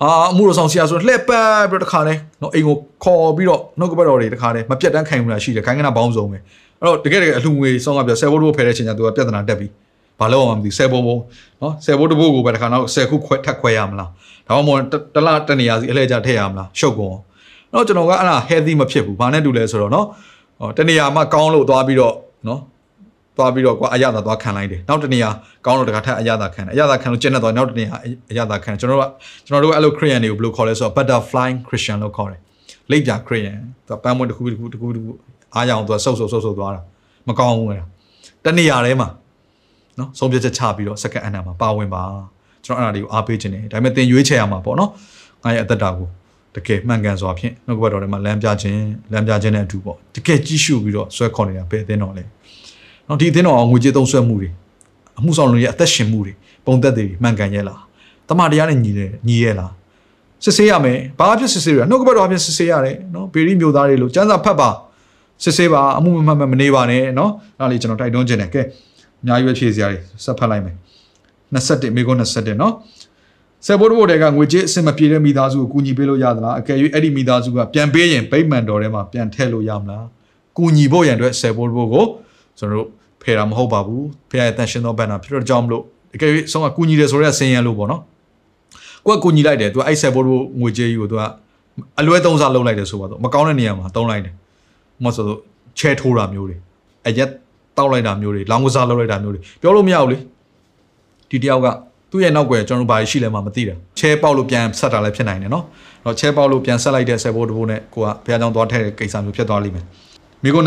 [0.03, 6.39] အာအမှုတော်ဆောင်ဆရာဆိုလှည့်ပတ်ပြီးတော့တခါလဲနော်အိမ်ကိုခေါ်ပြီးတော့နှုတ်ကပတ်တော်တွေတခါလဲမပြတ်တမ်းခံယူလာရှိတယ်ခိုင်းကနာဘောင်းစုံပဲ
[6.81, 9.71] အဲ့တော့တကယ်တကယ်အလှငွေဆောင်းကပြဆယ်ဘိုးတို့ဖယ်တဲ့ချိန်ကျသူကပြဿနာတက်ပြီး
[10.19, 11.21] ဘာလို့အောင်မသိဆယ်ဘိုးဘိုး
[11.61, 14.11] နော်ဆယ်ဘိုးတဘိုးကိုပဲတခါနောက်ဆယ်ခုခွဲထက်ခွဲရမလား
[14.47, 14.83] ဒါမှမဟုတ်
[15.15, 17.17] တလတနေရာစီအလဲကြထည့်ရမလားရှုပ်ကုန်
[17.73, 20.07] နော်ကျွန်တော်ကအဲ့ဒါ healthy မဖြစ်ဘူးဘာနဲ့တူလဲဆိုတော့နော်
[20.79, 22.15] တနေရာမှာကောင်းလို့သွားပြီးတော့
[22.49, 22.61] နော်
[23.37, 25.29] သွားပြီးတော့ကွာအရသာသွားခံလိုက်တယ်နောက်တနေရာ
[25.67, 27.97] ကောင်းလို့တခါထပ်အရသာခံတယ်အရသာခံလို့ကျင့်တဲ့သွားနောက်တနေရာ
[28.31, 29.11] အရသာခံကျွန်တော်တို့က
[29.47, 32.41] ကျွန်တော်တို့ကအဲ့လို Christian တွေကိုဘယ်လိုခေါ်လဲဆိုတော့ butterfly Christian လို့ခေါ်တယ်
[32.91, 35.11] လိပ်ပြ Christian သူပန်းမွန်းတစ်ခုတစ်ခုတစ်ခုတစ်ခု
[35.55, 36.81] အားရအောင်သူဆုပ်ဆုပ်ဆုပ်ဆုပ်သွားတာ
[37.29, 37.87] မကောင်းဘူးအဲ့ဒါ
[38.45, 39.09] တနေရာထဲမှာ
[39.99, 42.03] နော်ဆုံးဖြတ်ချက်ချပြီးတော့ second အနံမှာပါဝင်ပါ
[42.65, 44.91] ကျွန်တော်အဲ့ဒါတွေကိုအားပေးခြင်းတယ်ဒါပေမဲ့သင်ရွေးချယ်ရမှာပေါ့နော်
[45.45, 46.09] ငါရဲ့အသက်တာကို
[46.55, 48.81] တကယ်မှန်ကန်စွာဖြင့်နှုတ်ကပတ်တော်ထဲမှာလမ်းပြခြင်း
[49.13, 52.25] လမ်းပြခြင်းနဲ့အတူပေါ့တကယ်ကြီးရှုပြီးတော့ဆွဲခေါ်နေတာဘယ်အသင်းတော်လဲ
[53.09, 54.49] နော်ဒီအသင်းတော်အောင်ငွေကြေးသုံးဆွဲမှုတွေ
[55.19, 56.33] အမှုဆောင်လူတွေအသက်ရှင်မှုတွေ
[56.67, 57.81] ပုံသက်တွေမှန်ကန်ရဲ့လား
[58.29, 59.73] တမန်တရားနဲ့ညီတယ်ညီရဲ့လား
[60.45, 64.71] စစ်ဆေးရမယ်ဘာဖြစ်စစ်ဆေးရနှုတ်ကပတ်တော်အဖြစ်စစ်ဆေးရတယ်နော်ဗေရိမျိုးသားတွေလို့စံစာဖတ်ပါ
[65.45, 68.63] စစ်ဆေးပါအမှုမမှန်မနေပါနဲ့နော်အဲ့ဒါလေးကျွန်တော်တိုက်တွန်းခြင်းတယ်ကဲ
[69.23, 70.77] အများကြီးပဲဖြည့်စရာတွေဆက်ဖတ်လိုက်မယ်
[71.55, 72.73] 21မိကုန်း21နော်
[73.67, 80.05] ဆေဘောတို့တွေကငွေကြေးအဆင်မပြေတဲ့မိသားစုကိုကူညီပေးလို့ရသလားအကယ်၍အဲ့ဒီမိသားစုကပြန်ပေးရင်ဗိမှန်တော်ထဲမှာပြန်ထည့်လို့ရမလား
[80.57, 82.05] ကူညီဖို့ရန်အတွက်ဆေဘောတို့ကို
[82.59, 82.89] ကျွန်တော်တို့
[83.23, 85.83] ဖယ်တာမဟုတ်ပါဘူးဖယ်ရတဲ့ရှင်သောဘန်နာဖြစ်တော့ကြောင်းမလို့
[86.15, 88.03] အကယ်၍ဆုံးကကူညီတယ်ဆိုတော့ဆင်းရဲလို့ပေါ့နော်
[89.07, 91.23] ကိုကကူညီလိုက်တယ်သူကအဲ့ဆေဘောတို့ငွေကြေးကြီးကိုသူက
[92.01, 94.35] အလွဲသုံးစားလုပ်လိုက်တယ်ဆိုပါတော့မကောင်းတဲ့နေရာမှာတုံးလိုက်တယ်
[95.05, 95.39] မဟုတ်ဆိုတော့
[95.79, 96.57] ချဲထိုးတာမျိုးတွေ
[97.09, 97.29] အရက်
[97.79, 100.17] တောက်လိုက်တာမျိုးတွေလောင်းကစားလုပ်လိုက်တာမျိုးတွေပြောလို့မရဘူးလေ
[101.31, 101.67] ဒီတယောက်က
[102.13, 105.65] သူ့ရဲ့နောက်ွယ်ကျွန်တော်တို့ဘာရှိလဲမှမသိတာချဲပေါက်လို့ပြန်ဆက်တာလည်းဖြစ်နိုင်တယ်နော်
[106.05, 109.87] အဲ့တော့ချဲပေါက်လို့ပြန်ဆက်လိုက်တဲ့ဆယ်ဘိုးတဘိုးနဲ့ကိုကဘုရားကျောင်းသွားထည့်တဲ့ကိစ္စမျိုးဖြစ်သွားလိမ့်မယ်
[110.43, 110.63] မိကို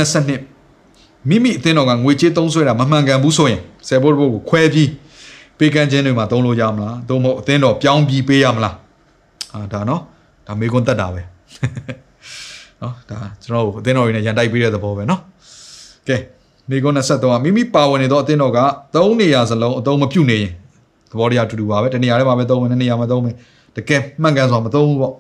[0.62, 4.90] 22မိမိအသင်းတော်ကငွေကြေးသုံးဆွဲတာမမှန်ကန်ဘူးဆိုရင်ဆယ်ဘိုးတဘိုးကိုခွဲပြီး
[5.58, 8.76] ပေးကမ်းခြင်းတွေမှာသုံးလို့ရမလားသို့မဟုတ်အသင်းတော်ပြောင်းပြီးပေးရမလား
[9.54, 10.02] အာဒါနော်
[10.48, 11.22] ဒါမိကွန်းတက်တာပဲ
[12.82, 15.22] နော်ဒါကျွန်တော်အသင်းတော်ရင်းနဲ့ရန်တိုက်ပေးတဲ့သဘောပဲနော်
[16.08, 16.18] ကဲ
[16.70, 18.60] မိကွန်း23ကမိမိပါဝင်နေသောအသင်းတော်က
[18.96, 20.54] ၃နေရာစလုံးအသုံးမပြုနေရင်
[21.12, 23.36] သဘောတရားအတူတူပါပဲတနေရာထဲမှာပဲသုံးမယ်နှစ်နေရာမှာသုံးမယ်
[23.76, 25.14] တကယ်မှန်ကန်စွာမသုံးဘူးပေါ့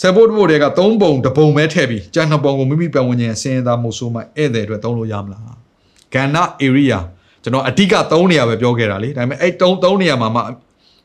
[0.00, 5.42] ဆယ်ဘုတ်ဘုတ်တွေက၃ပုံတစ်ပုံပဲထည့်ပြီးကြံနှစ်ပုံကိုမိမိပတ်ဝန်းကျင်အစင်းသားမို့ဆိုမှဧည့်သည်အတွက်သုံးလို့ရမလား
[6.14, 6.98] ကဏ္ဍ area
[7.42, 10.40] ကျွန်တော်အဓိက၃နေရာပဲပြောခဲ့တာလေဒါပေမဲ့အဲ့၃၃နေရာမှာမှ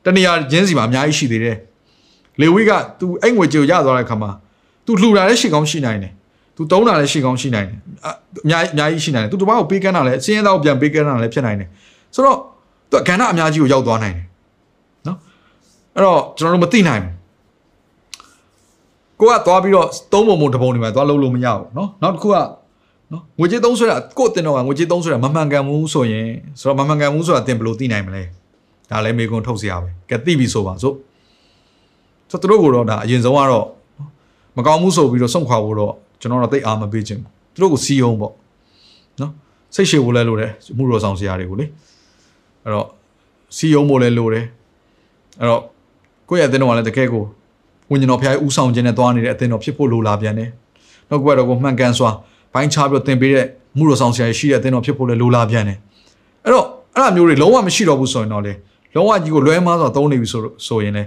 [0.06, 1.58] တနေရာချင်းစီမှာအများကြီးရှိသေးတယ်
[2.42, 4.32] လေဝိက तू အဲ့ငွေကြေးကိုရသွားတဲ့အခါမှာ
[4.86, 6.14] तू လှူတာလည်းရှိကောင်းရှိနိုင်တယ်
[6.56, 11.70] သူတုံးတာလည်းရှိကောင်းရှိနိုင်တယ်အများကြီးအများကြီးရှိနိုင်တယ်သူတပားကိုပေးကမ်းတာလည်းအစင်းသားကိုပြန်ပေးကမ်းတာလည်းဖြစ်နိုင်တယ်
[12.16, 12.38] ဆိုတော့
[12.94, 14.26] तू ကဏ္ဍအများကြီးကိုရောက်သွားနိုင်တယ်။
[15.08, 15.18] နော်။
[15.96, 17.14] အဲ့တော့ကျွန်တော်တို့မသိနိုင်ဘူး။
[19.20, 22.36] ကိုကသွားပြီးတော့သုံးပုံပုံတစ်ပုံတွေမှာသွားလုံးလို့မရဘူးနော်။နောက်တစ်ခုက
[23.12, 26.28] နော်ငွေကြေးသုံးဆွဲတာကိုယ့်တင်တော့ကငွေကြေးသုံးဆွဲတာမမှန်ကန်ဘူးဆိုရင်
[26.60, 28.24] ဆိုတော့မမှန်ကန်ဘူးဆိုတာတင်ဘယ်လိုသိနိုင်မလဲ။
[28.90, 30.96] ဒါလည်းမေကွန်ထုတ်စရာပဲ။ကဲသိပြီဆိုပါစို့။
[32.32, 33.66] ဆိုတော့တို့ကတော့ဒါအရင်ဆုံးကတော့
[34.58, 38.34] မကောင်းမှုဆိုပြီးတော့ဆုံးခွာဖို့တော့ကျွန်တော်တော့တိတ်အားမပေးခြင်းဘူးသူတို့ကိုစီးအောင်ပေါ့
[39.22, 39.32] နော်
[39.76, 41.66] စိတ်ရှည်ဖို့လဲလို့တယ်မှုတော်ဆောင်စရာတွေကိုလေ
[42.64, 42.88] အဲ့တော့
[43.56, 44.46] စီးအောင်ဖို့လဲလို့တယ်
[45.40, 45.62] အဲ့တော့
[46.30, 47.24] ကိုယ့်ရဲ့အသင်းတော်ကလည်းတကယ်ကို
[47.92, 50.50] ဝิญဉ်တော်ဖျားဥဆောင်ခြင်းနဲ့သွားနေတဲ့အသင်းတော်ဖြစ်ဖို့လိုလာပြန်တယ်
[51.10, 52.10] နောက်ကဘက်တော့ကိုမှန်ကန်စွာ
[52.54, 53.46] ဘိုင်းချပြီးတော့သင်ပေးတဲ့
[53.78, 55.78] မှုတော်ဆောင်စရာရှိတဲ့အသင်းတော်ဖြစ်ဖို့လဲလိုလာပြန်တယ်
[56.44, 58.54] အဲ့တော့အဲ့လိုမျိုးတွေလုံးဝမရှိတော့ဘူးဆိုရင်တော့လေ
[58.96, 61.04] လုံးဝကြီးကိုလွဲမားစွာသုံးနေပြီဆိုဆိုရင်လေ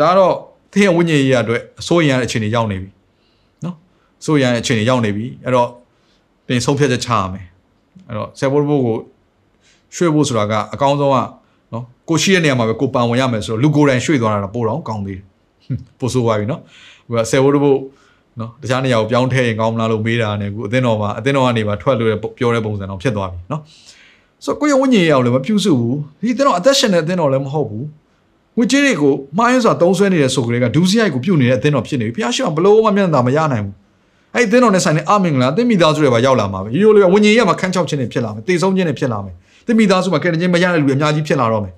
[0.00, 0.34] ဒါကတော့
[0.72, 2.90] သင်ရဲ့ဝိညာဉ်ရေးရအတွက်အစိုးရရတဲ့အခြေအနေရောက်နေပြီ
[3.64, 3.76] နော်
[4.24, 5.68] စိုးရန်အခြေအနေရောက်နေပြီအဲ့တော့
[6.48, 7.46] တင်ဆုံးဖြတ်ချက်ချရမယ်
[8.08, 8.96] အဲ့တော့ဆယ်ဘိုးဘိုးကို
[9.96, 11.16] ရွှေ့ဖို့ဆိုတာကအကောင်းဆုံးက
[11.72, 15.24] နော်ကိုရှိတဲ့နေရာမှာပဲကိုပန်ဝင်ရမယ်ဆိုတော့လူကိုယ်တိုင်ရွှေ့သွားတာတော့ပိုတော့ကောင်းသေးတယ်
[15.98, 16.60] ပိုဆိုးသွားပြီနော်
[17.06, 17.80] ဟိုကဆယ်ဘိုးဘိုး
[18.40, 23.62] နော်တခြားနေရာကိုပြောင်းထည့်ရင်ကောင်းမလားလို့မေးတာနဲ့အခုအသင်းတော်မှာအသင်းတော်ကနေပါထွက်လို့ပြောတဲ့ပုံစံတော့ဖြစ်သွားပြီနော်
[24.44, 27.86] ဆိုတော့ကိုရဝဉ္ဉေရအောင်လည်းမပြုစုဘူးဒီအသင်းတော်အသက်ရှင်တဲ့အသင်းတော်လည်းမဟုတ်ဘူး
[28.56, 33.74] ငွေကြေးတွေကိုမှားရင်းစွာသုံးဆွဲနေတဲ့ဆိုကြတဲ့ကဒူးစရိုက်ကိုပြုတ်နေတဲ့အသင်းတော်ဖြစ်နေပြီဘုရားရှင်ကဘလို့မှမျက်နှာမရနိုင်ဘူး
[34.34, 39.34] အဲ့ဒီအသင်းတော်နဲ့ဆိုင်တဲ့အမင်္ဂလာအသင်းမိသားစုတွေပါရောက်လာမှာပဲရိုးရိုးလေးဝဉ္ဉေရမှာခန်းချောက်ခြင်းတွေဖြစ်လာမယ်တေဆုံးခြင်းတွေဖြစ်လာမယ်
[39.64, 41.72] အသင်းမိသားစုမှာကဲတဲ့ခြင်းမရတဲ့လူတွေအများကြီးဖြစ်လာတော့မယ်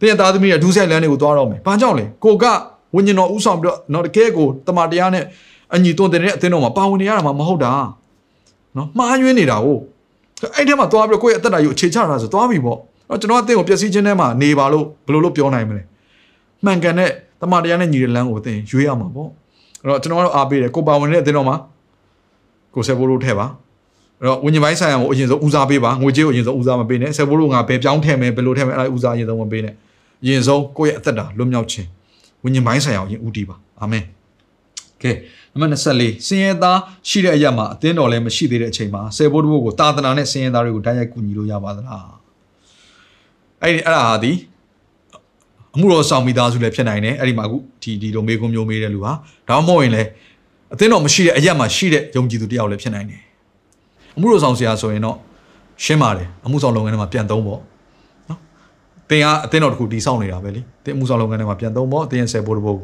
[0.00, 2.44] တင်းရဲ့သားသမီးတွေဒူးစရိုက်လမ်းတွေကိုသွားတော့မယ်ဘာကြောင့်လဲကိုက
[2.94, 5.24] ဝဉ္ဉေတော်ဥဆောင်ပြီးတော့တော့တကယ်ကိုတမန်တရားနဲ့
[5.74, 7.72] အညီတွန်းတဲ့အသင်းတော်မှာပါဝင်နေရတာမှမဟုတ်တာ
[8.76, 9.80] နော်မှားယွင်းနေတာဟုတ်
[10.56, 15.82] အဲ့ထဲမှာသွားပြီးတော့ကိုယ့်ရဲ့အသက်တာကိုအခြေချတာဆိုသွားပြီပေါ့တော့ကျွန်တော်အသင်းကိုပျက်စီးခြင်းထဲမှာနေပါလို့ဘယ်လိုလုပ်ပြောနိုင်မလဲ
[16.64, 17.10] မှန်ကန်တဲ့
[17.40, 19.28] တမန်တရားနဲ့ညီတဲ့လမ်းကိုအသင်ရွေးရမှာပေါ့
[19.82, 21.56] အဲ့တော့ကျွန်တော်တို့အားပေးတယ်ကိုပါဝင်တဲ့အသင်းတော်မှာ
[22.74, 23.52] ကိုဆယ်ဘိုးတို့ထဲပါအဲ့
[24.24, 29.74] တော့ဝิญဉ်ပိုင်းဆိုင်ရာကိုအရင်ဆုံးဦးစားပေးပါငွေကြေးကိုအရင်ဆုံးဦးစားမပေးနဲ့ဆယ်ဘိုးတို့ငါဘယ်ပြောင်းထည့်မယ်ဘယ်လိုထည့်မယ်အဲ့ဒါဦးစားအရင်ဆုံးမပေးနဲ့
[30.22, 31.88] အရင်ဆုံးကိုယ့်ရဲ့အသက်တာလွတ်မြောက်ခြင်း
[32.42, 34.04] ဝิญဉ်ပိုင်းဆိုင်ရာကိုအရင်ဦးတည်ပါအာမင်
[35.02, 35.12] ကဲ
[35.52, 42.06] နံပါတ်24စင်ရသားရှိတဲ့အရာမှာအသင်းတော်လည်းမရှိသေးတဲ့အချိန်မှာဆယ်ဘိုးတို့ကိုတာသနာနဲ့စင်ရသားတွေကိုတိုက်ရိုက်ကူညီလို့ရပါသလား
[43.62, 44.32] အဲ့ဒီအဲ့ဒါဟာဒီ
[45.74, 49.12] အမှုတော်ဆောင်မိသားစုလည်းဖြစ်နိုင်တယ်အဲ့ဒီမှာအခုဒီဒီလိုမေးခွန်းမျိုးမေးတဲ့လူဟာ
[49.48, 50.08] ဒါမှမဟုတ်ရင်လည်း
[50.74, 53.22] အသင်းတော်မရှိတဲ့အရက်မှာရှိတဲ့ယုံကြည်သူတယောက်လည်းဖြစ်နိုင်တယ်
[54.16, 55.16] အမှုတော်ဆောင်ဆရာဆိုရင်တော့
[55.84, 57.60] ရှင်းပါတယ်အမှုဆောင်လုပ်ငန်းထဲမှာပြန်သုံးပေါ့
[58.28, 58.38] နော်
[59.10, 62.78] တင်ကအသင်းတော်တစ်ခုတည်ဆောက်နေတာပဲလေတင်အမှုဆောင်လုပ်ငန်းထဲမှာပြန်သုံးပေါ့တင်ရဲ့ဆယ်ဘိုးတစ်ဘိုး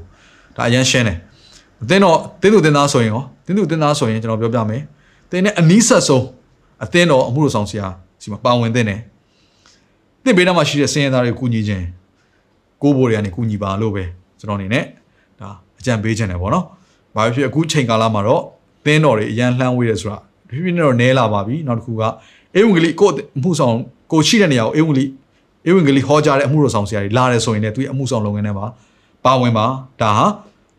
[0.57, 1.19] ဒါအရန်ရှင်းတယ်
[1.83, 4.83] အသင်းတော်တင်းသူတင်းသားဆိုရင်ရောတင်းသူတင်းသားဆိုရင်ကျွန်တော်ပြောပြမယ်
[5.31, 6.25] တင်းနဲ့အနီးဆက်ဆုံး
[6.85, 7.87] အသင်းတော်အမှုတော်ဆောင်ဆရာ
[8.23, 9.01] စီမှာပါဝင်တဲ့တယ်
[10.25, 11.85] တင်းဘေးနားမှာရှိတဲ့စင်ရသားတွေကိုကူညီခြင်း
[12.83, 14.05] ကိုးဘိုးတွေကနေကူညီပါလို့ပဲ
[14.39, 14.85] ကျွန်တော်အနေနဲ့
[15.41, 15.49] ဒါ
[15.79, 16.65] အကြံပေးခြင်းတယ်ပေါ့နော်။
[17.15, 18.43] ဘာဖြစ်အခုချိန်ကာလမှာတော့
[18.85, 20.19] သင်းတော်တွေအရန်လှမ်းဝေးတယ်ဆိုတာ
[20.49, 22.03] ဖြည်းဖြည်းနဲ့တော့နဲလာပါပြီ။နောက်တစ်ခုက
[22.57, 23.77] အေဝံဂေလိကိုအမှုဆောင်
[24.13, 25.05] ကိုရှိတဲ့နေရာကိုအေဝံဂေလိ
[25.67, 28.67] အေဝံဂေလိဟောကြားတဲ့အမှုတော်ဆောင်ဆရာတွေလာတယ်ဆိုရင်လည်းသူရဲ့အမှုဆောင်လုပ်ငန်းထဲမှာ
[29.25, 29.67] ပါဝင်ပါ
[30.03, 30.27] ဒါဟာ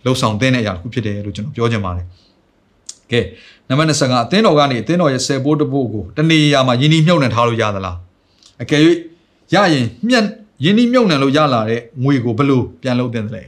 [0.06, 2.06] လှုပ်ဆောင်တဲ့အရာတစ်ခုဖြစ်တယ်လို့ကျွန်တော်ပြောချင်ပါတယ်။
[3.12, 3.22] ကဲ
[3.70, 7.96] နံပါတ်25အသင်းတော်ကနေအသင်းတော်ရဲ့ဆယ်ဘိုးတဘိုးကိုတနေရာမှာယင်းဒီမြုပ်နှံထားလို့ရသလား။
[8.62, 8.82] အကယ်၍
[9.54, 10.26] ရရင်မြက်
[10.64, 13.44] ယင်းဒီမြုပ်နှံလို့ရလာတဲ့ငွေကိုဘယ်လိုပြန်လုပ်တင်တယ်လဲ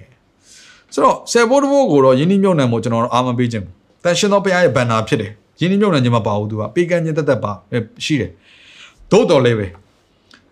[0.93, 3.65] ဆိုတော့ဆယ်ဘိုးတဘိုးကိုတော့ယင်းဒီမြုပ်နှံဖို့ကျွန်တော်တို့အာမပေးခြင်း
[4.03, 7.52] တန်ရှင်သောဘုရားရဲ့ဘန်နာဖြစ်တယ် ယင်းဒီမြုပ်နှံခြင်းမပါဘူးသူကပေးကမ်းခြင်းတက်တက်ပါ
[8.04, 8.30] ရှိတယ်
[9.10, 9.66] သို့တော်လည်းပဲ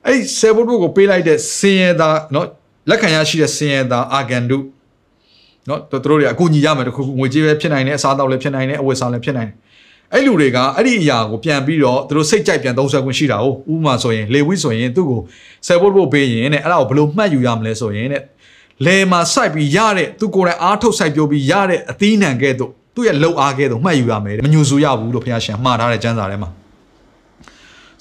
[0.07, 2.47] အဲ့ဒီဆယ်ဘိုးတဘိုးကိုပေးလိုက်တဲ့စင်ရသားเนาะ
[2.91, 4.59] လက်ခံရရှိတဲ့စင်ရသားအာဂန်ဒု
[5.67, 9.57] เนาะသူတို့တွေအကူညီရမယ်တခုခုငွေကြေးပဲဖြစ်နိုင်တယ်အစားအသောက်လည်းဖြစ်နိုင်တယ်အဝတ်စားလည်းဖြစ်နိုင်တယ်
[10.13, 15.21] အဲ့လူတွေကအဲ့ဒီအရာကိုပြန်ပြီးတော့သူတို့စိတ်ကြိုက်ပြန်သုံးဆွဲခွင့်ရှိတာဟုတ်ဥပမာဆိုရင်လေဝိဆိုရင်သူ့ကို
[15.67, 18.23] ဆယ်ဖို့ဖို့ပေးရင်တဲ့အဲ့ဒါကိုဘယ်လိုမှတ်ယူရမလဲဆိုရင်တဲ့
[18.87, 26.50] လေမှာစိုက်ပြီးရတဲ့သူကိုယ်တိုင်အားထုတ်စိုက်ပျိုးပြီးရတဲ့အသီးနှံကဲ့သို့ သူ့ရဲ့လှုပ်အားကဲ့သို့မှတ်ယူရမယ်တဲ့မညူဆူရဘူးလို့ဘုရားရှင်မှားထားတဲ့ကျမ်းစာထဲမှာ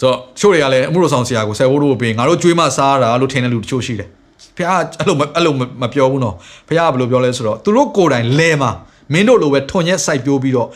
[0.00, 4.08] ဆိုတော့ချို့တွေကလည်းအမှုတော်ဆောင်ဆရာကိုဆယ်ဖို့ဖို့ပေးငါတို့ကြွေးမစားတာလို့ထင်တဲ့လူတချို့ရှိတယ်
[4.56, 6.34] ဖះအဲ့လိုအဲ့လိုမပြောဘူးနော်
[6.68, 8.70] ဖះကဘယ်လိုပြောလဲဆိုတော့သူတို့ကိုယ်တိုင်လဲမှာ
[9.12, 10.68] မင်းတို့လိုပဲထွန်ရက်စိုက်ပျိုးပြီးတော့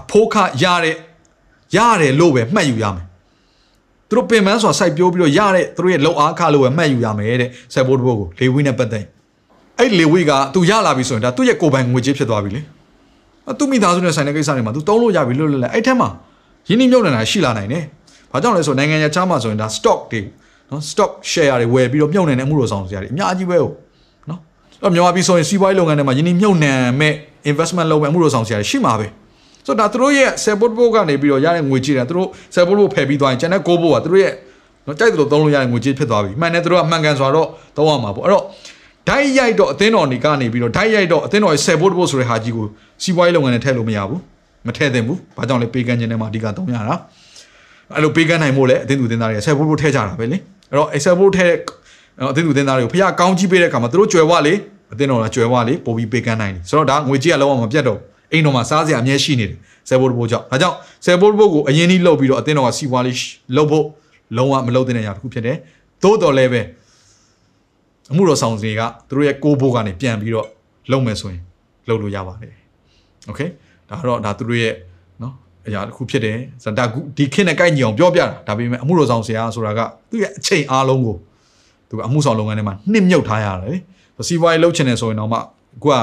[0.00, 0.96] အဖိုးခရတဲ့
[1.76, 3.04] ရတယ်လို့ပဲမှတ်ယူရမယ်
[4.08, 9.04] သူတို့ပင်ပန်းဆိုတာစိုက်ပျိုးပြီးတော့ရတဲ့သူတို့ရဲ့လုံအားခလို့ပဲမှတ်ယူရမယ်တဲ့ဆက်ဘိုးတဘိုးကိုလေဝိနဲ့ပတ်သက်
[9.78, 12.60] အဲ့လေဝိကသူရလာပြီဆိုရင်ဒါသူ့ရဲ့ကိုယ်ပိုင်ငွေကြေးဖြစ်သွားပြီလေ
[13.58, 16.08] သူမိသားစုနဲ့ဆိုင်တဲ့ကိစ္စတွေမှာသူတုံးလို့ရပြီလို့လည်းအဲ့ထဲမှာ
[16.68, 17.84] ရင်းနှီးမြှုပ်နှံတာရှိလာနိုင်တယ်
[18.32, 20.20] ဘာကြောင့်လဲဆိုနိုင်ငံခြားချားမှာဆိုရင်ဒါ stock တွေ
[20.70, 23.74] နော် stock share တွေဝယ်ပြီးတော့မြှုပ်နှံတဲ့အမှုတော်ဆောင်စရာတွေအများကြီးပဲဟုတ်
[24.30, 24.40] နော်
[24.72, 27.14] အဲ့တော့မြန်မာပြည်ဆိုရင်စီးပွားရေးလုပ်ငန်းတွေမှာယင်းနှမြုပ်နှံမဲ့
[27.50, 29.06] investment လုပ်မဲ့အမှုတော်ဆောင်စရာတွေရှိမှာပဲ
[29.66, 34.32] ဆိုတော့ဒါသူတို့ရဲ့ support book ကနေပြီးတော့ရတဲ့ငွေကြေးတွေသူတို့ support book ဖယ်ပြီးသွားရင်ကျန်တဲ့ go book ကသူတို့ရဲ့
[34.86, 38.44] နော်ကြိုက်တယ်လို့သုံးလို့ရတဲ့ငွေကြေးဖြစ်သွားပြီမှန်တယ်သူတို့ကမှန်ကန်စွာတော့သုံးရမှာပေါ့အဲ့တော့
[39.08, 42.66] ဓာတ်ရိုက်တော့အသင်းတော်နေကနေပြီးတော့ဓာတ်ရိုက်တော့အသင်းတော်ရဲ့ support book ဆိုတဲ့ဟာကြီးကို
[43.02, 44.20] စီးပွားရေးလုပ်ငန်းနဲ့ထည့်လို့မရဘူး
[44.66, 46.94] မထည့်သင့်ဘူးဘာကြောင့်လဲပေးကမ်းခြင်းထဲမှာအဓိကသုံးရတာ
[47.94, 50.38] အဲ့လိုပေးကမ်းနိုင်မို့လဲအသင်းသူအသင်းသားတွေ support book ထည့်ကြတာပဲလေ
[50.70, 51.46] အဲ့တော့ Excel book ထဲ
[52.30, 54.54] အသင်းသူအသင်းသားတွေကိုဖះကောင်းကြီးပေးတဲ့အခါမှာသူတို့ကြွယ်ဝလေ
[54.92, 57.98] အသင်းတော်ကကြွယ်ဝလေပို့ပြီးပေးကမ်းနိုင်တယ်ဆိုတော့ဒါငွေကြေးကလုံးဝမပြတ်တော့
[58.32, 59.56] အိမ်တော်မှာစားစရာအမြဲရှိနေတယ်
[59.88, 63.16] ဆယ်ဘိုးဘိုးကြောင့်ဒါကြောင့်ဆယ်ဘိုးဘိုးကိုအရင်ကြီးလှုပ်ပြီးတော့အသင်းတော်ကစီပွားလေး
[63.56, 63.84] လှုပ်ဖို့
[64.36, 65.56] လုံးဝမလှုပ်တဲ့အရာတစ်ခုဖြစ်တယ်
[66.02, 66.62] သို့တော်လည်းပဲ
[68.12, 70.48] အမှုတော်ဆောင်တွေကသူတို့ရဲ့ကိုးဘိုးကနေပြန်ပြီးတော့
[70.92, 71.42] လုပ်မယ်ဆိုရင်
[71.88, 72.52] လုပ်လို့ရပါတယ်
[73.26, 73.40] โอเค
[73.88, 74.74] ဒါတော့ဒါသူတို့ရဲ့
[75.20, 75.32] เนาะ
[75.66, 81.16] အရာတစ်ခုဖြစ်တယ်ဇန်တာကူဒီခင်နဲ့ကိုက်ညီအောင်ပြောပြတာဒါပေမဲ့အမှုတော်ဆောင်ဆရာဆိုတာကသူ့ရဲ့အချိန်အားလုံးကို
[81.88, 83.78] သူကအမှုဆောင်လုပ်ငန်းထဲမှာနှစ်မြုပ်ထားရတယ်
[84.16, 85.38] လေစီးပွားရေးလုပ်ချင်တယ်ဆိုရင်တော့မှ
[85.84, 85.94] ကိုက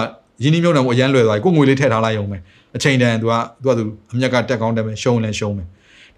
[0.44, 2.38] ရင်းနှီးမြုပ်နှံမှုအရန်လွယ်သွားပြီကိုငွေလေးထည့်ထားလိုက်ရုံပဲ
[2.76, 3.84] အချိန်တန်သူကသူကသူ
[4.14, 5.68] အမြက်ကတက်ကောင်းတက်မယ်ရှုံးလဲရှုံးမယ်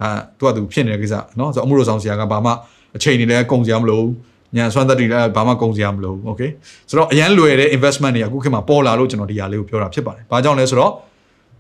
[0.02, 2.52] ဒါသူကသူဖြစ်နေတဲ့ကိစ္စเนาะဆိုတော့အမှုတော်ဆောင်ဆရာကဘာမှ
[2.96, 4.12] အချိန်နေလဲကုန်စရာမလိုဘူး
[4.57, 6.43] ညံဆွမ်းသက်တွေလည်းဘာမှကုန်စရာမလိုโอเค
[6.89, 10.93] ဆိုတော့အရန်လွယ်တဲ့ investment တွေအခုခေတ်မှာပေါ်လာလို့ကျွန်တော်ဒီဟာလေးကိုပြောတာဖြစ်ပါတယ်ဘာကြောင့်လဲဆိုတော့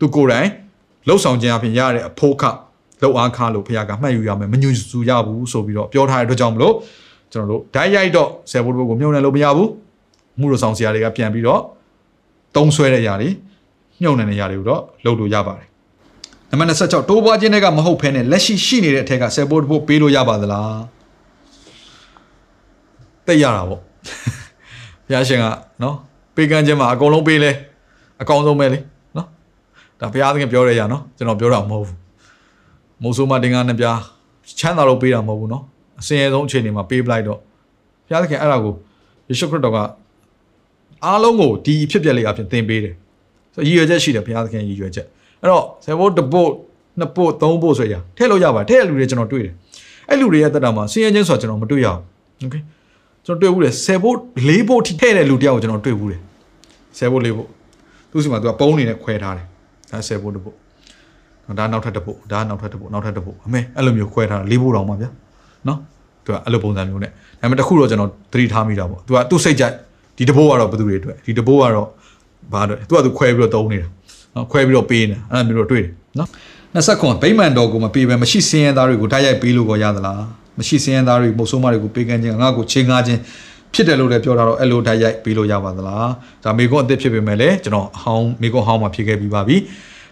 [0.01, 0.49] तू ကိုယ်တိုင်
[1.09, 2.43] လှုပ်ဆောင်ခြင်းအပြင်ရတဲ့အဖို့ခ
[3.03, 6.75] လောက်အားခလို့ဖခင်ကမှတ်ယူရမယ်မညွန်စုရဘူးဆိုပြီးတော့ပြောထားတဲ့အတွက်ကြောင့်မလို့
[7.33, 9.71] ကျွန်တော်တို့ဓာတ်ရိုက်တော့ဆယ်ဘိုးဘိုးကိုမြုံနယ်လို့မရဘူး
[10.41, 11.63] မှုလို့ဆောင်ဆရာတွေကပြန်ပြီးတော့
[12.57, 13.29] တုံးဆွဲတဲ့ຢာတွေ
[14.03, 15.69] မြုံနယ်တဲ့ຢာတွေကိုတော့လုပ်လို့ရပါတယ်
[16.51, 20.77] နံပါတ်26တိုးပွားခြင်းတွေကမဟုတ်ဖ ೇನೆ လက်ရှိရှိနေတဲ့အထက်ကဆယ်ဘိုးဘိုးပေးလို့ရပါသလား
[23.27, 23.81] သိရတာပေါ့
[25.07, 25.45] ဘုရားရှင်က
[25.83, 25.97] နော်
[26.35, 27.51] ပေးကမ်းခြင်းမှာအကုန်လုံးပေးလဲ
[28.23, 28.79] အကောင်းဆုံးပဲလေ
[29.17, 29.27] နော်
[30.01, 31.99] ဒါဘုရားသခင်ပြောရရနော်ကျွန်တော်ပြောတာမဟုတ်ဘူး
[33.03, 33.99] မိုးဆိုးမတင်ကားနှစ်ပြား
[34.59, 35.63] ချမ်းသာလို့ပေးတာမဟုတ်ဘူးနော်
[36.01, 37.39] အစင်အဆုံးအခြေအနေမှာပေးပလိုက်တော့
[38.07, 38.75] ဘုရားသခင်အဲ့ဒါကို
[39.29, 39.79] ယေရှုခရစ်တော်က
[41.05, 42.95] အားလုံးကိုဒီအဖြစ်ပြက်လေးအဖြစ်သင်ပေးတယ်
[43.55, 45.07] ဆိုရည်ရွယ်ချက်ရှိတယ်ဘုရားသခင်ရည်ရွယ်ချက်
[45.41, 46.51] အဲ့တော့ဆယ်ဘိုးတစ်ပုတ်
[46.99, 49.55] နှစ်ပုတ်သုံးပုတ်ဆိုရထည့်လို့ရပါထည့်တဲ့လူတွေကျွန်တော်တွေ့တယ်
[50.09, 52.01] အဲ့လူတွေရဲ့တက်တာမှာစင်ရချင်းဆိုတာကျွန်တော်မတွေ့ရဘူး
[52.41, 52.57] โอเค
[53.26, 54.18] ကျွန်တော်တွေ့ဘူးလေဆယ်ဘိုး
[54.48, 56.22] လေးဘိုးထိထည့်တဲ့လူတယောက်ကိုကျွန်တော်တွေ့ဘူးတယ်
[56.98, 57.50] ဆယ်ဘိုးလေးဘိုး
[58.12, 59.46] သူ့စီမှာသူကပုံးနေနဲ့ခွဲထားတယ်
[59.92, 60.56] ဒါဆယ်ဘိုးတစ်ပုတ်
[61.60, 65.10] ဒါနောက်ထပ်တစ်ပုတ်ဒါနောက်ထပ်တစ်ပုတ်နောက်ထပ်တစ်ပုတ်အမေအဲ့လိုမျိုးခွဲထားတာလေးဘိုးတောင်ပါဗျာ
[65.68, 65.80] နော်
[66.26, 69.74] သူကအဲ့လိုပုံစံမျိုးနဲ့ဒါပေမဲ့တစ်ခုတော့ကျွန်တော်သတိထားမိတာပေါ့သူကသူ့စိတ်ကြိုက်
[70.18, 71.88] ဒီတဘိုးကတော့ဘယ်သူတွေအတွက်ဒီတဘိုးကတော့
[72.54, 73.88] ဘာတော့သူကသူခွဲပြီးတော့တုံးနေတာ
[74.36, 76.30] နော်ခွဲပြီးတော့ပေးနေတာအဲ့လိုမျိုးတော့တွေ့တယ်နော်
[76.74, 80.16] 29ဗိမ္မာန်တော်ကိုမပေးဘဲမရှိစင်းရဲသားတွေကိုတိုက်ရိုက်ပေးလို့ကိုရသလား
[80.62, 83.20] မရှိစင်းရဲသားတွေမုတ်ဆိုးမတွေကိုပေးကမ်းခြင်းငါ့ကိုချင်းငါခြင်း
[83.74, 86.10] ဖြစ်တယ်လို့လည်းပြောထားတော့အဲ့လိုတိုက်ရိုက်ပေးလို့ရပါသလား
[86.44, 89.58] ဒါမေကွန်းအစ်စ်ဖြစ်ပေမဲ့လည်းကျွန်တော်အဟောင်းမေကွန်းဟောင်းမှာဖြစ်ခဲ့ပြီးပါပြီ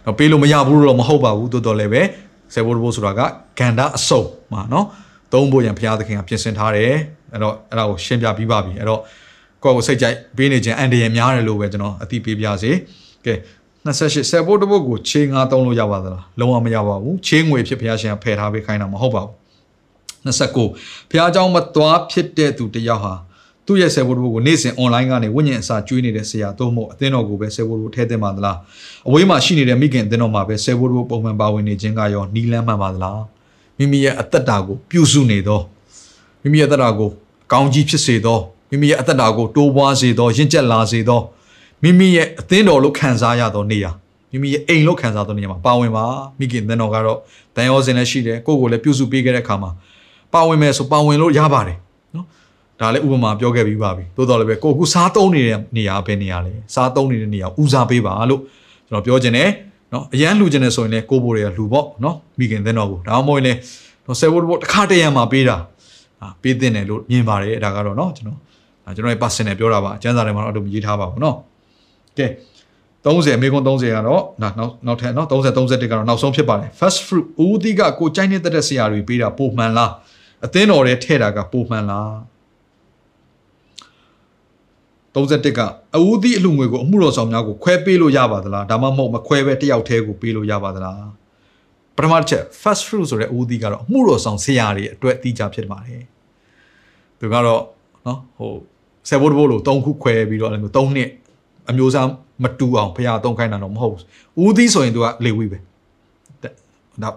[0.06, 2.02] တော့ပေးလို့မရဘူးလို့တော့မဟုတ်ပါဘူးတိုးတော်လည်းပဲ
[2.54, 3.22] ဆယ်ဘိုးတဘိုးဆိုတာက
[3.60, 4.22] ဂန္ဓာအစုံ
[4.52, 4.86] မှာနော်
[5.34, 6.94] သုံးဖို့ရန်ဘုရားသခင်ကပြင်ဆင်ထားတယ်
[7.34, 9.02] အဲ့တော့အဲ့ဒါကိုရှင်းပြပြီးပါပြီအဲ့တော့
[9.64, 12.72] ကိုယ့်ကိုစိတ်ကြိုက်ပေးနေခြင်းအန်တရယ်များတယ်လို့ပဲကျွန်တော်အသိပေးပြစေ
[13.26, 13.34] ကဲ
[13.86, 19.39] 28ဆယ်ဘိုးတဘိုးကိုချေငါသုံးလို့ရပါသလားလုံးဝမရပါဘူးချေငွေဖြစ်ဘုရားရှင်ကဖယ်ထားပေးခိုင်းတာမဟုတ်ပါဘူး
[20.25, 23.15] 29ဘုရားเจ้าမသွားဖြစ်တဲ့သူတယောက်ဟာ
[23.67, 28.59] သူ့ရဲ့ဆယ်ဘိုးတဘိုးကိုနေ့စဉ် online ကနေဝိညာဉ်အစာကျွေးနေတဲ့ဆရာတို့မို့အသင်းတော်ကိုပဲဆယ်ဘိုးတို့ထဲသင်ပါသလား
[29.09, 33.23] အဝေးမှာရှိနေတဲ့မိခင်အသင်းတော်မှာပဲဆယ်ဘိုးတို့ပုံမှန်ပါဝင်နေခြင်းကရောနီးလန်းမှန်ပါသလား
[33.79, 35.61] မိမိရဲ့အသက်တာကိုပြုစုနေသော
[36.43, 37.11] မိမိရဲ့အသက်တာကို
[37.53, 38.39] ကောင်းကြီးဖြစ်စေသော
[38.71, 41.21] မိမိရဲ့အသက်တာကိုတိုးပွားစေသောရင့်ကျက်လာစေသော
[41.83, 43.91] မိမိရဲ့အသင်းတော်လို့ခံစားရသောနေရာ
[44.31, 46.05] မိမိရဲ့အိမ်လို့ခံစားသောနေရာမှာပါဝင်ပါ
[46.39, 47.19] မိခင်သင်းတော်ကတော့
[47.57, 49.71] တန်ရောစင်လည်းရှိတယ်ကိုယ့်ကိုလည်းပြုစုပေးခဲ့တဲ့အခါမှာ
[50.34, 51.78] ပါဝင်မယ်ဆိုပါဝင်လို့ရပါတယ်
[52.16, 52.26] နော်
[52.80, 58.42] ဒါလည်းဥပမာပြောခဲ့ပြီးပါပြီတိုးတော်လည်းပဲကိုခုစားသုံးနေတဲ့နေရာပဲနေရာလေစားသုံးနေတဲ့နေရာဦးစားပေးပါလို့
[58.88, 59.50] ကျွန်တော်ပြောချင်တယ်
[59.94, 63.58] နော်အရန်လှူချင်တယ်ဆိုရင်လည်းကိုဘိုတွေကလှူပေါ့နော်မိခင်သင်းတော်ကိုဒါမှမဟုတ်ရင်လည်း
[64.06, 65.58] တော့ဆယ်ဘိုးဘိုးတစ်ခါတည်းရံမှာပေးတာ
[66.22, 68.38] အာပေးတဲ့တယ်လို့မြင်ပါတယ်ဒါကတော့နော်ကျွန်တော်
[68.86, 71.36] ဒါကျွန်တော်ရဲ့ personal ပြောတာပါအကျန်းစာထဲမှာတော့အတူရေးထားပါဘူးနော်
[72.18, 72.28] ကဲ
[73.06, 79.92] 30အမေကွန်30ကတော့နောက်နောက်နောက်ထပ်နော်30 31ကတော့နောက်ဆုံးဖြစ်ပါတယ် first fruit ဦးသီးကကိုကြိုက်နေတဲ့ဆရာတွေပေးတာပုံမှန်လား
[80.46, 82.12] အသင်းတော်တွေထဲ့တာကပုံမှန်လား
[85.16, 85.60] 31က
[85.96, 91.08] အဦးသီးအလူငွေကိုအမှုတော်ဆောင်များကိုခွဲပေးလို့ရပါသလားဒါမှမဟုတ်မခွဲပဲတယောက်တည်းကိုပေးလို့ရပါသလား
[91.96, 96.04] ပထမတစ်ချက် first fruit ဆိုတဲ့ဦးသီးကတော့အမှုတော်ဆောင်ဆရာတွေအတွက်အတိအကျဖြစ်ပါတယ်
[97.20, 97.62] သူကတော့
[98.08, 98.52] နော်ဟို
[99.10, 101.10] ဆယ်ဘိုးတဘိုးလို့၃ခုခွဲပြီးတော့အဲ့လိုမျိုး၃နှစ်
[101.70, 102.08] အမျိုးသား
[102.44, 104.04] မတူအောင်ဖះသုံးခိုင်းတာတော့မဟုတ်ဘူး
[104.44, 105.58] ဦးသီးဆိုရင်သူကလေဝိပဲ
[107.04, 107.10] ဒါ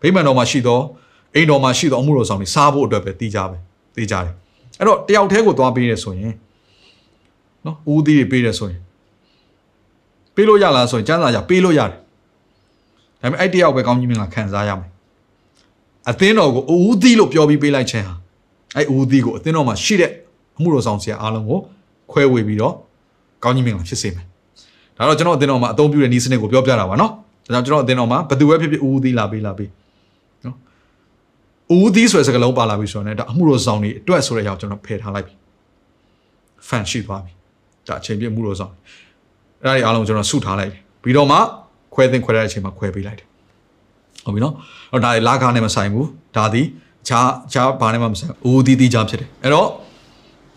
[0.00, 0.82] ဗိမာန်တော်မှာရှိတော့
[1.34, 3.56] အိမ်တော်မှာရှိတော့အမှုတော်ဆောင်တွေစားဖို့အတွက်ပဲတီးကြပဲ
[3.96, 4.34] တီးကြတယ်
[4.78, 6.32] အဲ့တော့တယောက်တည်းကိုသွားပေးရဆိုရင်
[7.66, 8.80] နော်ဦးသီးတွေပေးတယ်ဆိုရင်
[10.34, 11.96] ပေးလို့ရလားဆိုရင်ကျန်းစာရပေးလို့ရတယ်ဒါ
[13.22, 14.90] ပေမဲ့အဲ့တယောက်ပဲကောင်းကြီးမင်္ဂလာခံစားရမယ်
[16.10, 18.14] အသင်းတော်ကိုဦးသီးလို့ပြောပြီးပေးလိုက်ခြင်းဟာ
[18.76, 20.10] အဲ့ဦးသီးကိုအသင်းတော်မှာရှိတဲ့
[20.56, 21.58] အမှုတော်ဆောင်ဆရာအားလုံးကို
[22.10, 22.74] ခွဲဝေပြီးတော့
[23.44, 24.24] ကောင်းကြီးမင်္ဂလာဖြစ်စေမယ်
[24.96, 27.12] ဒါတော့ကျွန်တော်အသင်းတော်မှာအသုံးပြုတဲ့ဤစနစ်ကိုပြောပြတာပါနော်
[27.54, 29.79] ဒါကြောင့်ကျွန်တော်အသင်းတော်မှာဘယ်သူပဲဖြစ်ဖြစ်ဦးသီးလာပေးလာပေးနော်
[31.76, 35.34] ဦးသီးဆိုတဲ့စကားလုံးပါလာပြီဆိုတော့ねဒါအမှုတော်ဆောင်တွေအတွက်ဆိုတဲ့အကြောင်းကျွန်တော်ဖယ်ထားလိုက်ပြီ
[36.68, 37.32] fan ရှိသွားပြီ
[37.88, 38.72] ဒါအချိန်ပြည့်မှုတော်ဆောင်
[39.62, 41.38] အဲ့ဒါတွေအားလုံးကျွန်တော်ဆုထားလိုက်တယ်ပြီးတော့မှ
[41.94, 43.26] ခွဲသိမ်းခွဲတဲ့အချိန်မှာခွဲပေးလိုက်တယ်
[44.24, 44.54] ဟုတ်ပြီနော်
[44.92, 46.06] အဲ့ဒါလာကားနဲ့မဆိုင်ဘူး
[46.36, 46.66] ဒါသည်
[47.08, 49.68] ခြားခြားဘာနဲ့မှမဆိုင်ဦးသီးသီးချဖြစ်တယ်အဲ့တော့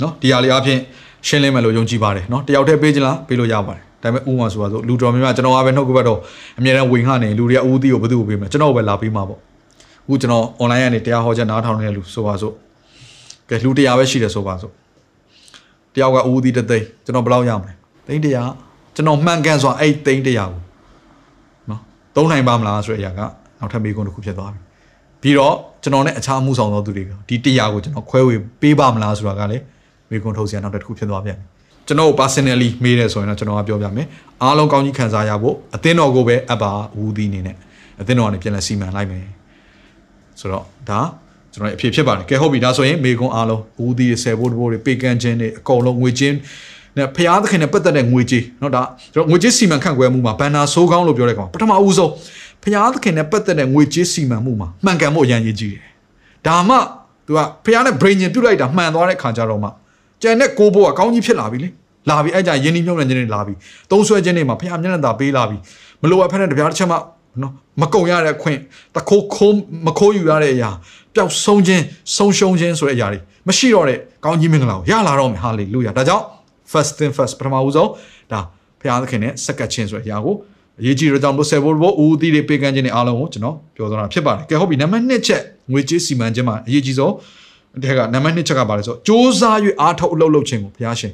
[0.02, 0.80] နော်ဒီဟာလေးအပြင်
[1.28, 6.20] ရှင်းလင်းမယ်လို့ယုံကြည်ပါတယ်နော်တယောက်တည်းပေးချင်လားပေးလို့ရပါတယ်ဒါပေမဲ့ဥပမာဆိုပါဆိုလူတော်များများကျွန်တော်ကပဲနှုတ်ကပတ်တော့
[6.60, 9.40] အများအားဝင်ခနေလူတွေကဦးသီးကိုဘယ်သူ့ကိုပေးမလဲကျွန်တော်ပဲလာပေးမှာပေါ့
[10.06, 12.52] အခုကျွန်တော် online ကနေတရားဟောချက်နားထောင်နေတဲ့လူဆိုပါဆို
[13.50, 14.72] ကဲလူတရားပဲရှိတယ်ဆိုပါဆို
[15.94, 17.74] တယောက်ကဦးသီးတစ်သိန်းကျွန်တော်ဘယ်လောက်ရမလဲ
[18.08, 18.52] သိန်းတရား
[18.96, 20.62] ကျွန်တော်မှန်ကန်စွာအဲ့သိန်းတရားကို
[21.70, 21.82] နော်
[22.16, 23.22] သုံးနိုင်ပါမလားဆိုတဲ့အရာက
[23.60, 24.60] နောက်ထပ်မေးခွန်းတစ်ခုဖြစ်သွားပြီ
[25.22, 29.64] ပြီးတော့ကျွန်တော်နဲ့အခြားမှုဆောင်သောသူတွေကဒီတရားကိုကျွန်တော်ခွဲဝေပေးပါမလားဆိုတာကလည်း
[30.10, 31.48] မေးခွန်းထုတ်စရာနောက်တစ်ခုဖြစ်သွားပြန်တယ်
[31.88, 34.08] ကျွန်တော် personally မေးတယ်ဆိုရင်တော့ကျွန်တော်ကပြောပြမယ်
[34.42, 37.56] အားလုံးကောင်းကြီးခံစားရဖို့အသင်းတော်ကိုပဲအပ်ပါဦးသီးနေနဲ့
[38.02, 39.24] အသင်းတော်ကနေပြန်လဲစီမံလိုက်မယ်
[40.41, 41.01] ဆိုတော့ဒါ
[41.53, 46.37] ကျွန်တော်အဖြစ်ဖြစ်ပါတယ်ကဲဟုတ်ပြီဒါဆိုရင်မေကွန်အားလုံးဦးသီးဆယ်ဘိုးတဘိုးတွေပေကန်ချင်းတွေအကုန်လုံးငွေချင်း
[46.97, 48.83] နဲ့ဖျားသခင်နဲ့ပတ်သက်တဲ့ငွေကြေးเนาะဒါ
[49.15, 52.13] ကျွန်တော်ငွေကြေးစီမံခန့်ခွဲမှုမှာဘန်နာဆိုးကောင်းလို့ပြောတဲ့ကောင်ပထမဦးဆုံး
[52.65, 55.85] ဖျားသခင်နဲ့ပတ်သက်တဲ့ငွေကြေးစီမံမှုမှာမှန်ကန်ဖို့အရန်ရေးကြည့်တယ်
[56.47, 56.77] ဒါမှ
[57.27, 59.69] तू ကဖျားနဲ့ brain ညင်ပြုတ်လိုက်တာမှန်သွားတဲ့ခါကြတော့မှ
[60.23, 61.69] ကျန်တဲ့ကိုဘိုးကကောင်းကြီးဖြစ်လာပြီလေ
[62.11, 63.55] လာပြီအဲ့ကြရင်းနှီးမြုပ်နှံခြင်းတွေလာပြီ
[63.91, 65.57] သုံးဆွဲခြင်းတွေမှာဖျားမျက်နှာသာပေးလာပြီ
[66.03, 66.97] မလိုအပ်ဖက်နဲ့တပြားတစ်ချက်မှ
[67.42, 68.60] နော်မကုံရတဲ့အခွင့်
[68.96, 69.58] တခိုးခိုး
[69.88, 70.70] မခိုးယူရတဲ့အရာ
[71.14, 71.84] ပျောက်ဆုံးခြင်း
[72.16, 76.26] ဆုံးရှုံးခြင်းဆိုတဲ့အရာတွေမရှိတော့တဲ့ကောင်းကြီးမင်္ဂလာကိုရလာတော့မယ်ဟာလေလုယာဒါကြောင့်
[76.72, 77.90] first thing first ပထမဦးဆုံး
[78.32, 78.40] ဒါ
[78.82, 80.36] ဖျားသခင်နဲ့စက္ကပ်ခြင်းဆိုတဲ့အရာကို
[80.80, 87.14] အရေးကြီးတော့ကြောင့်လို့ဆယ်ဘိုးဘိုးဦးသီးတွေပေးကမ်းခြင်းတွေအားလုံးကိုကျွန်တော်ပြောသွားတာဖြစ်ပါတယ်ကဲဟုတ်ပြီနံပါတ်1ချက်ငွေကြေးစီမံခြင်းမှာအရေးကြီးဆုံး
[87.82, 89.42] ဒီကနံပါတ်2ချက်ကပါလဲဆိုတော့စ조사၍
[89.82, 91.14] အားထုတ်အလုပ်လုပ်ခြင်းကိုဘုရားရှင်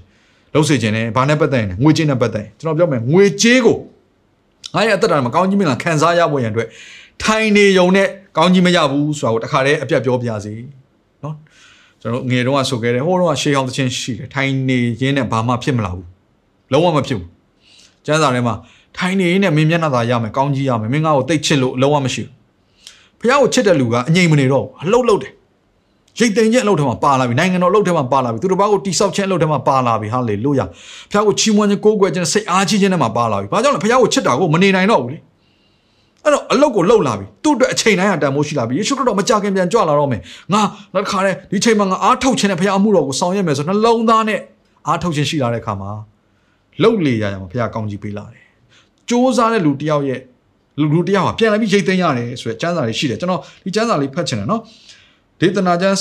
[0.54, 3.78] လုပ်စေခြင်းနဲ့ဘာနဲ့ပတ်သက်ရင်ငွေကြေးနဲ့ပတ်သက်ရင်ကျွန်တော်ပြောမယ်ငွေကြေးကို
[4.76, 6.68] ငါရဲ့အသက်တာမှာကောင်းကြီးမင်္ဂလာခံစားရဖို့ရန်အတွက်
[7.24, 8.08] ထိုင်နေုံနဲ့
[8.38, 10.54] ကောင်းကြီးမရဘူးဆိုတာကိုတခါတည်းအပြတ်ပြောပြစေ
[11.24, 11.36] နော်
[12.02, 16.08] ကျွန်တော်ငယ်တုန်းကဆိုခဲ့တယ်ဟိုတုန်းကရှေးဟောင်းသချင်းရှိတယ်ထိုင်နေရင်းနဲ့ဘာမှဖြစ်မလာဘူး
[16.72, 17.30] လုံးဝမဖြစ်ဘူး
[18.06, 18.56] ကျမ်းစာထဲမှာ
[18.98, 22.34] ထိုင်နေရင်းနဲ့မင်းမျက်နှာသာရမယ်ကောင်းကြီးရမယ်မင်းငါ့ကိုတိတ်ချစ်လို့လုံးဝမရှိဘူး
[23.20, 25.34] ဖះကိုချစ်တဲ့လူကအငြိမ်မနေတော့ဘူးအလုတ်လုတ်တယ်
[26.18, 30.66] ရိတ်သိမ်းခြင်းအလုပ်ထဲမှာပါလာပြီနိုင်ငံတော်အလုပ်ထဲမှာပါလာပြီသူတို့ဘာကိုတိဆောက်ခြင်းအလုပ်ထဲမှာပါလာပြီဟာလေလုယာ
[31.12, 35.20] ဖះကိုချီးမွမ်းခြင်းကိုးကွယ်ခြင်းစိတ်အားကြီးခြင်းထဲမှာပါလာပြီဘာကြောင့်လဲဖះကိုချစ်တာကိုမနေနိုင်တော့ဘူးလေ
[36.24, 40.22] အဲ့တော့အလုတ်ကိုလှုပ်လာပြီသူ့အတွက်အချိန်တိုင်းဟာတန်ဖိုးရှိလာပြီယေရှုခရစ်တော်မကြခင်ပြန်ကြွလာတော့မယ်
[40.54, 40.62] ငါ
[40.94, 44.40] နောက်တစ်ခါတည်းဒီချိန်မှာငါအားထုတ်ခြင်းနဲ့ဖះအမှုတော်ကိုဆောင်ရွက်မယ်ဆိုနှလုံးသားနဲ့
[44.88, 45.92] အားထုတ်ခြင်းရှိလာတဲ့အခါမှာ
[46.82, 48.46] လှုပ်လေရရမှာဖះကောင်းကြီးပေးလာတယ်
[49.10, 50.22] စ조사တဲ့လူတယောက်ရဲ့
[50.80, 54.62] လူလူတယောက်ဟာပြန်လာပြီးရိတ်သိမ်းရတယ်ဆိုတဲ့စံစာလေးရှိတယ်ကျွန်တော်ဒီစံစာလေးဖတ်ချင်တယ်နော်
[55.40, 56.00] ဒေသနာကျမ်း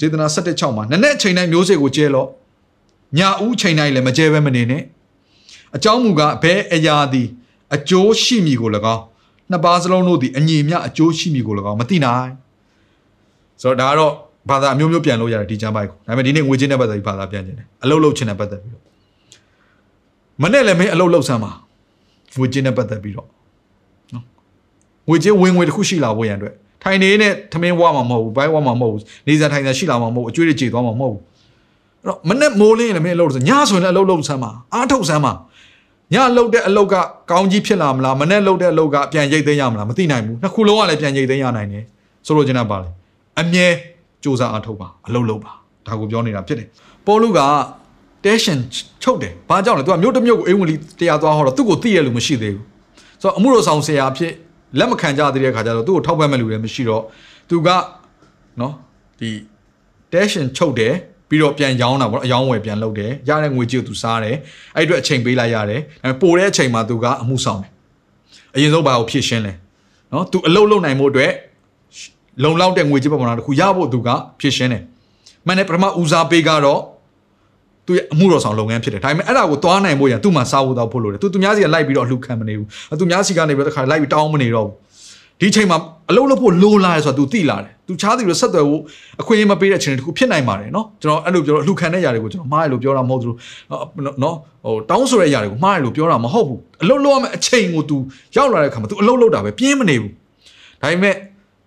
[0.00, 2.28] ဒေသနာ7:6မှာနနဲ့အချိန်တိုင်းမျိုးစေ့ကိုကျဲလို့
[3.18, 4.82] ညဦးချိန်တိုင်းလည်းမကျဲဘဲမနေနဲ့
[5.76, 7.28] အကြောင်းမူကားဘဲအရာသည်
[7.74, 9.02] အကျိုးရှိမည်ကို၎င်း
[9.50, 12.32] နှစ်ပါးစလုံးတို့သည်အညီမျှအကျိုးရှိမည်ကို၎င်းမသိနိုင်
[13.62, 14.12] ဆိုတော့ဒါကတော့
[14.50, 18.82] ဘာသာအမျိုးမျိုးပြန်လို့ရတယ်ဒီကျမ်းပိုက်ကိုဒါပေမဲ့ဒီနေ့ငွေချင်းနဲ့ပတ်သက်ပြီးဘာသာပြန်ခြင်းတယ်အလုတ်လုတ်ခြင်းနဲ့ပတ်သက်ပြီးတော့
[20.42, 21.52] မနဲ့လည်းမင်းအလုတ်လုတ်ဆမ်းပါ
[22.38, 23.28] ငွေချင်းနဲ့ပတ်သက်ပြီးတော့
[24.14, 24.24] နော်
[25.08, 26.54] ငွေချင်းဝင်ငွေတစ်ခုရှိလာဖို့ရန်အတွက်
[26.84, 35.32] ထိုင်နေနဲ့ထမင်းဝါမှာမဟုတ်ဘူးဘိုင်းဝါမှာမဟုတ်ဘူးနေစားထိုင်စားရှိလာမှာမဟုတ်ဘူးအကျွေးတွေကြေသွားမှာမဟုတ်ဘူးအဲ့တော့မနဲ့မိုးလင်းရင်လည်းမင်းအလုပ်လို့ညဆိုရင်လည်းအလုပ်လုပ်ဆမ်းပါအားထုတ်ဆမ်းပါ
[36.14, 36.94] ညလှုပ်တဲ့အလုပ်က
[37.30, 41.84] ကောင်းကြီးဖြစ်လာမလားမနဲ့လှုပ်တဲ့အလုပ်ကပြန်ရိတ်သိမ်းရမလားမသိနိုင်ဘူးနှစ်ခုလုံးကလည်းပြန်ရိတ်သိမ်းရနိုင်တယ်
[42.26, 42.88] ဆိုလိုချင်တာပါလေ
[43.40, 43.66] အမြဲ
[44.22, 45.52] စူးစမ်းအားထုတ်ပါအလုပ်လုပ်ပါ
[45.86, 46.68] ဒါကိုပြောနေတာဖြစ်တယ်
[47.06, 47.40] ပေါ်လူက
[48.24, 48.58] တဲရှင်
[49.02, 52.64] ချုပ်တယ်ဘာကြောင့်လဲသူကမြို့တစ်မြို့ကိုအိမ်ဝင်လီတရားသွားဟောတော့သူ့ကိုသိရလို့မရှိသေးဘူး
[53.20, 54.32] ဆိုတော့အမှုတော်ဆောင်ဆရာအဖြစ်
[54.78, 57.02] လက်မခံကြသေးတဲ့ခါကျတော့သူ့ကိုထောက်ပံ့မဲ့လူလည်းမရှိတော့
[57.48, 57.68] သူက
[58.60, 58.72] နော်
[59.20, 59.30] ဒီ
[60.12, 60.94] တဲရှင်ချုပ်တယ်
[61.28, 64.36] ပြီးတော့ပြန်ရောင်းတာပေါ့အယောင်းဝယ်ပြန်လုပ်တယ်ရတဲ့ငွေကြေးကိုသူစားတယ်
[64.76, 67.70] အဲ့အတွက်အချိန်ပေးလိုက်ရတယ်ဒါပေမဲ့ပိုတဲ့အချိန်မှာသူကအမှုဆောင်တယ်
[68.56, 69.52] အရင်ဆုံးဘာကိုဖြည့်ရှင်းလဲ
[70.12, 71.32] နော်သူအလုပ်လုပ်နိုင်မှုအတွက်
[72.42, 74.08] လုံလောက်တဲ့ငွေကြေးပမာဏတစ်ခုရဖို့သူက
[74.40, 74.82] ဖြည့်ရှင်းတယ်
[75.46, 76.80] မှန်တယ်ပထမဦးစားပေးကတော့
[77.86, 82.68] သူ့ရဲ့အမှုတော်ဆောင်လုပ်ငန်းဖြစ်တယ်ဒါပေမဲ့အဲ့ဒါကိုသွားနိုင်ဖို့ရန်သူ့မှာစားဖို့တော့ဖို့လိုတယ်သူသူများစီကလိုက်ပြီးတော့အလှခံမနေဘူး
[83.00, 84.74] သူများစီကနေပြီးတော့တစ်ခါလိုက်ပြီးတောင်းမနေတော့ဘူး
[85.40, 85.78] ဒီချိန်မှာ
[86.10, 88.80] အလုပ်လုပ်ဖို့လိုလာတယ်ဆိုတာ तू သိလာတယ် तू ချားသူတွေဆက်သွယ်ဖို့
[89.20, 93.36] အခွင့်အရေးမပေးတဲ့အခြေအနေတခုဖြစ်နိုင်ပါတယ်နော်ကျွန်တော်အဲ့လိုပြောတော့အလှခံတဲ့ຢာတွေကိုကျွန်တော်မှားတယ်လို့ပြောတာမဟုတ်ဘူး
[94.22, 97.96] နော်ဟိုတောင်းဆိုတဲ့ຢာတွေကိုမှားတယ်လို့ပြောတာမဟုတ်ဘူးအလုပ်လုပ်ရမယ့်အချိန်ကို तू
[98.36, 100.12] ရောက်လာတဲ့အခါမှာ तू အလုပ်လုပ်တာပဲပြင်းမနေဘူး
[100.82, 101.14] ဒါပေမဲ့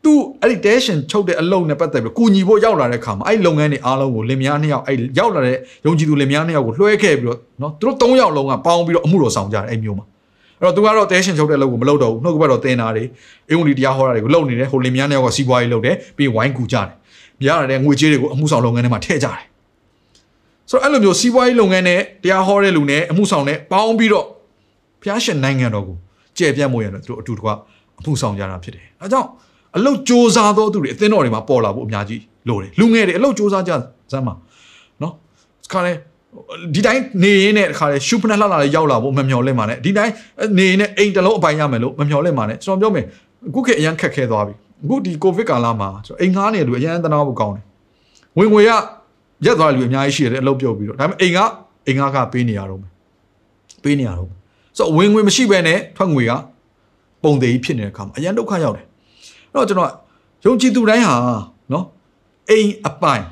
[0.04, 10.06] သူအဲ့ဒီ tension ချုပ်တဲ့အလုံနဲ့ပတ်သက်ပြီးကုညီဖို့ရောက်လာတဲ့ခါမှာအဲ့ဒီလုပ်ငန်းတွေအားလုံးကိုလင်မယားနှစ်ယောက်အဲ့ရောက်လာတဲ့ယုံကြည်သူလင်မယားနှစ်ယောက်ကိုလွှဲခဲ့ပြီးတော့နော်သူတို့၃ယောက်လုံးကပေါင်းပြီးတော့အမှုတော်ဆောင်ကြတယ်အဲ့မျိုးမှာ
[10.60, 13.04] အဲ့တော့သူကတော့ tension ချုပ်တဲ့အလုပ်ကိုမလုပ်တော့ဘူးနှုတ်ကပတ်တော်တင်တာတွေ
[13.50, 16.88] အင်္ဂလိပ်တရားဟောတာတွေကိုလုပ်နေတယ်ဟိုလင်မယားနှစ်ယောက်ကစီးပွားရေးလုပ်တယ်ပြီးဝိုင်းကူကြတယ်
[17.42, 19.44] မြရတဲ့ငွေကြေးတွေကိုအမှုဆောင်လုပ်ငန်းထဲမှာထည့်ကြတယ်
[20.70, 24.26] ဆိုတော့အဲ့လိုမျိုးစီးပွားရေးလုပ်ငန်းနဲ့တရားဟောတဲ့လူနဲ့အမှုဆောင်နဲ့ပေါင်းပြီးတော့
[25.04, 25.98] ဖျားရှင်နိုင်ငံတော်ကို
[26.38, 27.50] ကျယ်ပြန့်မှုရတယ်သူတို့အတူတကွ
[28.00, 29.30] အမှုဆောင်ကြတာဖြစ်တယ်အဲကြောင့်
[29.77, 33.73] အလုတ်စ조사သောသူတွေအသင်းတော်တွေမှာပေါ်လာဖို့အများကြီးလိုတယ်လူငယ်တွေအလုတ်စ조사ကြ
[34.13, 34.35] စမ်းပါ
[35.03, 35.13] နော်
[35.73, 35.93] ခါလေ
[36.75, 40.13] ဒီတိုင်းနေရင်းနဲ့ခါလေရှုဖနက်လှလာလေးရောက်လာဖို့မမျှော်လင့်ပါနဲ့ဒီတိုင်း
[40.59, 43.05] နေရင်းနဲ့အိမ်တစ်လုံးအပိုင်ရမယ်လို့မမျှော်လင့်ပါနဲ့ကျွန်တော်ပြောမယ်
[43.49, 47.65] အခုခေတ်အရန်ခက်ခဲသွားပြီအခုဒီကိုဗစ်ကာလမှာကျွန်တော်အိမ်ငားနေလူအရန်တနာဖို့ကောင်းတယ်
[48.39, 48.71] ဝင်ငွေရ
[49.45, 51.39] ရက်သွားလူအများကြီးရှိတယ်အလုပ်ပြုတ်ပြီးတော့ဒါပေမဲ့အိမ်က
[51.87, 52.91] အိမ်ငားကပေးနေရတော့မယ်
[53.85, 54.29] ပေးနေရတော့
[54.79, 56.33] ဆိုတော့ဝင်ငွေမရှိဘဲနဲ့ထွက်ငွေက
[57.23, 58.87] ပုံသေးကြီးဖြစ်နေတဲ့အခါမှာအရန်ဒုက္ခရောက်တယ်အဲ့
[59.58, 59.92] တော့ကျွန်တော်
[60.46, 61.16] ယုံကြည်သူတိုင်းဟာ
[61.74, 61.86] နော်
[62.50, 63.24] အိမ်အပိုင်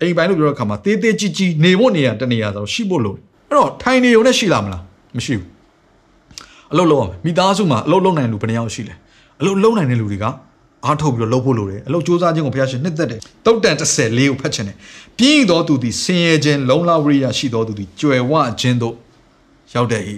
[0.00, 3.16] အိမ်ပိုင်လို့ပြောတဲ့အခါမှာတေးသေးကြီးကြီးနေဖို့နေရတနေရဆိုတော့ရှိဖို့လို့
[3.48, 4.82] အဲ့တော့ထိုင်နေုံနဲ့ရှိလာမလား
[5.16, 5.48] မရှိဘူး
[6.72, 8.94] အလုပ်လုပ်ရမယ်မိသားစုမှာအလုပ်လုပ်နိုင်လူဘယ်နှယောက်ရှိလဲ
[9.40, 10.24] အလုပ်လုပ်နိုင်တဲ့လူတွေက
[10.86, 14.76] အားထုတ်ပြီးတော့လုပ်ဖို့လိုတယ်အလုပ်စူးစမ်းခြင်းကိုဘုရားရှင်နှစ်သက်တယ်တုတ်တန်34ကိုဖတ်ချင်တယ်
[15.18, 18.94] ပြင်းတော်သူသည်ဆင်းရဲခြင်းလုံလဝရိယရှိတော်သူသည်ကြွယ်ဝခြင်းတို့
[19.74, 20.02] ရောက်တဲ့၏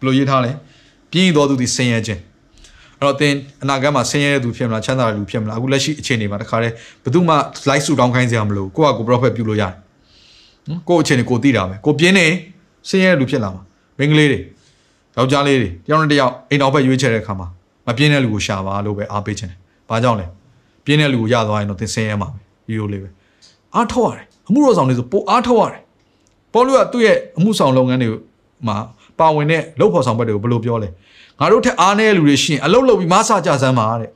[0.00, 0.50] ယ်လိုရေးထားလဲ
[1.10, 2.20] ပြင်းတော်သူသည်ဆင်းရဲခြင်း
[3.02, 7.34] အဲ့တော့သင်အနာဂတ်မှာဆင်းရဲတဲ့သူဖြစ်မလားချမ်းသာတဲ့လူဖြစ်မလားအခုလက်ရှိအခြေအနေမှာတခါတည်းဘယ်သူမှ
[7.68, 9.72] live ဆူတောင်းခိုင်းစရာမလိုကိုယ့်ဟာကိုယ် prophet ပြုလို့ရတယ်
[10.68, 12.26] နော်ကိုယ့်အခြေအနေကိုသိတာပဲကိုပြင်းနေ
[12.88, 13.62] ဆင်းရဲတဲ့လူဖြစ်လာမှာ
[13.98, 14.40] မိန်းကလေးတွေ
[15.16, 17.46] ယောက်ျားလေးတွေတယောက်နဲ့တယောက်အိမ်တော်ဘက်ရွေးချယ်တဲ့အခါမှာ
[17.86, 20.26] မပြင်းတဲ့လူကိုရှာပါလို့ပဲအားပေးခြင်းတယ်ဘာကြောင့်လဲ
[20.84, 23.08] ပြင်းတဲ့လူကိုရသွားရင်တော့သင်ဆင်းရဲမှာပဲဒီလိုလေးပဲ
[23.74, 25.82] အားထုတ်ရတယ်အမှုတော်ဆောင်တွေဆိုပိုအားထုတ်ရတယ်
[26.52, 28.10] ပေါလုကသူ့ရဲ့အမှုဆောင်လုပ်ငန်းတွေ
[28.68, 28.76] မှာ
[29.18, 30.88] ပါဝင်တဲ့လုပ်ဖော်ဆောင်ဘက်တွေကိုဘယ်လိုပြောလဲ
[31.40, 34.10] ငါတို့ထက်အားနည်းတဲ့လူတွေရှိရင်အလုပ်လုပ်ပြီးမဆာကြစမ်းပါတဲ့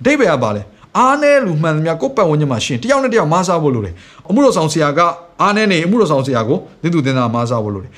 [0.00, 0.62] အတိတ်ပဲကပါလဲ
[0.98, 3.94] အားနည်းလူမှန်သမျှကိုယ်ပတ်ဝန်းကျင်မှာရှင်တယောက်နဲ့တယောက်မဆာဖို့လိုတယ်
[4.28, 5.00] အမှုတော်ဆောင်ဆရာက
[5.42, 7.92] အားနည်းနေအမှုတော်ဆောင်ဆရာကိုသင်သူသင်သားမဆာဖို့လိုတယ်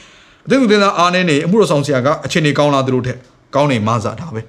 [0.46, 3.18] အသင်သူသင်သားအားနည်းနေအမှုတော်ဆောင်ဆရာကအချိန်နေကောင်းလာသူတို့ထက်
[3.54, 4.40] ကောင်းနေမဆာတာပဲ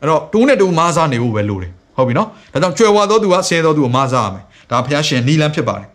[0.00, 5.88] အဲ့တော့တူးနဲ့တူးမဆာနေဖို့ပဲလိုတယ်ဟုတ်ပြီနော်ဒါကြောင့်ကြွယ်ဝသောသူကဆဲသောသူကိုမဆာရမယ်ဒါဖျားရှင်နီလန်းဖြစ်ပါတယ်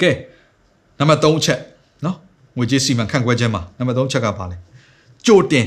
[0.00, 0.10] ကဲ
[0.98, 1.58] နံပါတ်3ချက်
[2.04, 2.16] နော်
[2.56, 4.56] ငွေကြေးစီမံခန့်ခွဲခြင်းမှာနံပါတ်3ချက်ကပါလဲ
[5.26, 5.66] ကြိုတင်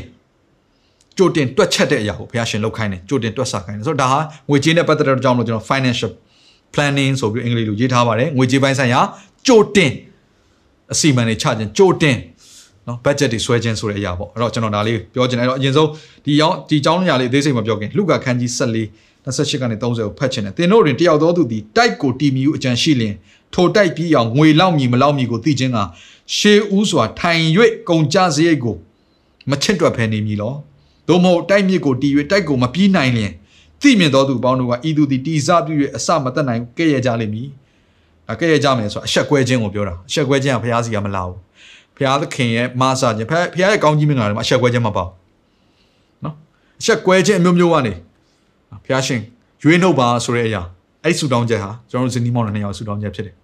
[1.17, 6.11] ကြိုတင်တွက်ချက်တဲ့အရာကိုဘုရားရှင်လုပ်ခိုင်းတယ်ကြိုတင်တွက်ဆခိုင်းတယ်ဆိုတော့ဒါဟာငွေကြေးနဲ့ပတ်သက်တဲ့အကြောင်းလို့ကျွန်တော် financial
[6.73, 9.01] planning ဆိုပြီးအင်္ဂလိပ်လိုရေးထားပါတယ်ငွေကြေးပိုင်းဆိုင်ရာ
[9.47, 9.91] ကြိုတင်
[10.93, 12.17] အစီအမံတွေချခြင်းကြိုတင်
[12.87, 15.89] နော် budget တွေဆွဲခြင်းဆိုတဲ့အရာပေါ့အဲ့တော့ကျွန်တော်ဒါလေးပြောချင်တယ်အဲ့တော့အရင်ဆုံး
[16.25, 18.85] ဒီရောင်းဒီအကြောင်းအရာလေးအသေးစိတ်မပြောခင်လူကခန်းကြီး14
[19.27, 23.13] 28ကနေ30ကိုဖတ်ချင်တယ်တင်တို့တွင်တယောက်သောသူသည်တိုက်ကိုတီမီဟုအကြံရှိလျင်
[23.53, 25.77] ထိုတိုက်ပြီးအောင်ငွေလောက်မီမလောက်မီကိုသိခြင်းက
[26.35, 27.43] ရှေးဦးစွာထိုင်၍
[27.89, 28.75] ကုန်ကြစရိတ်ကို
[29.49, 30.53] မချစ်တွက်ဖဲနေမည်လော
[31.07, 33.31] သို့မဟုတ်တိုက်မြစ်ကိုတီ၍တိုက်ကိုမပြီးနိုင်လျင်
[33.81, 37.47] သိမြင်သောသူပေါင်းတို့ကဤသူသည်တီစားပြု၍အစမတက်နိုင်ကဲ့ရဲ့ကြလိမ့်မည်
[38.27, 41.37] ဒါကဲ့ရဲ့ကြမယ်ဆိုတာအဆက်ကွဲခြင်းကိုပြောတာအဆက်ကွဲခြင်းကဘုရားစီကမလာဘူး
[41.95, 45.09] ဘုရားသခင်ရဲ့မဆာခြင်းဘုရားရဲ့ကောင်းကြီးမင်္ဂလာတွေမှာအဆက်ကွဲခြင်းမပေါ့
[46.23, 46.35] နော်
[46.81, 47.93] အဆက်ကွဲခြင်းအမျိုးမျိုးကနေ
[48.83, 49.21] ဘုရားရှင်
[49.63, 50.61] ရွေးနှုတ်ပါဆိုတဲ့အရာ
[51.03, 53.35] အဲ့ဆူတောင်းချက်ဟာကျွန်တော်တို့ဇနီးမောင်နှံနှစ်ယောက်ဆူတောင်းချက်ဖြစ်တယ်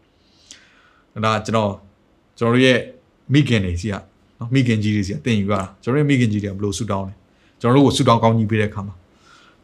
[1.25, 1.71] ဒါကျွန်တော်
[2.37, 2.77] ကျွန်တော်တို့ရဲ့
[3.33, 3.95] မိခင်တွေစီက
[4.39, 7.13] နော်မိခင်ကြီးတွေစီကတင်ယူရတာကျွန်တော်ရဲ့မိခင်ကြီးတွေကဘယ်လိုဆူတောင်းလဲ
[7.63, 8.95] ကျွန်တော်တို့ကိုဆူတောင်းကောင်းကြီးပေးတဲ့အခါမှာ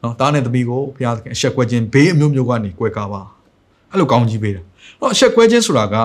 [0.01, 3.21] နော်တားနဲ့သမီးကိုဘုရားသခင်အဆက်ကွဲခြင်းဘေးအမျိုးမျိုးကနေကွဲကားပါ
[3.91, 4.63] အဲ့လိုကောင်းကြီးပေးတယ်
[4.99, 5.95] တော့အဆက်ကွဲခြင်းဆိုတာက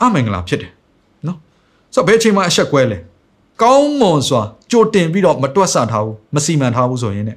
[0.00, 0.72] အမင်္ဂလာဖြစ်တယ်
[1.26, 1.38] နော်
[1.94, 2.98] ဆိုတော့ဘယ်အချိန်မှအဆက်ကွဲလဲ
[3.62, 7.32] ကောင်းမွန်စွာကြိုတင်ပြီးတော့မတွက်ဆထားဘူးမစီမံထားဘူးဆိုရင်ね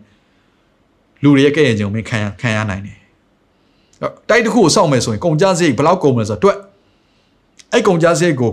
[1.24, 2.98] လူတွေရဲ့ကဲ့ရဲ့ခြင်းကိုမင်းခံရခံရနိုင်တယ်
[4.30, 6.58] တိုက်တစ်ခုကိုစောင့်မယ်ဆိုရင်ကုန်ကြစရိတ်ဘယ်လောက်ကုန်မလဲဆိုတော့တွက်
[7.74, 8.52] အဲ့ကုန်ကြစရိတ်ကို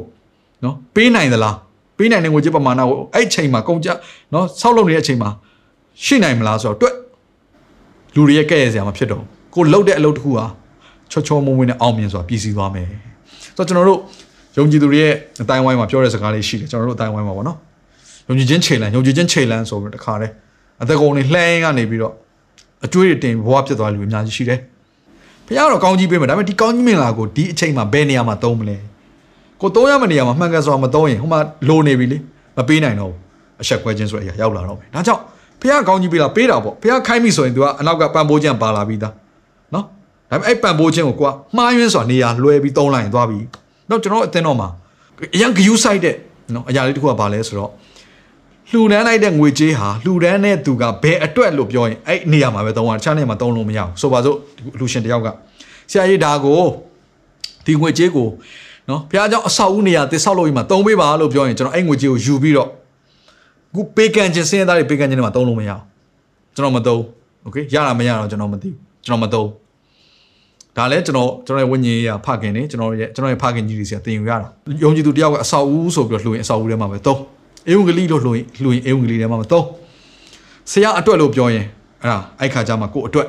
[0.64, 1.56] နော်ပေးနိုင်သလား
[1.96, 3.88] ပေးနိုင်တဲ့ငွေကြေးပမာဏကိုအဲ့ချိန်မှာကုန်ကြ
[4.32, 5.30] နော်စောင့်လုပ်နေတဲ့အချိန်မှာ
[6.04, 6.94] ရှိနိုင်မလားဆိုတော့တွက်
[8.14, 9.22] လူတွေရဲ့ကဲ့ရဲ့စရာမဖြစ်တော့
[9.54, 10.44] ကိုလှုပ်တဲ့အလုပ်တစ်ခုဟာ
[11.10, 12.86] ချောချောမွေ့မွေ့နဲ့အောင်မြင်စွာပြည်စည်းသွားမယ်
[13.56, 14.00] ဆိုတော့ကျွန်တော်တို့
[14.56, 17.58] ယုံကြည်သူတွေရဲ့အတိုင်းဝိုင်းမှာပြောတဲ့စကားလေးရှိတယ်ကျွန်တော်တို့အတိုင်းဝိုင်းမှာပေါ့နော်
[18.28, 20.32] ယုံကြည်ခြင်းခြေလန်းယုံကြည်ခြင်းခြေလန်းဆိုပြီးတခါတည်း
[20.82, 22.14] အသက်ကုန်နေလှဲရင်းကနေပြီးတော့
[22.84, 24.58] အကျွေးတွေတင်ဘဝဖြစ်သွားလူအများကြီးရှိတယ်။
[25.46, 28.76] ဘုရားတော့ကောင်းကြီးပေးမယ်ဒါပေမဲ့ဒီကောင်းကြီးမင်္ဂလာကိုဒီအချိန်မှာဘယ်နေရာမှာသုံးမလဲ။
[29.62, 32.18] ကိုသုံးရမယ့်နေရာမှာမှန်ကန်စွာမသုံးရင်ဟိုမှာလိုနေပြီလေ
[32.56, 33.18] မပေးနိုင်တော့ဘူး
[33.62, 35.22] အဆက်ခွဲခြင်းဆိုတဲ့အရာရောက်လာတော့မယ်။ဒါကြောင့်
[35.60, 39.12] ဘုရားကောင်းကြီးပေးလာပေးတာပေါ့။ဘုရားခိုင်းပြီဆိုရင် तू ကအနောက်ကပံပိုးခြင်းပါလာပြီးသား။
[39.74, 39.84] နော်။
[40.30, 43.38] ဒါပေမဲ့အဲ့ပံပိုးခြင်းကိုကိုကမှားယွင်းစွာနေရာလွှဲပြီးသုံးလိုက်ရင်သွားပြီ။
[43.90, 44.68] တော့ကျွန်တော်အသင်းတော်မှာ
[45.34, 46.14] အရန်ဂယူးဆိုင်တဲ့
[46.54, 47.70] နော်အရာလေးတစ်ခုကဘာလဲဆိုတော့
[48.70, 54.36] လှူဒန်းလိုက်တဲ့ငွေကြေးဟာလှူဒန်းတဲ့သူကဘယ်အတွက်လို့ပြောရင်အဲ့နေရာမှာပဲသုံးတာတခြားနေရာမှာသုံးလို့မရဘူးဆိုပါစို့
[54.78, 55.28] လှူရှင်တယောက်က
[55.90, 56.62] ဆရာကြီးဒါကို
[57.66, 58.28] ဒီငွေကြေးကို
[58.89, 62.69] နော်ဘုရားကျောင်းအဆောက်အဦနေရာတစ်ဆောက်လို့ရမှာသုံးပေးပါလို့ပြောရင်ကျွန်တော်အဲ့ငွေကြေးကိုယူပြီးတော့
[63.75, 65.81] ခုပေးကန်ခြင်းစင်းရသားတွေပေးကန်ခြင်းတွေမှာသုံးလို့မရဘူး
[66.55, 67.01] ကျွန်တော်မသုံး
[67.43, 68.75] โอเคရတာမရတော့ကျွန်တော်မသိဘူး
[69.05, 69.47] ကျွန်တော်မသုံး
[70.77, 74.47] ဒါလည်းကျွန်တော်ကျွန်တော်ရဲ့ဝိညာဉ်ရေးဖခင်နေကျွန်တော်ရဲ့ကျွန်တော်ရဲ့ဖခင်ကြီးတွေစီကတင်ယူရတာ
[74.83, 77.19] ယုံကြည်သူတယောက်ကအဆောက်အဦဆိုပြီးတော့လှူရင်အဆောက်အဦထဲမှာပဲသုံး
[77.69, 79.65] အေဝံဂေလိလို့လှူရင်လှူရင်အေဝံဂေလိထဲမှာမသုံး
[80.71, 81.65] ဆရာအတွက်လို့ပြောရင်
[82.01, 83.27] အဲ့ဒါအဲ့ခါကျမှကိုအတွက်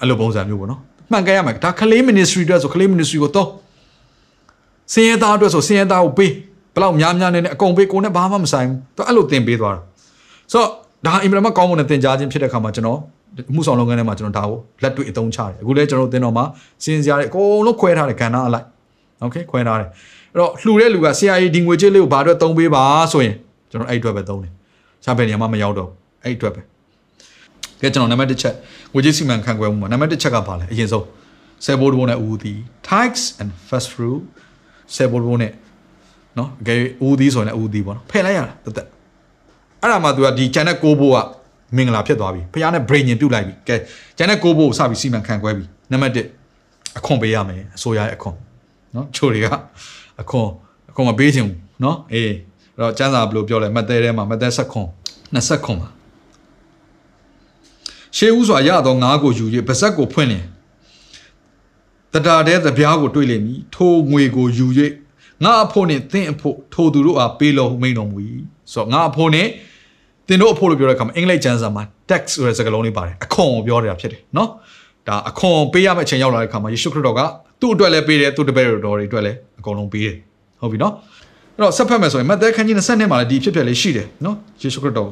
[0.00, 0.80] အဲ့လိုပုံစံမျိုးပေါ့နော်
[1.10, 3.48] မှန်ကန်ရမှာဒါခလေး ministry အတွက်ဆိုခလေး ministry ကိုသုံး
[4.92, 6.32] စင်ရသားအတွက်ဆိုစင်ရသားကိုပေး
[6.74, 9.80] ဘလောက်များများနေနေအကုန်ပေးကိုနဲ့ဘာမှမဆိုင်ဘူးသူအဲ့လိုတင်ပေးသွားတာ
[10.52, 10.68] ဆိုတော့
[11.06, 12.98] ဒါအင်မတန်မှကောင်းမွန်တဲ့တင်ကြားခြင်းဖြစ်တဲ့ခါမှာကျွန်တော်
[13.54, 16.44] မှုဆောင်လုပ်ငန်းထဲမှာကျွန်တော်ဒါကိုလက်တွေ့အသုံးချတယ်အခုလည်းကျွန်တော်တင်တော်မှာ
[16.84, 18.66] စင်စရာတွေအကုန်လုံးခွဲထားတယ်ကဏ္ဍအလိုက်
[19.22, 19.88] โอเคခွဲထားတယ်
[20.32, 23.34] အဲ့တော့လှူတဲ့လူက CIA ဒီငွေကြေးလေးကိုဘာအတွက်သုံးပေးပါဆိုရင်
[23.70, 24.52] ကျွန်တော်အဲ့အတွက်ပဲသုံးတယ်
[25.04, 25.90] ရှားပဲနေရာမှာမရောက်တော့
[26.24, 26.60] အဲ့အတွက်ပဲ
[27.80, 28.54] ကဲကျွန်တော်နံပါတ်1ချက်
[28.92, 31.06] ငွေကြေးစီမံခန့်ခွဲမှုမှာနံပါတ်1ချက်ကဘာလဲအရင်ဆုံး
[31.64, 32.58] ဆယ်ဘိုးဘိုးနဲ့ဦးသီး
[32.90, 34.20] tax and fast food
[34.95, 35.51] ဆယ်ဘိုးဘိုးနဲ့
[36.37, 38.87] နော်အကယ်ဦးသီးဆိုရင်ဦးသီးပေါ့နော်ဖယ်လိုက်ရတာတက်တက်
[39.81, 41.17] အဲ့ဒါမှ तू ကဒီ channel ကိုဘိုးက
[41.75, 43.75] မင်္ဂလာဖြစ်သွားပြီဖះနဲ့ brain ညင်ပြုတ်လိုက်ပြီကဲ
[44.17, 48.35] channel ကိုဘိုးကိုစပြီးစီမံခန့်ခွဲပြီနံပါတ်1အခွန်ပေးရမယ်အစိုးရရဲ့အခွန်
[48.95, 49.47] နော်ချိုတွေက
[50.21, 50.47] အခွန်
[50.89, 52.31] အခွန်မပေးချင်ဘူးနော်အေး
[52.75, 54.87] အဲ့တော့ကျန်းစာဘယ်လိုပြောလဲမတ်သေးထဲမှာမတ်သေးဆက်ခွန်
[55.35, 55.89] 20ခွန်ပါ
[58.17, 60.45] ရှေးဦးစွာရသောငါးကိုယူ၍ပါဇက်ကိုဖွင့်လျင်
[62.13, 64.67] တတာတဲ့သပြားကိုတွေ့လိမ့်မည်ထိုငွေကိုယူ၍
[65.43, 68.17] ငါအဖို့နှင့်သင်အဖို့ထိုသူတို့အားပေးလို့မိန်တော်မူ၏
[68.73, 69.49] ဆိုတော့ငါအဖို့နှင့်
[70.27, 74.49] သင်တို့အဖို့လို့ပြောတဲ့အခါမှာအင်္ဂလိပ်ကျမ်းစာမှာ tax ဆိုတဲ့စကားလုံးလေးပါတယ်အခွန်ကိုပြောနေတာဖြစ်တယ်နော်
[75.07, 77.21] ဒါအခွန်ပေးရမယ့်အချိန်ရောက်လာတဲ့အခါမှာယေရှုခရစ်တော်က
[77.61, 80.15] သူ့အတွက်လည်းပေးတယ်သူ့တပည့်တော်တွေအတွက်လည်းအကုန်လုံးပေးတယ်
[80.61, 80.93] ဟုတ်ပြီနော်
[81.55, 85.09] အဲ့တော့ဆက်ဖတ်မယ်ဆိုရင်မဿဲခန်းကြီး20နှစ်မှာလည်းဒီဖြစ်ပျက်လေးရှိတယ်နော်ယေရှုခရစ်တော်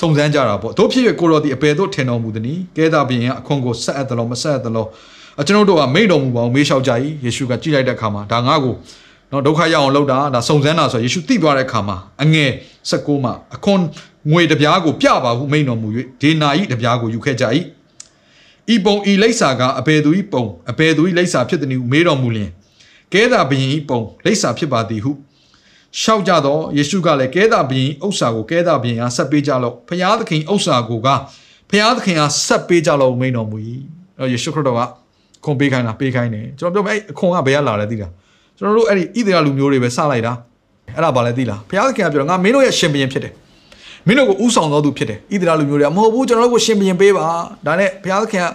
[0.00, 4.88] စုံစမ်းကြတာပေါ့တို့ဖြစ်ရကိုရောဒီအပေတို့ထင်တော်မူသည်။ကဲသာဘုရင်ကအခွန်ကိုဆက်အပ်တယ်လို့မဆက်အပ်တယ်လို့
[5.40, 6.92] အကျွန်တော်တို့ကမိတ်တော်မူပါအောင်မေးလျှောက်ကြ၏
[7.24, 8.74] ယေရှုကကြည့်လိုက်တဲ့အခါမှာဒါငါ့ကို
[9.32, 12.50] နော်ဒုက္ခရောက်အောင်လုပ်တာဒါစုံစမ်းတာဆိုယေရှုသိသွားတဲ့အခါမှာအငယ်
[12.90, 13.80] 16မှာအခွန်
[14.30, 15.88] ငွေတပြားကိုပြပါဟုမိန်တော်မူ၍
[16.22, 17.44] ဒေနာဤတပြားကိုယူခဲ့ကြ၏
[18.74, 22.50] ဤပုံဤလိပ်စာကအဘယ်သူဤပုံအဘယ်သူဤလိပ်စာဖြစ်သည်ဟုမေးတော်မူလျင်
[23.12, 25.12] ကဲသာဘုရင်ဤပုံလိပ်စာဖြစ်ပါသည်ဟု
[26.00, 31.08] ရှောက်ကြတော့ယေရှုကလည်းကဲသာဘုရင်ဥစ္စာကိုကဲသာဘုရင်အားဆက်ပေးကြလော့ဖျားသခင်ဥစ္စာကိုက
[31.70, 33.58] ဖျားသခင်အားဆက်ပေးကြလော့မိန်တော်မူ၏
[34.18, 34.99] အဲယေရှုခရစ်တော်က
[35.44, 38.12] ခွန်ပေးခိုင်းတာပေးခိုင်းတယ်ကျွန်တော်ပြောမယ်အဲ့အခွန်ကဘယ်ကလာလဲသိလား
[38.58, 40.32] ကျွန်တော်တို့အဲ့ဒီဣသရေလလူမျိုးတွေပဲစလိုက်တာ
[40.96, 43.32] အဲ့ဒါဘာလဲသိလားဘုရားသခင်ကပြောငါမင်းတို့ရဲ့ရှင်ဘုရင်ဖြစ်တယ်
[44.06, 47.26] မင်းတို့ကိုဥဆောင်တော်သူဖြစ်တယ်ဣသရေလလူမျိုးတွေကမဟုတ်ဘူးကျွန်တော်တို့ကိုရှင်ဘုရင်ပေးပါ
[47.66, 48.46] ဒါနဲ့ဘုရားသခင်က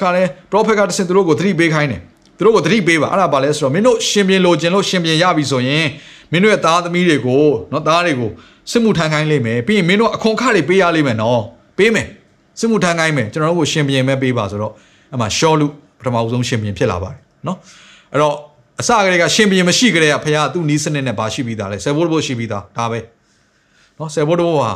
[0.00, 2.00] ခါလဲပရောဖက်ကတစင်သူတို့ကိုသတိပေးခိုင်းတယ်
[2.38, 5.86] သူတို့ကိုသတိပေးပါအဲ့ဒါဘာလဲဆိုတော့မင်းတို့ရှင်ဘုရင်လိုချင်လို့ရှင်ဘုရင်ရပြီဆိုရင်
[6.32, 8.30] မင်းတို့ရဲ့သားသမီးတွေကိုနော်သားတွေကို
[8.70, 11.42] စစ်မှုထမ်းခိုင်းလိမ့်မယ်ပြီးရင်မင်းတို့အခွန်ခတွေပေးရလိမ့်မယ်နော်
[11.78, 12.06] ပေးမယ်
[12.60, 14.72] စစ်မှုထမ်းခိုင်းမယ်ကျွန်တော်တို့ကိုရှင်ဘုရင်ပဲပေးပါဆိုတော့
[15.14, 15.66] အမှရှောလူ
[15.98, 17.58] ပထမဆုံးရှင်ဘုရင်ဖြစ်လာပါတယ်နော်
[18.12, 18.34] အဲ့တော့
[18.80, 23.00] အစကတည်းကရှင်ဘုရင်မရှိကြတဲ့ကဖခင်ကသူ့နီးစနစ်နဲ့ပါရှိပြီးသားလေဆယ်ဘိုးဘိုးရှိပြီးသားဒါပဲ
[23.98, 24.72] နော်ဆယ်ဘိုးဘိုးဟာ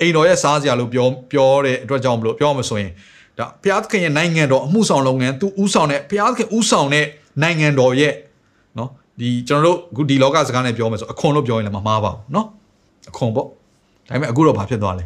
[0.00, 2.90] အိမ်တော်ရဲ့စားစရာလို့ပြောပြောတဲ့အတွက်ကြောင့်မလို့ပြောမှဆိုရင်
[3.38, 7.06] ဒါဘုရားသခင်ရဲ့နိုင်ငံတော်အမှုဆောင်လုပ်ငန်းသူဥဆောင်တဲ့ဘုရားသခင်ဥဆောင်တဲ့
[7.42, 8.12] နိုင်ငံတော်ရဲ့
[8.78, 8.88] နော်
[9.20, 12.46] ဒီကျွန်တော်တို့အခုဒီလောကစကားနဲ့ပြောမယ်ဆိုအခွန်လို့ပြောရင်လည်းမမှားပါဘူးနော်
[13.10, 13.52] အခွန်ပေါ့ဒါ
[14.10, 15.04] ပေမဲ့အခုတော့ဘာဖြစ်သွားလဲ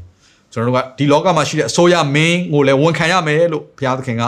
[0.52, 4.24] ကျွန်တော်တို့ကဒီလောကမှာရှိတဲ့အစိုးရမင်းကိုလည်းဝန်ခံရမယ်လို့ဘုရားသခင်က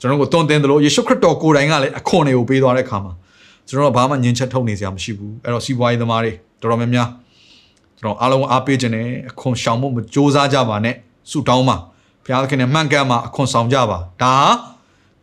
[0.00, 3.12] ကျွန်တော်တို့ကိုတွန်းတင်တယ်လို့ယေရှုခရစ်တော်ကိုယ်တိုင်ကလည်းအခွန်တွေကိုပေးသွားတဲ့အခါမှာ
[3.68, 7.08] ကျွန်တော်တို့ဘာမှညင်ချက်ထုတ်နေစရာမရှိဘူးအဲ့တော့စီးပွားရေးသမားတွေတော်တော်များများ
[7.98, 10.94] ကျွန်တော်အားလုံးအားပေးခြင်းနဲ့အခွန်ရှောင်ဖို့မကြိုးစားကြပါနဲ့
[11.30, 11.76] ဆုတောင်းပါ
[12.24, 14.34] ဘုရားသခင်နဲ့မှန်ကန်မှာအခွန်ဆောင်ကြပါဒါ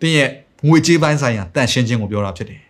[0.02, 0.30] တင်းရဲ့
[0.68, 2.62] ငွေကြေးပိုင်းဆိုင်ရာတန်ရှင်းခြင်းကိုပြောတာဖြစ်တယ်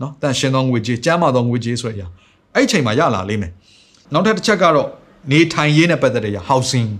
[0.00, 2.02] နော်တန်ရှင်းသောငွေကြေးကျမ်းမာသောငွေကြေးဆိုရ
[2.54, 3.52] အဲ့အချိန်မှာရလာလိမ့်မယ်
[4.12, 4.88] နောက်ထပ်တစ်ချက်ကတော့
[5.30, 6.90] နေထိုင်ရေးနဲ့ပတ်သက်တဲ့ housing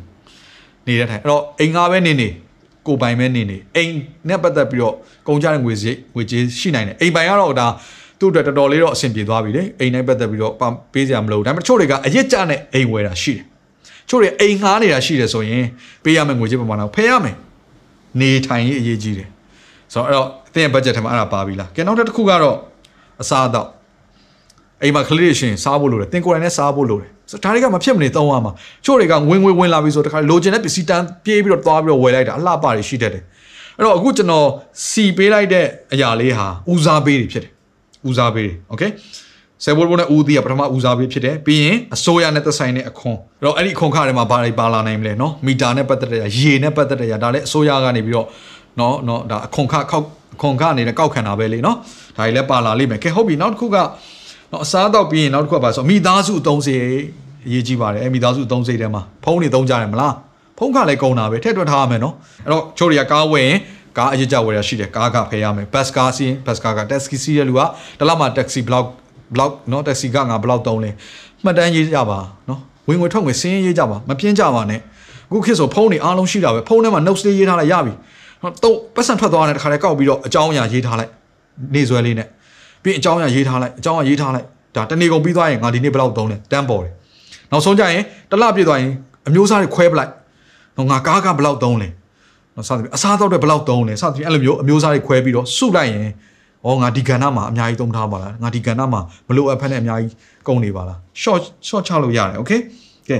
[0.86, 2.28] နေတဲ့ထိုင်အဲ့တော့အိမ်ငါပဲနေနေ
[2.86, 3.94] ကိုပိုင်ပဲနေနေအိမ်
[4.28, 4.94] နဲ့ပတ်သက်ပြီးတော့
[5.28, 7.66] ကုန်ကြတဲ့ငွေကြေးငွေကြေးရှိနိုင်တယ်အိမ်ပိုင်ကတော့ဒါ
[8.18, 10.52] သူ့အတွက်တော်တော်လေးတော့အဆင်ပြေသွားပြီလေအိမ်နဲ့ပတ်သက်ပြီးတော့
[10.92, 13.44] ပေးစရာမလိုဘူးဒါပေမဲ့တချို့တွေကအရစ်ကြနဲ့အိမ်ဝယ်တာရှိတယ်
[14.08, 15.64] ချို့တွေအိမ်ငှားနေတာရှိတယ်ဆိုရင်
[16.04, 17.36] ပေးရမယ့်ငွေကြေးပမာဏကိုဖယ်ရမယ်
[18.20, 19.28] နေထိုင်ရေးအရေးကြီးတယ်
[19.92, 22.56] ဆိုတော့အဲ့တော့အသင်ရဲ့ budget ထဲမှာအဲ့ဒါပါပြီလားကဲနောက်တစ်ခုကတော့
[23.22, 23.68] အစားအသောက်
[24.82, 28.51] အိမ်မှာကလေးတွေရှင်စားဖို့လိုတယ်တင်ကိုယ်တိုင်နဲ့စားဖို့လိုတယ် ဆိုဒါတွေကမဖြစ်မနေသုံးရမှာ
[28.85, 33.23] ချို့တွေကဝင်ဝင်ဝင်လာပြီဆိုတခါလိုချင်တဲ့ပစ္စည်းတန်းပြေးပြီးတော့သွားပြီးတော့ဝယ်လိုက်တာအလှပတွေရှိတတ်တယ်
[33.77, 34.47] အဲ့တော့အခုကျွန်တော်
[34.89, 37.51] စီပေးလိုက်တဲ့အရာလေးဟာဦးစားပေးတွေဖြစ်တယ်
[38.07, 38.83] ဦးစားပေးတွေโอเค
[39.63, 48.27] ဆယ်ဘိုးဘိုးနဲ့ဦးသီးကပထမဦးစားပေးဖြစ်တယ်ပြီးရင်အစိုးရနဲ့သက်ဆိုင်တဲ့အခွန်အဲ့တော့အဲ့ဒီအခွန်ခါတွေမှာဘာတွေပါလာနိုင်မလဲเนาะမီတာနဲ့ပတ်သက်တဲ့ရေနဲ့ပတ်သက်တဲ့ဒါလည်းအစိုးရကနေပြီးတော့
[48.77, 50.05] เนาะเนาะဒါအခွန်ခခောက်
[50.35, 51.75] အခွန်ခအနေနဲ့ကောက်ခံတာပဲလေเนาะ
[52.17, 53.77] ဒါတွေလည်းပါလာလိမ့်မယ်ကဲဟုတ်ပြီနောက်တစ်ခုက
[54.54, 57.02] နော်အစားတော့ပြီးရင်နောက်တစ်ခုကပါဆိုမိသားစုအသုံးစရိတ်
[57.46, 60.14] အရေးကြီးပါတယ်အဲမိသားစုအသုံးစရိတ်ထဲမှာဖုန်းတွေသုံးကြတယ်မလား
[60.58, 62.14] ဖုန်းကလည်းကုန်တာပဲထည့်တွက်ထားရမယ်နော်
[62.44, 63.58] အဲ့တော့ချိုးတွေကကားဝယ်ရင်
[63.98, 67.60] ကားအရေးကြဝယ်ရရှိတယ်ကားကဖယ်ရမယ်ဘတ်ကားစီးဘတ်ကားကတက်ဆီစီးရလူက
[67.98, 68.86] တလောက်မှတက်ဆီဘလောက်
[69.32, 70.90] ဘလောက်နော်တက်ဆီကငါဘလောက်သုံးလဲ
[71.44, 72.18] မှတ်တမ်းရေးကြပါ
[72.48, 74.80] နော်ဝင်ငွေထွက်ငွေစင်းရေးကြပါမပြင်းကြပါနဲ့
[75.28, 77.92] အခုခေတ်ဆိုဖုန်းတွေအားလုံးရှိတာပဲဖုန်းထဲမှာ notes လေးရေးထားလိုက်ရပြီ
[78.62, 81.10] တော့ပတ်စံထွက်သွားတဲ့တခါတည်းကောက်ပြီးတော့အကြောင်းအရာရေးထားလိုက်
[81.74, 82.28] နေဆွဲလေးနဲ့
[82.84, 84.46] ပြီးအကြောင်းအရာရေးထားလိုက်အကြောင်းအရာရေးထားလိုက်
[84.76, 86.92] ဒါတနေ့ကုန်ပြီးသွားရင်ငါဒီနေ့ဘယ်လောက်သုံးလဲတန်းပေါ်တယ်
[87.50, 88.90] နောက်ဆုံးကြရင်တစ်လပြည့်သွားရင်
[89.28, 90.10] အမျိုးသားတွေခွဲပလိုက်
[90.76, 91.88] တော့ငါကားကဘယ်လောက်သုံးလဲ
[92.56, 96.00] နော်စသဖြင့်အစားတော့တွေဘယ်လောက်သုံးလဲစသဖြင့်အဲ့လိုမျိုးအမျိုးသားတွေခွဲပြီးတော့စုလိုက်ရင်
[96.66, 100.12] ဩငါဒီကဏ္ဍမှာအများကြီးသုံးထားပါလားငါဒီကဏ္ဍမှာမလိုအပ်ဖက်နဲ့အများကြီး
[100.46, 102.60] ကုန်နေပါလား short short ချလို့ရတယ် okay
[103.08, 103.18] ကဲ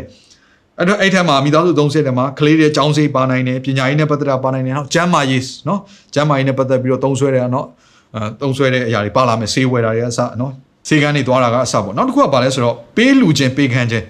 [0.78, 5.80] အဲ့တော့အဲ့ထက်မှာမိသားစုသုံးဆတဲ့မှာကလေးတွေចောင်းစေးပါနိုင်တယ်ပညာရေးနဲ့ပတ်သက်တာပါနိုင်တယ်နော်ကျမ်းမာရေးနော်
[6.14, 7.83] ကျမ်းမာရေးနဲ့ပတ်သက်ပြီးတော့သုံးဆွဲတယ်နော်အဲ
[8.40, 10.52] သုံးဆွဲတဲ့အရာတွေပါလာမယ်ဆေးဝယ်တာတွေအစနော်
[10.88, 14.04] ဆေးကန်းတွေသွားတာကအစပေါ့နောက်တစ်ခုကပါလဲဆိုတော့ပေးလူချင်းပေးခန်းချင်း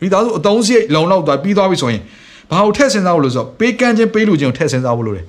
[0.00, 2.02] မိသားစုအသုံးစရိတ်လုံလောက်သွားပြီးသွားပြီဆိုရင်
[2.50, 5.26] ဘာလို့ထည့်စဉ်းစားဖို့လို့ဆိုတော့ပေးကန်းချင်းပေးလူချင်းကိုထည့်စဉ်းစားဖို့လို့တယ်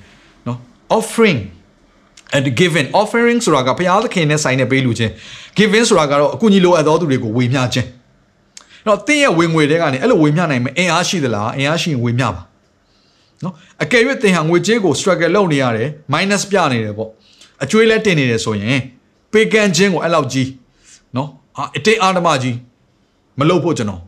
[0.48, 0.58] နော်
[0.98, 1.40] offering
[2.36, 5.12] and giving offering ဆိုတာကဘုရားသခင်နဲ့ဆိုင်တဲ့ပေးလူချင်း
[5.58, 7.88] giving ဆိုတာကတော့အကူအညီလိုအပ်သောသူတွေကိုဝေမျှခြင်း
[8.88, 12.42] တော့တင်းရဲ့ဝင်ငွေတွေကနေအဲ့လိုဝေမျှနိုင်မယ်အင်အားရှိသလားအင်အားရှိရင်ဝေမျှပါ
[13.44, 17.10] နော်အကယ်၍တင်ဟာငွေကြေးကို struggle လုပ်နေရတယ် minus ပြနေတယ်ပေါ့
[17.64, 18.80] အကျွေးလဲတင်နေတယ်ဆိုရင်
[19.32, 20.50] ပေကန်ချင်းကိုအဲ့လောက်ကြီး
[21.16, 21.30] နော်
[21.78, 22.56] အတိတ်အာဓမကြီး
[23.40, 24.02] မလုပ်ဖို့ကျွန်တော်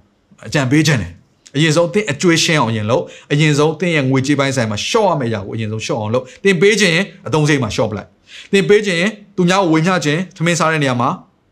[0.48, 1.12] အကြံပေးခြင်းတယ်
[1.56, 8.08] အရင်ဆုံးသင်အကျွေးရှင်းအောင်အရင်လုပ်အရင်ဆုံးသင်ရဲ့ငွေကြေးပိုင်းဆိုင်မှာရှော့ရမယ့်အရာကိုအရင်ဆုံးရှော့အောင်လုပ်သင်ပေးခြင်းရင်အသုံးစိတ်မှာရှော့ပလိုက်
[8.52, 11.10] သင်ပေးခြင်းရင်သူများကိုဝေမျှခြင်းထမင်းစားတဲ့နေရာမှာ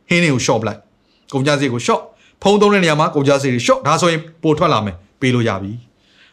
[0.09, 0.79] ဟင်းတွေကိုရှော့ပလိုက်
[1.33, 2.01] ကုန်ကြစည်ကိုရှော့
[2.43, 5.71] ဖုံးသုံးတဲ့နေရာမှာကုန်ကြစည်တွေရှော့ဒါဆိုရင်ပိုထွက်လာမယ်ပေးလို့ရပြီ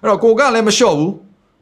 [0.00, 1.12] အဲ့တော့ကိုကလည်းမရှော့ဘူး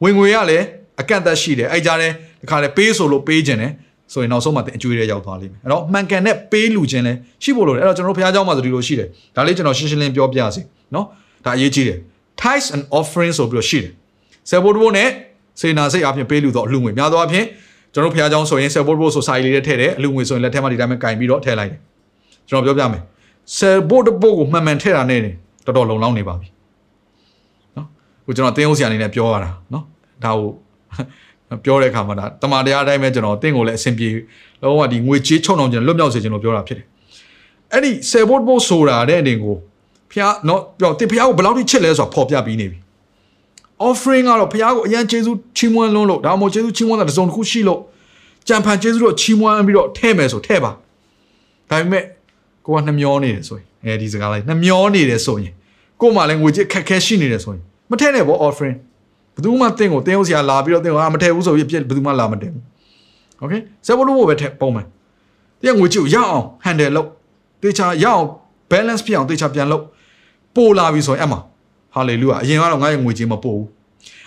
[0.02, 0.64] ဝင်ငွေကလည်း
[1.00, 3.72] အကန့်အသတ်ရှိတယ်အဲ့ကြားတဲ့ဒီခါလည်းပေးဆိုလို့ပေးခြင်းတယ်
[4.12, 7.12] ဆိုရင်နောက်ဆုံးမှာတင်အကျွေးတွေရောက်သွားလိမ့်မယ်အဲ့တော့မှန်ကန်တဲ့ပေးလူခြင်းလဲ
[7.42, 10.62] ရှိဖို့လိုတယ်အဲ့တော့ကျွန်တော်တို့ဘုရားကျောင်းမှာဆိုဒီလိုရှိတယ်ဒါလေးကျွန်တော်ရှင်းရှင်းလင်းပြောပြစီ
[10.94, 11.06] နော်
[11.44, 11.98] ဒါအရေးကြီးတယ်
[12.40, 13.92] tithes and offering ဆိုပြီးတော့ရှိတယ်
[14.50, 15.08] ဆယ်ဘိုးတဘိုးနဲ့
[15.60, 17.44] စေနာစိတ်အပြင်ပေးလူတော့အလှငွေများသောအပြင်
[17.94, 21.80] ကျွန်တော်ဘုရားကျောင်းဆိုရင်ဆယ်ဘိုးတဘိုးဆိုစာရီလေးထည့်တယ်အလှငွေဆိုရင်လက်ထဲမှာဒီတိုင်းပဲကင်ပြီးတော့ထည့်လိုက်တယ်
[22.48, 23.02] ကျွန်တော်ပြောပြမယ်
[23.56, 25.20] ဆယ်ဘိုးတဘိုးကိုမှန်မှန်ထည့်တာနဲ့
[25.66, 26.48] တော်တော်လုံလောက်နေပါပြီ
[27.76, 27.86] နော်
[28.24, 29.84] ဟိုကျွန်တော်တင်းအောင်ဆရာအနေနဲ့ပြောရတာနော်
[30.24, 30.50] ဒါကို
[31.64, 34.08] ပြောတဲ့အခါမှာဒါတမန်တရားအတိုင်းပဲကျွန်တော်တင့်ကိုလည်းအဆင်ပြေ
[34.62, 36.86] လုံးဝဒီငွေကြေးချုံအောင်ကျွန်တော်လွတ်မြောက်စေချင်လို့ပြောတာဖြစ်တယ်
[37.72, 39.56] အဲ့ဒီဆယ်ဘိုးတဘိုးဆိုတာတဲ့အနေကို
[40.12, 42.78] ဖျားနော်ပြောတင်ဖျားကိုဘယ်လောက်ထိချစ်လဲဆိုတာပေါ်ပြပြီးနေပြီ
[43.88, 47.80] offering ကတော့ဘုရားကိုအရန်ကျေးဇူးချီးမွမ်းလွန်းလို့ဒါမှမဟုတ်ကျေးဇူးချီးမွမ်းတာတစ်စုံတစ်ခုရှိလို့
[48.48, 50.70] ကြံဖန်ကျေးဇူးတော့ချီးမွမ်းပြီးတော့ထဲ့မယ်ဆိုထဲ့ပါ
[51.70, 52.04] ဒါပေမဲ့
[52.66, 55.52] ကိုကနှမျောနေတယ်ဆိုရင်အဲဒီစကားလိုက်နှမျောနေတယ်ဆိုရင်
[56.00, 58.76] ကို့မှာလည်းငွေကြေးခက်ခဲရှိနေတယ်ဆိုရင်မထဲ့နဲ့ပေါ့ offering
[59.35, 62.63] ဘယ်သူမှတင်းကိုတင်းဟုတ်စရာလာပြီးတော့တင်းကိုအာမထဲ့ဘူးဆိုပြီးပြည့်ဘယ်သူမှလာမတင်ဘူး
[63.43, 64.85] okay စက်ဘလို့ပဲထဲ့ပုံမှန်
[65.61, 67.09] တင်းငွေကြေးကိုရအောင် handle လုပ်
[67.61, 68.23] တေချာရအောင်
[68.71, 69.83] balance ဖြစ်အောင်တေချာပြန်လုပ်
[70.55, 71.37] ပို့လာပြီဆိုရင်အမှ
[71.95, 73.67] hallelujah အရင်ကတော့ငါ့ရဲ့ငွေကြေးမပို့ဘူး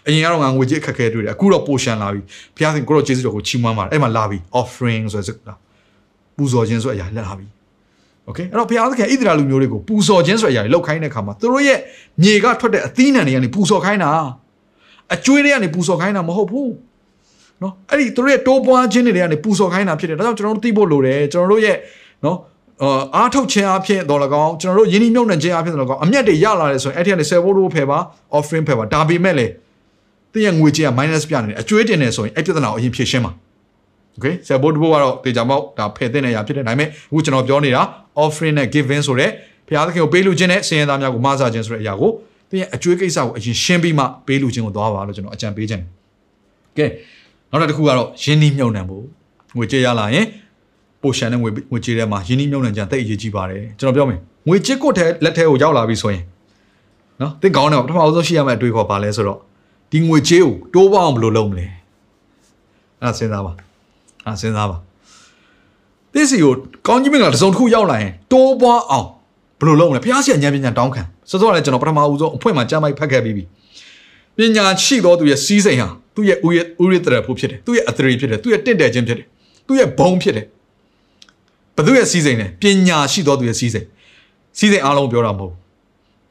[0.06, 2.20] အရင်ကတော့ငါငွေကြေးအခက်အခဲတွေ့တယ်အခုတော့ပိုရှန်လာပြီ
[2.56, 5.58] ဘုရားသခင်ကိုတော့ကျေးဇူးတော်ကိုချီးမွမ်းပါတယ်အဲ့မှာလာပြီ offering ဆိုတဲ့စကား
[6.36, 7.46] ပူဇော်ခြင်းဆိုတဲ့အရာလာပြီ
[8.26, 11.78] โอเคအဲ့တော့ဘုရားသခင်ဣသရေလလူမျိုးတွေကိုပူဇော်ခြင်းဆိုတဲ့အရာတွေလောက်ခိုင်းတဲ့အခါမှာသူတို့ရဲ့
[12.22, 14.10] မြေကထွက်တဲ့အသီးနှံတွေကနေပူဇော်ခိုင်းတာ
[15.13, 16.71] အကျွေးတွေကနေပူဇော်ခိုင်းတာမဟုတ်ဘူး
[17.61, 21.77] နော်အဲ့ဒီသူတို့ရဲ့တိုးပွားခြင်းတွေကနေပူဇော်ခိုင်းတာဖြစ်တယ်ဒါကြောင့်ကျွန်တော်တို့သိဖို့လိုတယ်ကျွန်တော်တို့ရဲ့
[22.25, 22.37] နော်
[23.15, 27.99] အားထုတ်ခြင်းအဖြစ်တော်လကောင်းကျွန်တော်တို့ယင်းနှမြုပ်နှံခြင်းအဖြစ်တော်လကောင်းအမျက်တွေရလာတယ်ဆိုရင်အဲ့ဒီကနေ servo တို့ဖယ်ပါ
[28.37, 29.47] offering ဖယ်ပါဒါပေမဲ့လေ
[30.33, 33.31] တင်းရဲ့ငွေကြေးက minus ပြနေတယ်အကျွေးတင်နေဆိုရင်အဲ့ပြဿနာကိုအရင်ဖြေရှင်းပါ
[34.15, 37.81] okay ဆယ်ဘိုးတဘိုးကတော့တေချာမောက်ဒါဖယ်တဲ့နေရာဖြစ်တယ်ဒါပေမဲ့အခုကျွန်တော်ပြောနေတာ
[38.23, 39.29] offering နဲ့ giving ဆိုတဲ့
[39.67, 42.11] ဘုရားသခင်ကိုပေးလူခြင်းနဲ့ဆင်းရဲသားများကိုမဆာခြင်းဆိုတဲ့အရာကို
[42.55, 45.89] တင်းရဲ့အကျွေးကိစ္စကိုအရင်ရှင်းပြီးမှပေးလူခြင်းကိုသွားပါလို့ကျွန်တော်အကြံပေးခြင်းတယ်
[46.77, 46.85] ကဲ
[47.49, 49.03] နောက်တစ်ခုကတော့ယင်းနှမြုံနှံဖို့
[49.57, 50.25] ငွေကြေးရလာရင်
[51.01, 56.23] ပိုရှန်တဲ့ငွေငွေကြေးထဲမှာယင်းနှမြုံနှံကြတိတ်အရေးကြီးပါတယ်ကျွန်တော်ပြောမယ်ငွေကြေးကိုထဲလက်ထဲကိုရောက်လာပြီဆိုရင်
[57.21, 59.39] နော်တင်းကောင်းတယ်ပထမဆုံးရှိရမယ့်အတွေ့အခေါ်ပါလဲဆိုတော့
[59.91, 61.65] ဒီငွေကြေးကိုတိုးပေါအောင်ဘယ်လိုလုပ်မလဲ
[63.01, 63.51] အဲ့ဒါစဉ်းစားပါ
[64.25, 64.77] အဲ့စဉ်းစားပါ
[66.13, 66.53] သစ်စီကို
[66.87, 69.07] ကောင်းကြီးမင်္ဂလာတစ်စုံတစ်ခုရောက်လာရင်တိုးပွားအောင်
[69.59, 73.43] ဘယ်လိုလုပ်မလဲဘုရားရှင်ဉာဏ်ပညာတောင်းခံစောစောကလည်းကျွန်တော်ပထမဦးဆုံးအဖွင့်မှာကြမ်းမိုက်ဖတ်ခဲ့ပြီးပြီ
[74.37, 79.27] ပညာရှိသောသူရဲ့စီးစိမ်ဟာသူ့ရဲ့ဥရဥရတရဖို့ဖြစ်တယ်သူ့ရဲ့အသရေဖြစ်တယ်သူ့ရဲ့တင့်တယ်ခြင်းဖြစ်တယ်
[79.67, 80.45] သူ့ရဲ့ဘုံဖြစ်တယ်
[81.77, 83.87] ဘသူရဲ့စီးစိမ်လဲပညာရှိသောသူရဲ့စီးစိမ်
[84.57, 85.53] စီးစိမ်အားလုံးပြောတာမဟုတ်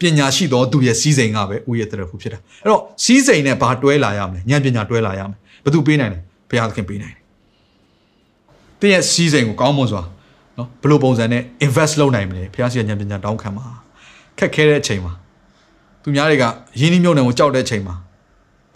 [0.00, 6.18] ပညာရှိသောသူရဲ့စီးစိမ်ကပဲဥရတရဖို့ဖြစ်တာအဲ့တော့စီးစိမ်နဲ့ဘာတွဲလာရမလဲဉာဏ်ပညာတွဲလာရမယ်ဘသူပေးနိုင်လဲ
[6.48, 7.24] ဘုရားသခင်ပေးနိုင်တယ်
[8.80, 10.02] တင်းရဲ့စီးစိမ်ကိုကောင်းမွန်စွာ
[10.58, 13.64] နော်ဘယ်လိုပုံစံနဲ့ invest လုပ်နိုင်မလဲဘုရားရှိခိုးဉာဏ်ပညာတောင်းခံပါ
[14.38, 15.12] ခက်ခဲတဲ့အချိန်မှာ
[16.02, 16.44] သူများတွေက
[16.80, 17.94] ရင်းနှီးမြှုပ်နှံကိုကြောက်တဲ့အချိန်မှာ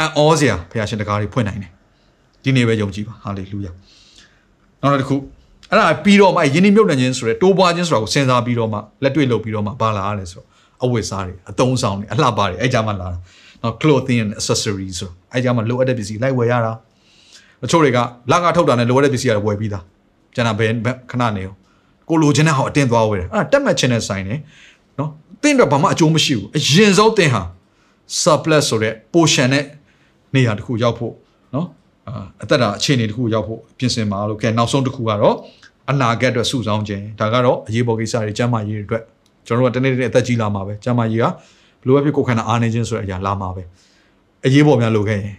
[0.01, 1.71] အံ့ဩစရာဘုရားရှင်တကားတွေဖွင့်နိုင်တယ်
[2.43, 3.73] ဒီနေ့ပဲယုံကြည်ပါဟာလေလုယာ
[4.81, 5.17] နောက်တစ်ခု
[5.71, 10.47] အဲ့ဒါပြီးတော့မှယင်းနှိမ့်မြုပ်နှံခြင်းဆိုရဲတိုးပွားခြင်းဆိုတာကိုစဉ်းစားပြီးတော့မှလက်တွေ့လုပ်ပြီးတော့မှဘာလာရလဲဆိုတော့
[10.85, 13.19] အဝတ်စားတွေအသုံးဆောင်တွေအလှပတွေအဲ့ကြမှာလာတာ
[13.63, 16.73] နော် clothing and accessories ဆိုအဲ့ကြမှာလိုအပ်တဲ့ပစ္စည်းလိုက်ဝယ်ရတာ
[17.63, 17.99] တချို့တွေက
[18.31, 19.85] လကထုတ်တာနဲ့လိုအပ်တဲ့ပစ္စည်းတွေဝယ်ပြီးသား
[20.35, 20.71] ကျန်တာဘယ်
[21.11, 21.55] ခဏနေရော
[22.09, 24.39] ကိုလိုချင်တဲ့ဟာအတင်းသွားဝယ်တယ်အဲ့ဒါတက်မှတ်ခြင်းနဲ့ဆိုင်တယ်
[24.99, 25.11] နော်
[25.43, 27.43] တင်းတော့ဘာမှအကျိုးမရှိဘူးအရင်ဆုံးတင်းဟာ
[28.23, 29.65] surplus ဆိုတဲ့ portion နဲ့
[30.35, 31.13] နေရာတစ်ခုရောက်ဖို့
[31.55, 31.67] နော်
[32.43, 35.37] အသက်တာအခြေအနေတစ်ခုရောက်ဖို့ပြင်ဆင်ပါလို့ကဲနောက်ဆုံးတစ်ခုကတော့
[35.91, 39.03] အနာဂတ်အတွက်စုဆောင်းခြင်းဒါကတော့အရေးပေါ်ကိစ္စတွေကျန်းမာရေးတွေအတွက်
[39.47, 41.25] ကျွန်တော်တို့ကတနေ့တနေ့အသက်ကြီးလာမှာပဲကျန်းမာရေးက
[41.83, 43.63] ဘလိုပဲဖြစ်ကိုယ်ခန္ဓာအားနေခြင်းဆိုတဲ့အရာလာမှာပဲ
[44.47, 45.37] အရေးပေါ်များလိုခဲ့ရင်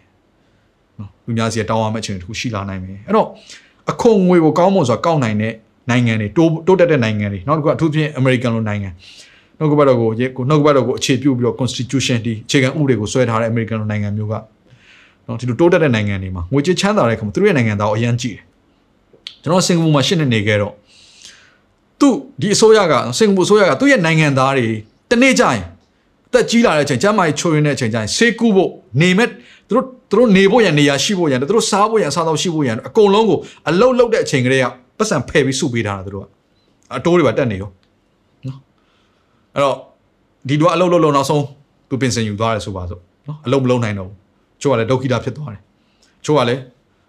[1.00, 3.28] နော်လူများစီတောင်းရမယ့်အခြေအနေတစ်ခုရှိလာနိုင်မယ်အဲ့တော့
[3.92, 5.54] အခွန်ငွေကိုကောင်းမွန်စွာကောက်နိုင်တဲ့
[5.90, 8.90] နိုင်ငံတွေတိုးတိုးတက်တဲ့နိုင်ငံတွေနောက်တစ်ခုအထူးဖြင့် American လိုနိုင်ငံ
[9.58, 14.34] နှုတ်ကပတ်တော်ကိုကိုနှုတ်ကပတ်တော်ကိုအခြေပြုပြီးတော့ constitution ဒီအခြေခံဥပဒေကိုဆွဲထားတဲ့ American လိုနိုင်ငံမျိုးက
[15.28, 18.44] နော်ဒီလိုတိုးတက်တဲ့နိုင်ငံတွေမှာငွေကြေးချမ်းသာတဲ့ခါမှာသူတို့ရဲ့နိုင်ငံသားကိုအရန်ကြည့်တယ်
[19.44, 20.74] ကျွန်တော်စင်ကာပူမှာရှစ်နှစ်နေခဲ့တော့
[22.00, 22.08] သူ
[22.42, 24.68] ဒီအစိုးရကစင်ကာပူအစိုးရကသူ့ရဲ့နိုင်ငံသားတွေ
[25.10, 25.64] တနေ့ကျရင်
[26.28, 28.72] အသက်ကြီးလာတဲ့အချိန်ကျန်းမာရေးချိုးရင်းတဲ့အချိန်ကျရင်ဆေးကူးဖို့
[29.02, 29.30] နေမဲ့
[29.68, 33.38] သူတို့သူတို့နေဖို့ရန်နေရာရှိဖို့ရန်သူတို့စားဖို့ရန်စားတော့ရှိဖို့ရန်အကုန်လုံးကို
[33.70, 34.66] အလုတ်လုတ်တဲ့အချိန်ကလေးက
[35.00, 36.28] ပတ်စံဖယ်ပြီးစုပေးထားတာသူတို့က
[36.96, 37.70] အတိုးတွေပါတက်နေရော
[38.48, 38.60] နော်
[39.56, 39.76] အဲ့တော့
[40.50, 41.44] ဒီတော့အလုတ်လုတ်လုံနောက်ဆုံး
[41.90, 44.18] သူပင်စင်ယူသွားတယ်ဆိုပါစို့နော်အလုတ်မလုံးနိုင်တော့ဘူး
[44.62, 45.62] ချို့ကလည်းဒုက္ခိတဖြစ်သွားတယ်
[46.26, 46.62] ချို့ကလည်း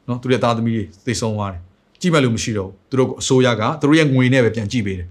[0.08, 1.60] နော်သူတို့သားသမီးတွေသိဆုံးသွားတယ်
[2.00, 5.08] ကြည့်မဲ့လို့မရှိတော့ဘူးသူတို့အစိုးရကသူတို့ရဲ့ငွေနဲ့ပဲပြန်ကြည့်ပေးတယ်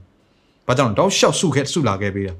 [0.68, 2.34] ဘာကြောင့်တောက်လျှောက်စုခဲ့စုလာခဲ့ပေးတာ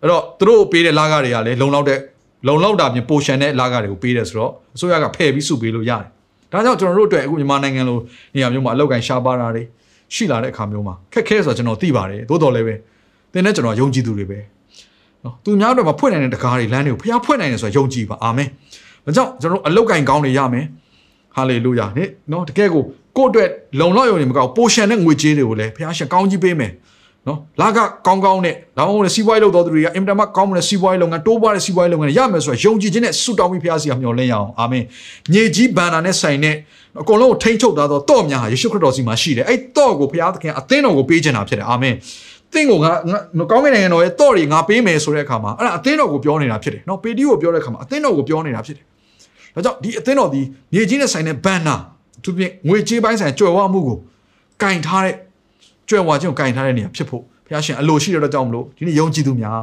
[0.00, 1.98] အဲ့တော့သူတို့ပေးတဲ့လာကတွေကလည်းလုံလောက်တဲ့
[2.46, 6.08] လုံလောက်တာပြင်ပိုရှန်တဲ့လာကတွေကိုပေးတယ်ဆိုတော့အစိုးရကဖယ်ပြီးစုပေးလို့ရတယ်
[6.54, 7.98] ဒါကြောင့်ကျွန်တော်တို့အတွက်အခုမြန်မာနိုင်ငံလို
[8.34, 9.62] နေရာမျိုးမှာအလောက်ကန်ရှားပါတာတွေ
[10.14, 12.74] ရှိလာတဲ့အခါမျိုးမှာခက်ခဲဆိုတော့ကျွန်တော်သိပါတယ်သို့တော်လည်းပဲ
[13.32, 14.38] တင်းနဲ့ကျွန်တော်ယုံကြည်သူတွေပဲ
[15.24, 18.48] နော်သူများတို့မှာဖွင့်နိုင်တဲ့တကားတွေလမ်းတွေကိုဖျားဖွင့်နိုင်တယ်ဆိုတော့ယုံကြည်ပါအာမင်
[19.04, 20.64] ဒါကြောင့်ကျွန်တော်တို့အလောက်ကန်ကောင်းတွေရမယ်
[21.36, 22.82] ဟာလေလုယာနိနော်တကယ်ကို
[23.16, 23.48] ကိုယ့်အတွက်
[23.80, 26.72] လုံလောက်ရုံနဲ့မကောက်ပိုရှန်တဲ့ငွေကြေးတွေကိုလည်းဖျားရှင်ကောင်းကြီးပေးမယ်
[27.28, 34.84] နော်လာကကောင်းကောင်းနဲ့ဒါမှမဟုတ်စီးပွားရေးလုပ်တော်သူတွေကအင်တာမကောင်းမတဲ့စီးပွားရေးလုပ်ငန်းတိုးပွားတဲ့စီးပွားရေးလုပ်ငန်းရမယ်ဆိုတော့ယုံကြည်ခြင်းနဲ့ဆုတောင်းပြီးဖျားစီကမျှော်လင့်ရအောင်အာမင်
[35.32, 36.54] မြေကြီးဘန္နာနဲ့ဆိုင်တဲ့
[37.00, 41.94] အကုန်လုံးကိုထိန်းချုပ်ထားသောတော့များဟာယေရှုခရစ်တော်စီမှာရှိတယ်အဲ့တော့ကိုဖျားသခင်အသင်းတော်ကိုပေးချင်တာဖြစ်တယ်အာမင်
[42.52, 42.92] သင်ကိုငါ
[43.50, 48.84] ကောင်းကင်နိုင်ငံတော်ရဲ့တော့တွေငါပေးမယ်ဆိုတဲ့အခါမှာအဲ့ဒါအသင်းတော်ကိုပြောနေတာဖြစ်တယ်နော်ပေတီကိုပြောတဲ့အခါမှာအသင်းတော်ကိုပြောနေတာဖြစ်တယ်
[49.54, 50.40] ဒါကြောင့်ဒီအသင်းတော်ဒီ
[50.72, 51.76] မြေကြီးနဲ့ဆိုင်တဲ့ဘန္နာ
[52.24, 53.98] သူပြင်ငွေကြေးပိုင်းဆိုင်ကြွယ်ဝမှုကို
[54.62, 55.14] ကင်ထားတဲ့
[55.89, 59.61] ကြွယ်ဝခြင်းကိုကင်ထားတဲ့နေရာဖြစ်ဖို့ဘုရားရှင်အလိုရှိတဲ့တော့ကြောင့်မလို့ဒီနေ့ယုံကြည်သူများ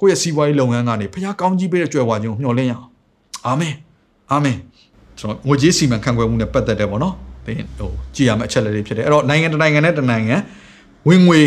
[0.00, 2.86] ကိုယ့်ရဲ့စီးပွားရေးလုပ်ငန်းကနေဘုရားကောင်းကြီးပေးတဲ့ကြွယ်ဝခြင်းကိုမျှော်လင့်ရအောင်
[3.46, 3.74] အာမင်
[4.30, 4.56] အာမင်
[5.18, 7.14] ကျွန်တော်ငွေကြေးစီမံခန့်ခွဲမှုနဲ့ပတ်သက်တယ်ပေါ့နော်
[7.46, 10.36] သင်ဟိုကြည်ရမယ့်အချက်လက်တွေဖြစ်တယ်အဲ့တော့နိုင်ငံတစ်နိုင်ငံနဲ့တစ်နိုင်ငံ
[11.08, 11.40] ဝင်ငွေ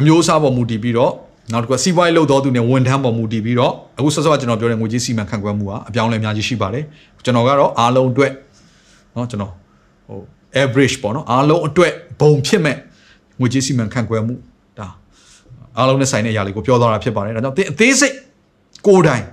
[0.00, 1.12] အမျိုးအစားပေါ်မူတည်ပြီးတော့
[1.52, 6.84] နောက်တစ်ခုစီးပွားရေးလုပ်တော်သူနဲ့ဝန်ထမ်းပေါ်မူတည်ပြီးတော့အခုဆက်ဆက်ကျွန်တော်ပြောတဲ့ငွေကြေးစီမံခန့်ခွဲမှုကအပြောင်းလဲအများကြီးရှိပါတယ်
[7.24, 8.32] ကျွန်တော်ကတော့အားလုံးအတွက်
[9.14, 9.52] เนาะကျွန်တော်
[10.08, 10.18] ဟို
[10.62, 12.76] average ပေါ့နော်အားလုံးအတွက်ဘုံဖြစ်မဲ့
[13.39, 14.35] ငွေကြေးစီမံခန့်ခွဲမှု
[14.79, 14.87] ဒါ
[15.77, 18.15] အားလုံးနဲ့ဆိုင်တဲ့အရာလေးကိုပြောသွားတာဖြစ်ပါတယ်ဒါကြောင့်သင်အသေးစိတ်
[18.87, 19.23] ကိုယ်တိုင်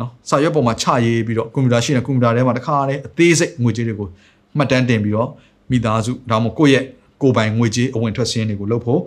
[0.00, 4.08] နော်စာရွက်ပေါ်မှာချရေးပြီးတော့ကွန်ပျူတာရှိတဲ့ကွန်ပျူတာထဲမှာတခါတည်းအသေးစိတ်ငွေကြေးတွေကို
[4.56, 5.28] မှတ်တမ်းတင်ပြီးတော့
[5.70, 6.84] မိသားစုဒါမှမဟုတ်ကိုယ့်ရဲ့
[7.22, 9.00] ကိုယ်ပိုင်ငွေကြေးအဝင်ထွက်စင်းတွေကိုလုပ်ဖို့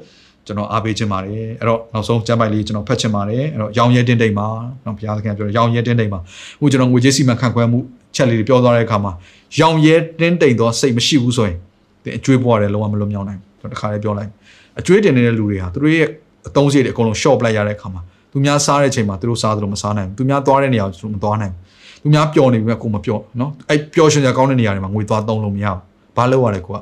[0.45, 4.47] ကျွန်တော်အားပေးခြင်းပါတယ်အဲ့တော့နောက်ဆုံးကျမ်းပိုက်လေးကျွန်တော်ဖတ်ခြင်းပါတယ်အဲ့တော့ရောင်ရဲတင်းတိမ်မှာ
[4.85, 6.19] နော်ဘုရားသခင်ပြောတယ်ရောင်ရဲတင်းတိမ်မှာ
[6.57, 7.80] အခုကျွန်တော်ငွေကြေးစီမံခန့်ခွဲမှု
[8.15, 9.11] ချက်လေးတွေပြောသွားတဲ့အခါမှာ
[9.60, 11.57] ရောင်ရဲတင်းတိမ်သောစိတ်မရှိဘူးဆိုရင်
[12.03, 14.31] ဒီအကျွေးပွားတယ်လုံးဝမလွတ်မြောက်နိုင်ဘူး ကျွန်တော်တခါလေးပြောလိုက်
[14.78, 16.09] အကျွေးတင်နေတဲ့လူတွေဟာသူတို့ရဲ့
[16.48, 18.02] အသုံးစရိတ်တွေအကုန်လုံး short ပလိုက်ရတဲ့အခါမှာ
[18.32, 25.81] သူများစားတဲ့အချိန်မှာသူတို့စားသလိုမစားနိုင်ဘူးသူများသွားတဲ့နေရာကိုသူတို့မသွားနိုင်ဘူးသူများပျော်နေပြီကိုမပျော်နော်အဲ့ပျော်ရွှင်ကြကောင်းတဲ့နေရာတွေမှာငွေသွားသုံးလို့မရဘူး
[26.16, 26.78] ဘာလို့ရလဲကိုက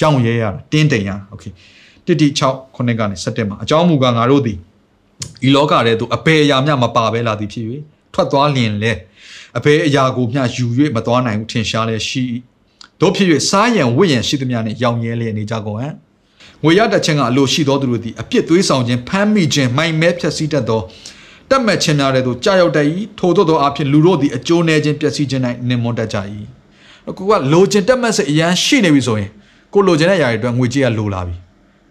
[0.00, 1.44] ရောင်ရဲရတင်းတိမ်ရโอเค
[2.06, 4.58] တစ်တိ6ခုနှစ်ကနေ7မှာအကြောင်းမူကားငါတို့သည်
[5.46, 7.64] ဤလောကထဲသို့အပေအရာမျှမပါဘဲလာသည်ဖြစ်၍
[8.14, 8.92] ထွက်သွားလျင်လဲ
[9.58, 12.24] အပေအရာကိုမျှယူ၍မသွားနိုင်ဘူးထင်ရှားလဲရှိ
[13.01, 15.93] တို့ဖြစ်၍စားရန်ဝိရန်ရှိသမျှနှင့်ရောင်ရဲလျက်နေကြကုန်ဟံ့
[16.63, 20.81] ငွေရတတ်ခြင်းကအလိုရှိသောသူတို့သည်အပြစ်သွေးဆောင်ခြင်းဖမ်းမိခြင်းမိုင်မဲဖြက်စီးတတ်သော
[21.49, 22.87] တတ်မှတ်ခြင်းများတဲ့သို့ကြာရောက်တတ်၏
[23.19, 26.17] ထို့သောသောအဖြစ်လူတို့သည်အကျိုးနည်းခြင်းပျက်စီးခြင်း၌နင်မွန်တတ်ကြ၏
[27.17, 29.29] ကိုကလိုချင်တတ်မှတ်စိတ်အရန်ရှိနေပြီဆိုရင်
[29.73, 31.35] ကိုလိုချင်တဲ့ຢာတွေအတွက်ငွေကြေးကလိုလာပြီ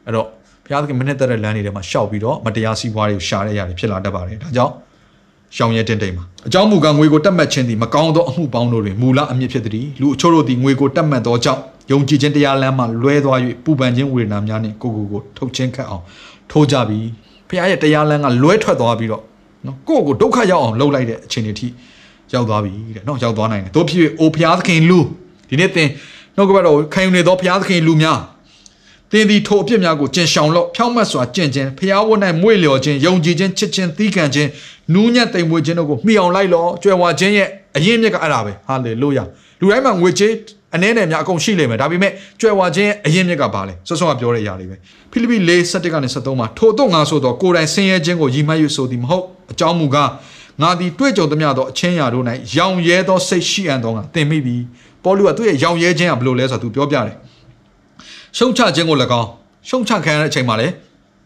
[0.04, 0.26] အဲ့တော့
[0.64, 4.74] ဘုရားသခင်မနဲ့တက်တဲ့လမ်းတွေထဲမှာရှောက်ပြီးတော့မတရားစီးပွားတွေကိုရှာတဲ့ຢာတွေဖြစ်လာတတ်ပါတယ်ဒါကြောင့်
[5.56, 16.04] ရှောင်ရဲတင်တိမ်မှာအကြောင်းမူကားငွေကိုတတ်မှတ်ခြင်းသည်မကောင်းသောအမှုပေါင်းတို့တွင်မူလအမြင့်ဖြစ်သည်လူအချို့တို့သည်ငွေကိုတတ်မှတ်သောကြောင့်ယုံကြည်ခြင်းတရားလမ်းမှလွဲသွား၍ပူပန်ခြင်းဝေဒနာများနှင့်ကိုကိုကိုထုတ်ချင်းခတ်အောင်
[16.50, 17.06] ထိုးကြပြီး
[17.48, 19.22] ဖခင်ရဲ့တရားလမ်းကလွဲထွက်သွားပြီးတော့
[19.66, 21.66] နော်ကိုကိုဒုက္ခရောက်အောင်လှုပ်လိုက်တဲ့အခြေအနေထိ
[22.32, 24.98] ရောက်သွားပြီတဲ့နော်ရောက်သွားနိုင်တယ်တို့ဖြစ်၍အိုဖခင်သခင်လူ
[25.48, 25.88] ဒီနေ့သင်
[26.36, 28.18] နှုတ်ကပတ်တော်ခံယူနေသောဖခင်သခင်လူများ
[29.10, 34.48] သင်သည်ထိုအပြစ်များကိုကျင်ရှောင်လို့ဖြောင့်မတ်စွာကျင့်ခြင်းဖျားဝတ်၌မွေ့လျော်ခြင်းယုံကြည်ခြင်းချစ်ခြင်းသီးခံခြင်း
[34.94, 39.24] နူးညံ့တိမ်မွေ့ခြင်းတို့ကိုမှီအောင်လိုက်လောကြွယ်ဝခြင်းရဲ့အရင်မြစ်ကအဲ့ဒါပဲဟာလေလုယာ
[39.60, 40.32] လူတိုင်းမှာငွေကြေး
[40.74, 44.76] အနည်းနဲ့များအကုန်ရှိလိမ့်မယ်ဒါပေမဲ့ကြွယ်ဝခြင်းအရင်မြစ်ကပါလေစောစောကပြောတဲ့အရာလေးပဲ
[45.10, 50.10] ဖိလိပ္ပိ၄7ကနေ73မှာထို့တော့ငါဆိုတော့ကိုယ်တိုင်ဆင်းရဲခြင်းကိုရည်မှတ်၍ဆိုသည်မဟုတ်အကြောင်းမူကား
[50.62, 52.24] ငါသည်တွေ့ကြုံသမျှသောအချင်းရာတို့၌
[52.56, 54.56] ရောင်ရဲသောစိတ်ရှိအံ့သောငါသင်မိပြီ
[55.04, 57.16] ပေါလုကသူ့ရဲ့ရောင်ရဲခြင်းကဘယ်လိုလဲဆိုတော့သူပြောပြတယ်
[58.36, 59.28] ရှုံချခြင်းကို၎င်း
[59.68, 60.72] ရှုံချခံရတဲ့အချိန်မှာလည်း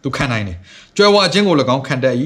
[0.03, 0.59] သူခံနိုင်တယ်
[0.97, 2.15] ကြွယ်ဝခြင်းကို၎င်းခံတတ်၏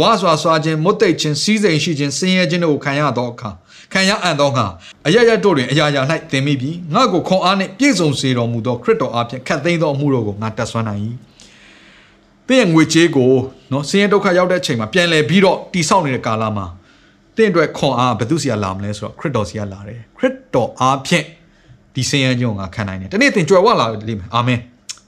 [0.00, 3.50] ဝါစွာစွာခြင်းမွတ်သိပ်ခြင်းစီးစိမ်ရှိခြင်းဆင်းရဲခြင်းတို့ကိုခံရသောအခါ
[3.92, 4.66] ခံရအံ့သောငါ
[5.06, 11.02] အရရတို့တွင်အရာရာ၌သင်မိပြီငါ့ကိုခွန်အားနှင့်ပြည့်စုံစေတော်မူသောခရစ်တော်အားဖြင့်ခတ်သိမ်းသောအမှုတို့ကိုငါတတ်ဆွမ်းနိုင်၏
[12.48, 13.30] သင်ရဲ့ငွေကြေးကို
[13.72, 16.66] နော်ဆင်းရဲဒုက္ခရောက်တဲ့အချိန်မှာပြန်လည်ပြီးတော့တိဆောက်နေတဲ့ကာလမှာ
[17.36, 21.24] သင်အတွက်ခွန်အားဘယ်သူစီကလာမလဲဆိုတော့ခရစ်တော်စီကလာတယ်ခရစ်တော်အားဖြင့်
[21.94, 24.60] ဒီဆင်းရဲခြင်းကိုငါခံနိုင်တယ်ဒီနေ့သင်ကြွယ်ဝလာလိမ့်မယ်အာမင်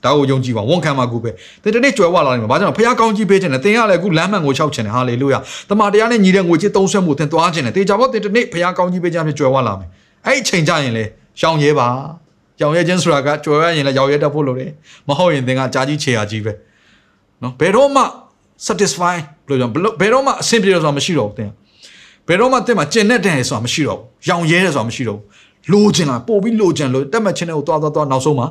[0.07, 1.31] ဒါကိုယုံကြည်ပါဝန်ခံပါကူပဲ
[1.62, 5.39] သင်တနေ့ကြွယ်ဝလာနိုင်မှာဘာကြောင့်ဖခင်ကောင်းကြီးပေးခြင်းနဲ့သင်ကလည်းအခုလမ်းမှန်ကိုလျှောက်ခြင်းနဲ့ဟာလေလုယာ
[5.69, 9.89] တမန်တရားနဲ့ညီတဲ့ငွေကြေးသုံးဆွဲမှုသင်သွားခြင်းနဲ့တေချာဘောသင်တနေ့ဖခင်ကောင်းကြီးပေးခြင်းဖြင့်ကြွယ်ဝလာမယ်
[10.27, 11.05] အဲ့ဒီချိန်ကြရင်လေ
[11.41, 11.89] ရှောင်ရဲပါ
[12.59, 14.70] ရှောင်ရဲခြင်းဆိုတာကကြွယ်ဝရင်လည်းရောက်ရဲတတ်ဖို့လိုတယ်
[15.09, 16.53] မဟုတ်ရင်သင်ကကြာကြီးခြေရာကြီးပဲ
[17.43, 18.03] နော်ဘယ်တော့မှ
[18.66, 19.16] satisfy
[19.49, 21.51] ဘယ်လိုကြောင့်ဘယ်တော့မှအဆင်ပြေတယ်ဆိုတာမရှိတော့ဘူးသင်
[22.28, 28.47] ဘယ်တော့မှသင်မှာကျင်တဲ့တဲ့ဆိုတာမရှိတော့ဘူးရောင်ရဲတယ်ဆိုတာမရှိတော့ဘူးလိုချင်လားပို့ပြီးလိုချင်လို့တက်မှတ်ခြင်းတွေကိုသွားသွားသွားနောက်ဆုံးမှာ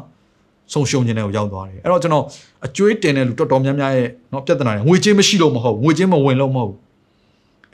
[0.72, 2.24] ဆုံးရှုံးခြင်းတွေကိုရောက်သွားတယ်အဲ့တော့ကျွန်တော်
[2.66, 6.74] အကျွေးတင်တဲ့လူတော်တော်များများရဲ့เนาะပြဿနာတွေငွေချင်းမရှိလို့မဟုတ်ငွေချင်းမဝင်လို့မဟုတ်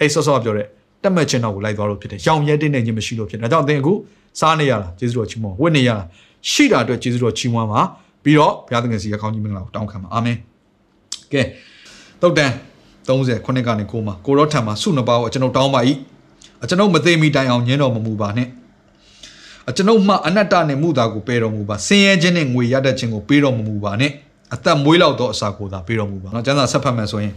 [0.01, 0.67] အဲ့ဆော့ဆော့ပြောတဲ့
[1.03, 3.93] တက်မှတ်ခြင်းတော့ကိုလိုက်သွားလို့ဖြစ်တယ်ရောင်ရဲတင်းနေခြင်းမရှိလို့ဖြစ်တယ်ဒါကြောင့်သင်အခု
[4.41, 6.07] စားနေရလားကျေးဇူးတော်ချီးမွမ်းဝတ်နေရလား
[6.51, 7.81] ရှိတာအတွက်ကျေးဇူးတော်ချီးမွမ်းပါ
[8.25, 10.37] ပြီးတော့ဘုရားသခင်စီကကောင်းကြီးမင်္ဂလာကိုတောင်းခံပါအာမင်
[11.33, 11.43] ကဲ
[12.23, 12.51] တုတ်တန်
[13.07, 15.81] 30ခုနှစ်ကနေကိုမှာကိုရောထံမှာဆုနှစ်ပါးကိုကျွန်တော်တောင်းပါ၏
[16.63, 18.51] အကျွန်ုပ်မသိမိတိုင်အောင်ညင်းတော်မမူပါနဲ့အ
[19.77, 24.13] ကျွန်ုပ်မှအနတ္တနှင့်မှုသာကိုပေးတော်မူပါဆင်းရဲခြင်းနှင့်ငွေရတတ်ခြင်းကိုပေးတော်မမူပါနဲ့
[24.55, 27.35] အသက်မွေးလောက်သောအစာကိုသာပေးတော်မူပါเนาะကျမ်းစာဆက်ဖတ်မယ်ဆိုရင်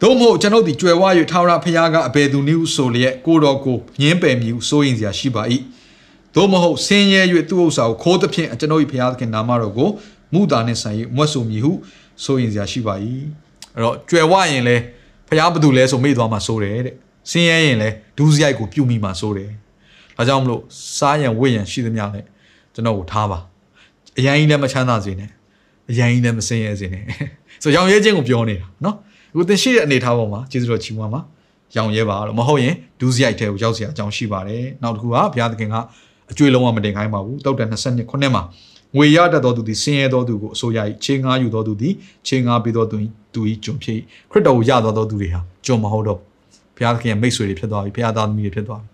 [0.00, 5.42] သို့မဟုတ်ကျွန်ုပ်သည်ကြွယ်ဝ၍ထာဝရဘုရားကအဘယ်သူနည်းဟုဆိုလျက်ကိုတော်ကိုညင်းပယ်မည်ဟုစိုးရင်စရာရှိပါ၏
[6.34, 9.88] သို့မဟုတ်ဆင်းရဲ၍သူ့ဥစ္စာကိုခိုးသဖြင့်ကျွန်ုပ်၏ဘုရားသခင်နာမတော်ကို
[10.32, 11.72] မူတာနှင့်ဆိုင်၍မွတ်ဆိုမည်ဟု
[12.24, 12.94] စိုးရင်စရာရှိပါ၏
[13.74, 14.76] အဲ့တော့ကြွယ်ဝရင်လဲ
[15.28, 16.94] ဖျားဘသူလဲဆိုမေ့သွားမှစိုးတယ်တဲ့
[17.30, 19.50] ဆင်းရဲရင်လဲဒူးစရိုက်ကိုပြုတ်မိမှစိုးတယ်
[20.16, 20.62] ဒါကြောင့်မလို့
[20.98, 22.20] စားရန်ဝိရန်ရှိသမျှလဲ
[22.74, 23.38] ကျွန်တော်ကိုထားပါ
[24.18, 25.30] အရင်ကြီးလည်းမချမ်းသာစေနဲ့
[25.90, 27.04] အရင်ကြီးလည်းမဆင်းရဲစေနဲ့
[27.62, 28.96] ဆိုရောင်ရဲခြင်းကိုပြောနေတာနော်
[29.32, 31.20] အခုသင်ရှိတဲ့အနေထားပေါ်မှာကျေးဇူးတော်ချီးမွမ်းပါ
[31.76, 35.76] ရောင်ရဲပါလို့မဟုတ်ရင်ဒူးစရိုက်တဲ့ကိုရောက်เสียအကြောင်းရှိပါတယ်နောက်တစ်ခုကဘုရားသခင်က
[36.30, 38.42] အကျွေးလုံးဝမတင်ခိုင်းပါဘူးတောက်တဲ့22ခုနှစ်မှာ
[38.96, 41.94] ငွေရတတ်တော်သူသည်ဆင်းရဲတော်သူကိုအစိုးရ၏ချင်းငါယူတော်သူသည်
[42.26, 42.96] ချင်းငါပေးတော်သူ
[43.34, 43.98] သူ၏ကျွန်ဖြစ်
[44.30, 46.18] ခရစ်တော်ကိုရတော်တော်သူတွေဟာကျွန်မဟုတ်တော့
[46.76, 48.88] ဘုရားသခင်ရဲ့မိတ်ဆွေတွေဖြစ်သွားပြီဘုရားသားသမီးတွေဖြစ်သွားပြီ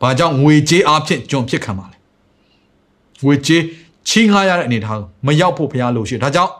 [0.00, 1.96] ဘာကြောင့်ငွေကြေးအဖြစ်ကျွန်ဖြစ်ခံပါလဲ။
[3.24, 3.62] ငွေကြေး
[4.08, 6.52] ချင်းငါရတဲ့အနေထားကိုမရောက်ဖို့ဘုရားလိုရှိဒါကြောင့်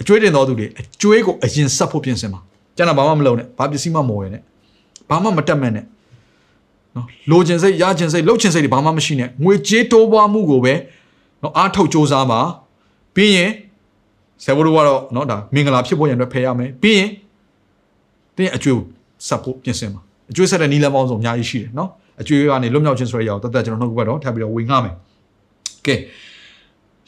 [0.00, 2.40] အကျွေးတင်တော်သူတွေအကျွေးကိုအရင်ဆက်ဖို့ပြင်ဆင်ပါ။
[2.76, 4.42] ကျန်တာဘာမှမလုပ်နဲ့။ဘာပစ္စည်းမှမဝယ်နဲ့။
[5.10, 5.84] ဘာမှမတက်မဲ့နဲ့။
[6.96, 10.74] နော်လိုချင်စိတ်ရချင်စိတ်လှုပ်ချင်စိတ်တွေဘာမှမရှိနဲ့ငွေကြေးတိုးပွားမှုကိုပဲ
[11.42, 12.40] နော်အားထုတ်စ조사ပါ
[13.14, 13.50] ပြီးရင်
[14.44, 17.10] ဆယ်ဘိုးတို့ကတော့နော်ဒါမင်္ဂလာဖြစ်ဖို့ရန်အတွက်ဖယ်ရမယ်ပြီးရင်
[18.36, 18.80] တင်းအကျွေး
[19.26, 21.90] ဆက်ဖို့ပြင်ဆင်ပါအကျွေးဆက်တဲ့နီလန်ပေါင်းစုံအများကြီးရှိတယ်နော်
[22.20, 24.94] အကျွေးကနေလွတ်မြောက်ခြင်းဆိုရရောက်တသက်ကျွန်တော်နှုတ်ကပတ်တော့ထပ်ပြီးတော့ဝင်ငှမယ်
[25.86, 25.94] ကဲ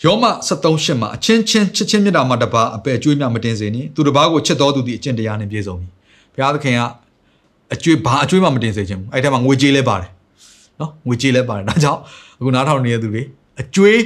[0.05, 5.89] ယောမ73ရှစ်မှာအချင်းချင်းချစ်ချင်းမြတ်တာမှာတပါအပဲအကျွေးမြမတင်စေနဲ့သူတစ်ပါးကိုချစ်တော်သူသည်အကျင့်တရားနဲ့ပြည့်စုံပြီ
[6.35, 6.81] ဘုရားသခင်က
[7.75, 10.11] အကျွေးဘာအကျွေးမှမတင်စေခြင်းဘူးအဲ့ထက်မှာငွေကြေးလဲပါတယ်
[10.81, 12.01] နော်ငွေကြေးလဲပါတယ်ဒါကြောင့်
[12.39, 13.23] အခုနားထောင်နေတဲ့သူတွေ
[13.61, 13.99] အကျွေး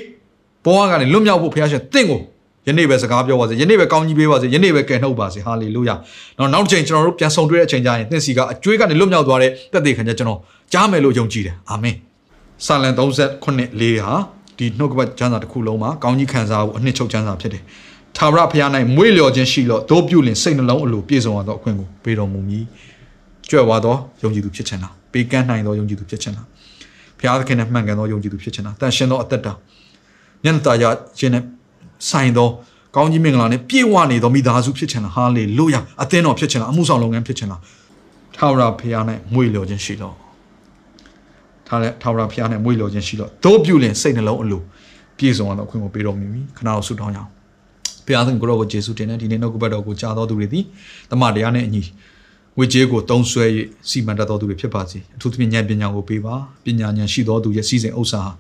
[0.65, 2.21] ဘဝကနေလွတ်မြောက်ဖို့ဘုရားရှင်တင့်ကို
[2.69, 5.95] ယနေ့ပဲစကားပြောပါစေယနေ့ပဲကောင်းကြီးပေးပါစေယနေ့ပဲကယ်နှုတ်ပါစေဟာလေလုယာ
[6.39, 10.41] နော်နောက်တစ်ချိန်ကျွန်တော်တို့ပြန်ဆောင်တွေ့တဲ့အချိန်ကျရင်သင်စီကအကျွေးကနေလွတ်မြောက်သွားတဲ့တက်သေးခံချက်ကျွန်တော်
[10.73, 11.97] ကြားမယ်လို့ယုံကြည်တယ်အာမင်
[12.67, 14.15] ဆာလန်38လေးဟာ
[14.59, 17.63] ဒီနှုတ်ကပတ်ကျမ်းစာတစ်ခုလုံးမှာကောင်းကြီးခံစားဖို့အနှစ်ချုပ်ကျမ်းစာဖြစ်တယ်
[18.17, 22.65] ထာဝရဘုရား၌မွေးလျော်ခြင်းရှိလို့တို့ပြုလင်စိတ်နှလုံးအလိုပြည့်စုံသောအခွင့်ကိုပေးတော်မူမည်
[23.51, 26.43] ကြွယ်ဝသောယုံကြည်သူဖြစ်ချင်တာပေးကမ်းနိုင်သောယုံကြည်သူဖြစ်ချင်တာ
[27.19, 29.53] ဘုရားသခင်နဲ့မှန်ကန်သောယုံကြည်သူဖြစ်ချင်တာတန်ရှင်သောအသက်တာ
[30.45, 30.85] မျက်နှာရ
[31.19, 31.43] ခြင်းနဲ့
[32.09, 32.49] ဆိုင်သော
[32.97, 37.57] ကောင်းကြီးမင်္ဂလာနဲ့ပြည့်ဝနေသောမိသားစုဖြစ်ချင်တာဟာလေလုယာအသင်းတော်ဖြစ်ချင်တာအမှုဆောင်လုပ်ငန်းဖြစ်ချင်တာ
[38.37, 40.15] ထာဝရဘုရားနဲ့မွေလျော်ခြင်းရှိတော့
[41.67, 44.63] ထားတဲ့ထာဝရဘုရားနဲ့မွေလျော်ခြင်းရှိတော့တို့ပြုလင်စိတ်နှလုံးအလို
[45.19, 47.31] ပြည့်စုံသောအခွင့်ကိုပေးတော်မူမည်ခဏတော့ဆုတောင်းကြအောင်
[48.07, 50.65] ဘုရားသခင်ကိုရောကိုယေရှုတင်တဲ့ဒီနေ့နှုတ်ကပတ်တော်ကိုကြားတော်သူတွေသည်
[51.11, 51.83] တမန်တရားနဲ့အညီ
[52.59, 53.45] ဝေကျေးကိုတုံးဆွဲ၍
[53.89, 56.35] စီမံတတ်တော်သူတွေဖြစ်ပါစေအထူးသဖြင့်ဉာဏ်ပညာကိုပေးပါ
[56.65, 58.33] ပညာဉာဏ်ရှိတော်သူရဲ့စီစဉ်ဥစ္စာဟာ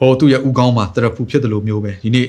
[0.00, 2.26] ဟောသူရဲ့ဥကောင်းမှာတရဖူဖြစ်တယ်လို့မျိုးပဲဒီနေ့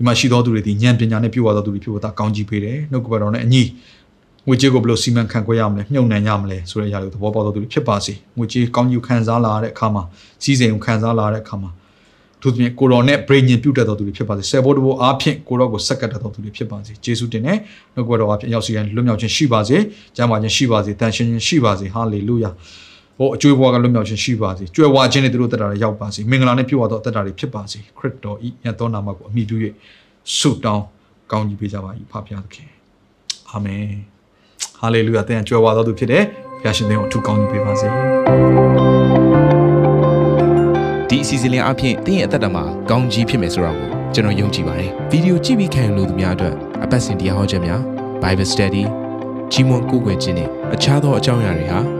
[0.00, 3.62] ဒီမှာရှိတော်သူတွေဒီဉာဏ်ပညာနဲ့ပြုတော်သူတွေဖြစ်ဖို့တာကောင်းကြီးပေးတယ်နှုတ်ကပတ်တော်နဲ့အညီ
[4.46, 10.02] ငွေကြေးကိုဘယ်လိုစီမံခန့်ခွဲရမလဲမြုံနှံရမလဲဆိုတဲ့အရာတွေကိုသဘောပေါက်တော်သူတွေဖြစ်ပါစေငွေကြေးကောင်းကြီးခံစားလာတဲ့အခါမှာ
[10.42, 11.70] စီစဉ်ကိုခံစားလာတဲ့အခါမှာ
[12.40, 17.58] သူတို့ပြင်ကိုတော်နဲ့ brain ညင်ပြုတ်တတ်တော်သူတွေဖြစ်ပါစေဆယ်ဘိုးတဘိုးအားဖြင့်ကိုတော်ကိုစက္ကတ်တတ်တော်သူတွေဖြစ်ပါစေယေရှုတင်နဲ့
[17.94, 19.76] နှုတ်ကပတ်တော်အားဖြင့်ရောက်စီရင်လွတ်မြောက်ခြင်းရှိပါစေ
[20.16, 22.50] ကျမ်းမာခြင်းရှိပါစေတန်ရှင်းခြင်းရှိပါစေဟာလေလုယာ
[23.20, 29.56] ဟောအကျွေးဘွားကလွတ်မြောက်ခြင်းရှိပါစေကြွယ်ဝခြင်းနဲ့သူတို့တက်တာတွေရောက်ပါစေမင်္ဂလာနဲ့ပြည့်ဝသောတက်တာတွေဖြစ်ပါစေခရစ်တော်ဤမြတ်သောနာမကိုအမိပြု၍
[30.38, 30.84] ဆုတောင်း
[31.32, 32.68] ကောင်းကြီးပေးကြပါ၏ဖဖျားသခင်
[33.50, 33.84] အာမင်
[34.80, 36.24] ဟာလေလုယာသင်ကြွယ်ဝသောသူဖြစ်တယ်
[36.60, 37.88] ဘုရားရှင်သင်ကိုအထူးကောင်းကြီးပေးပါစေ
[41.08, 47.80] ဒီအစီအစဉ်လေးအပြင်တင်းရဲ့အသက်တာမှာကောင်းကြီးဖြစ်မယ်ဆိုတာကိုကျွန်တော်ယုံကြည်ပါတယ်ဗီဒီယိုကြည့်ပြီးခံယူလို့သူများအတွက်အပတ်စဉ်တရားဟောခြင်းများ
[48.22, 48.84] Bible Study
[49.52, 51.99] ကြီးမွန်ကိုးကွယ်ခြင်းနဲ့အခြားသောအကြောင်းအရာတွေဟာ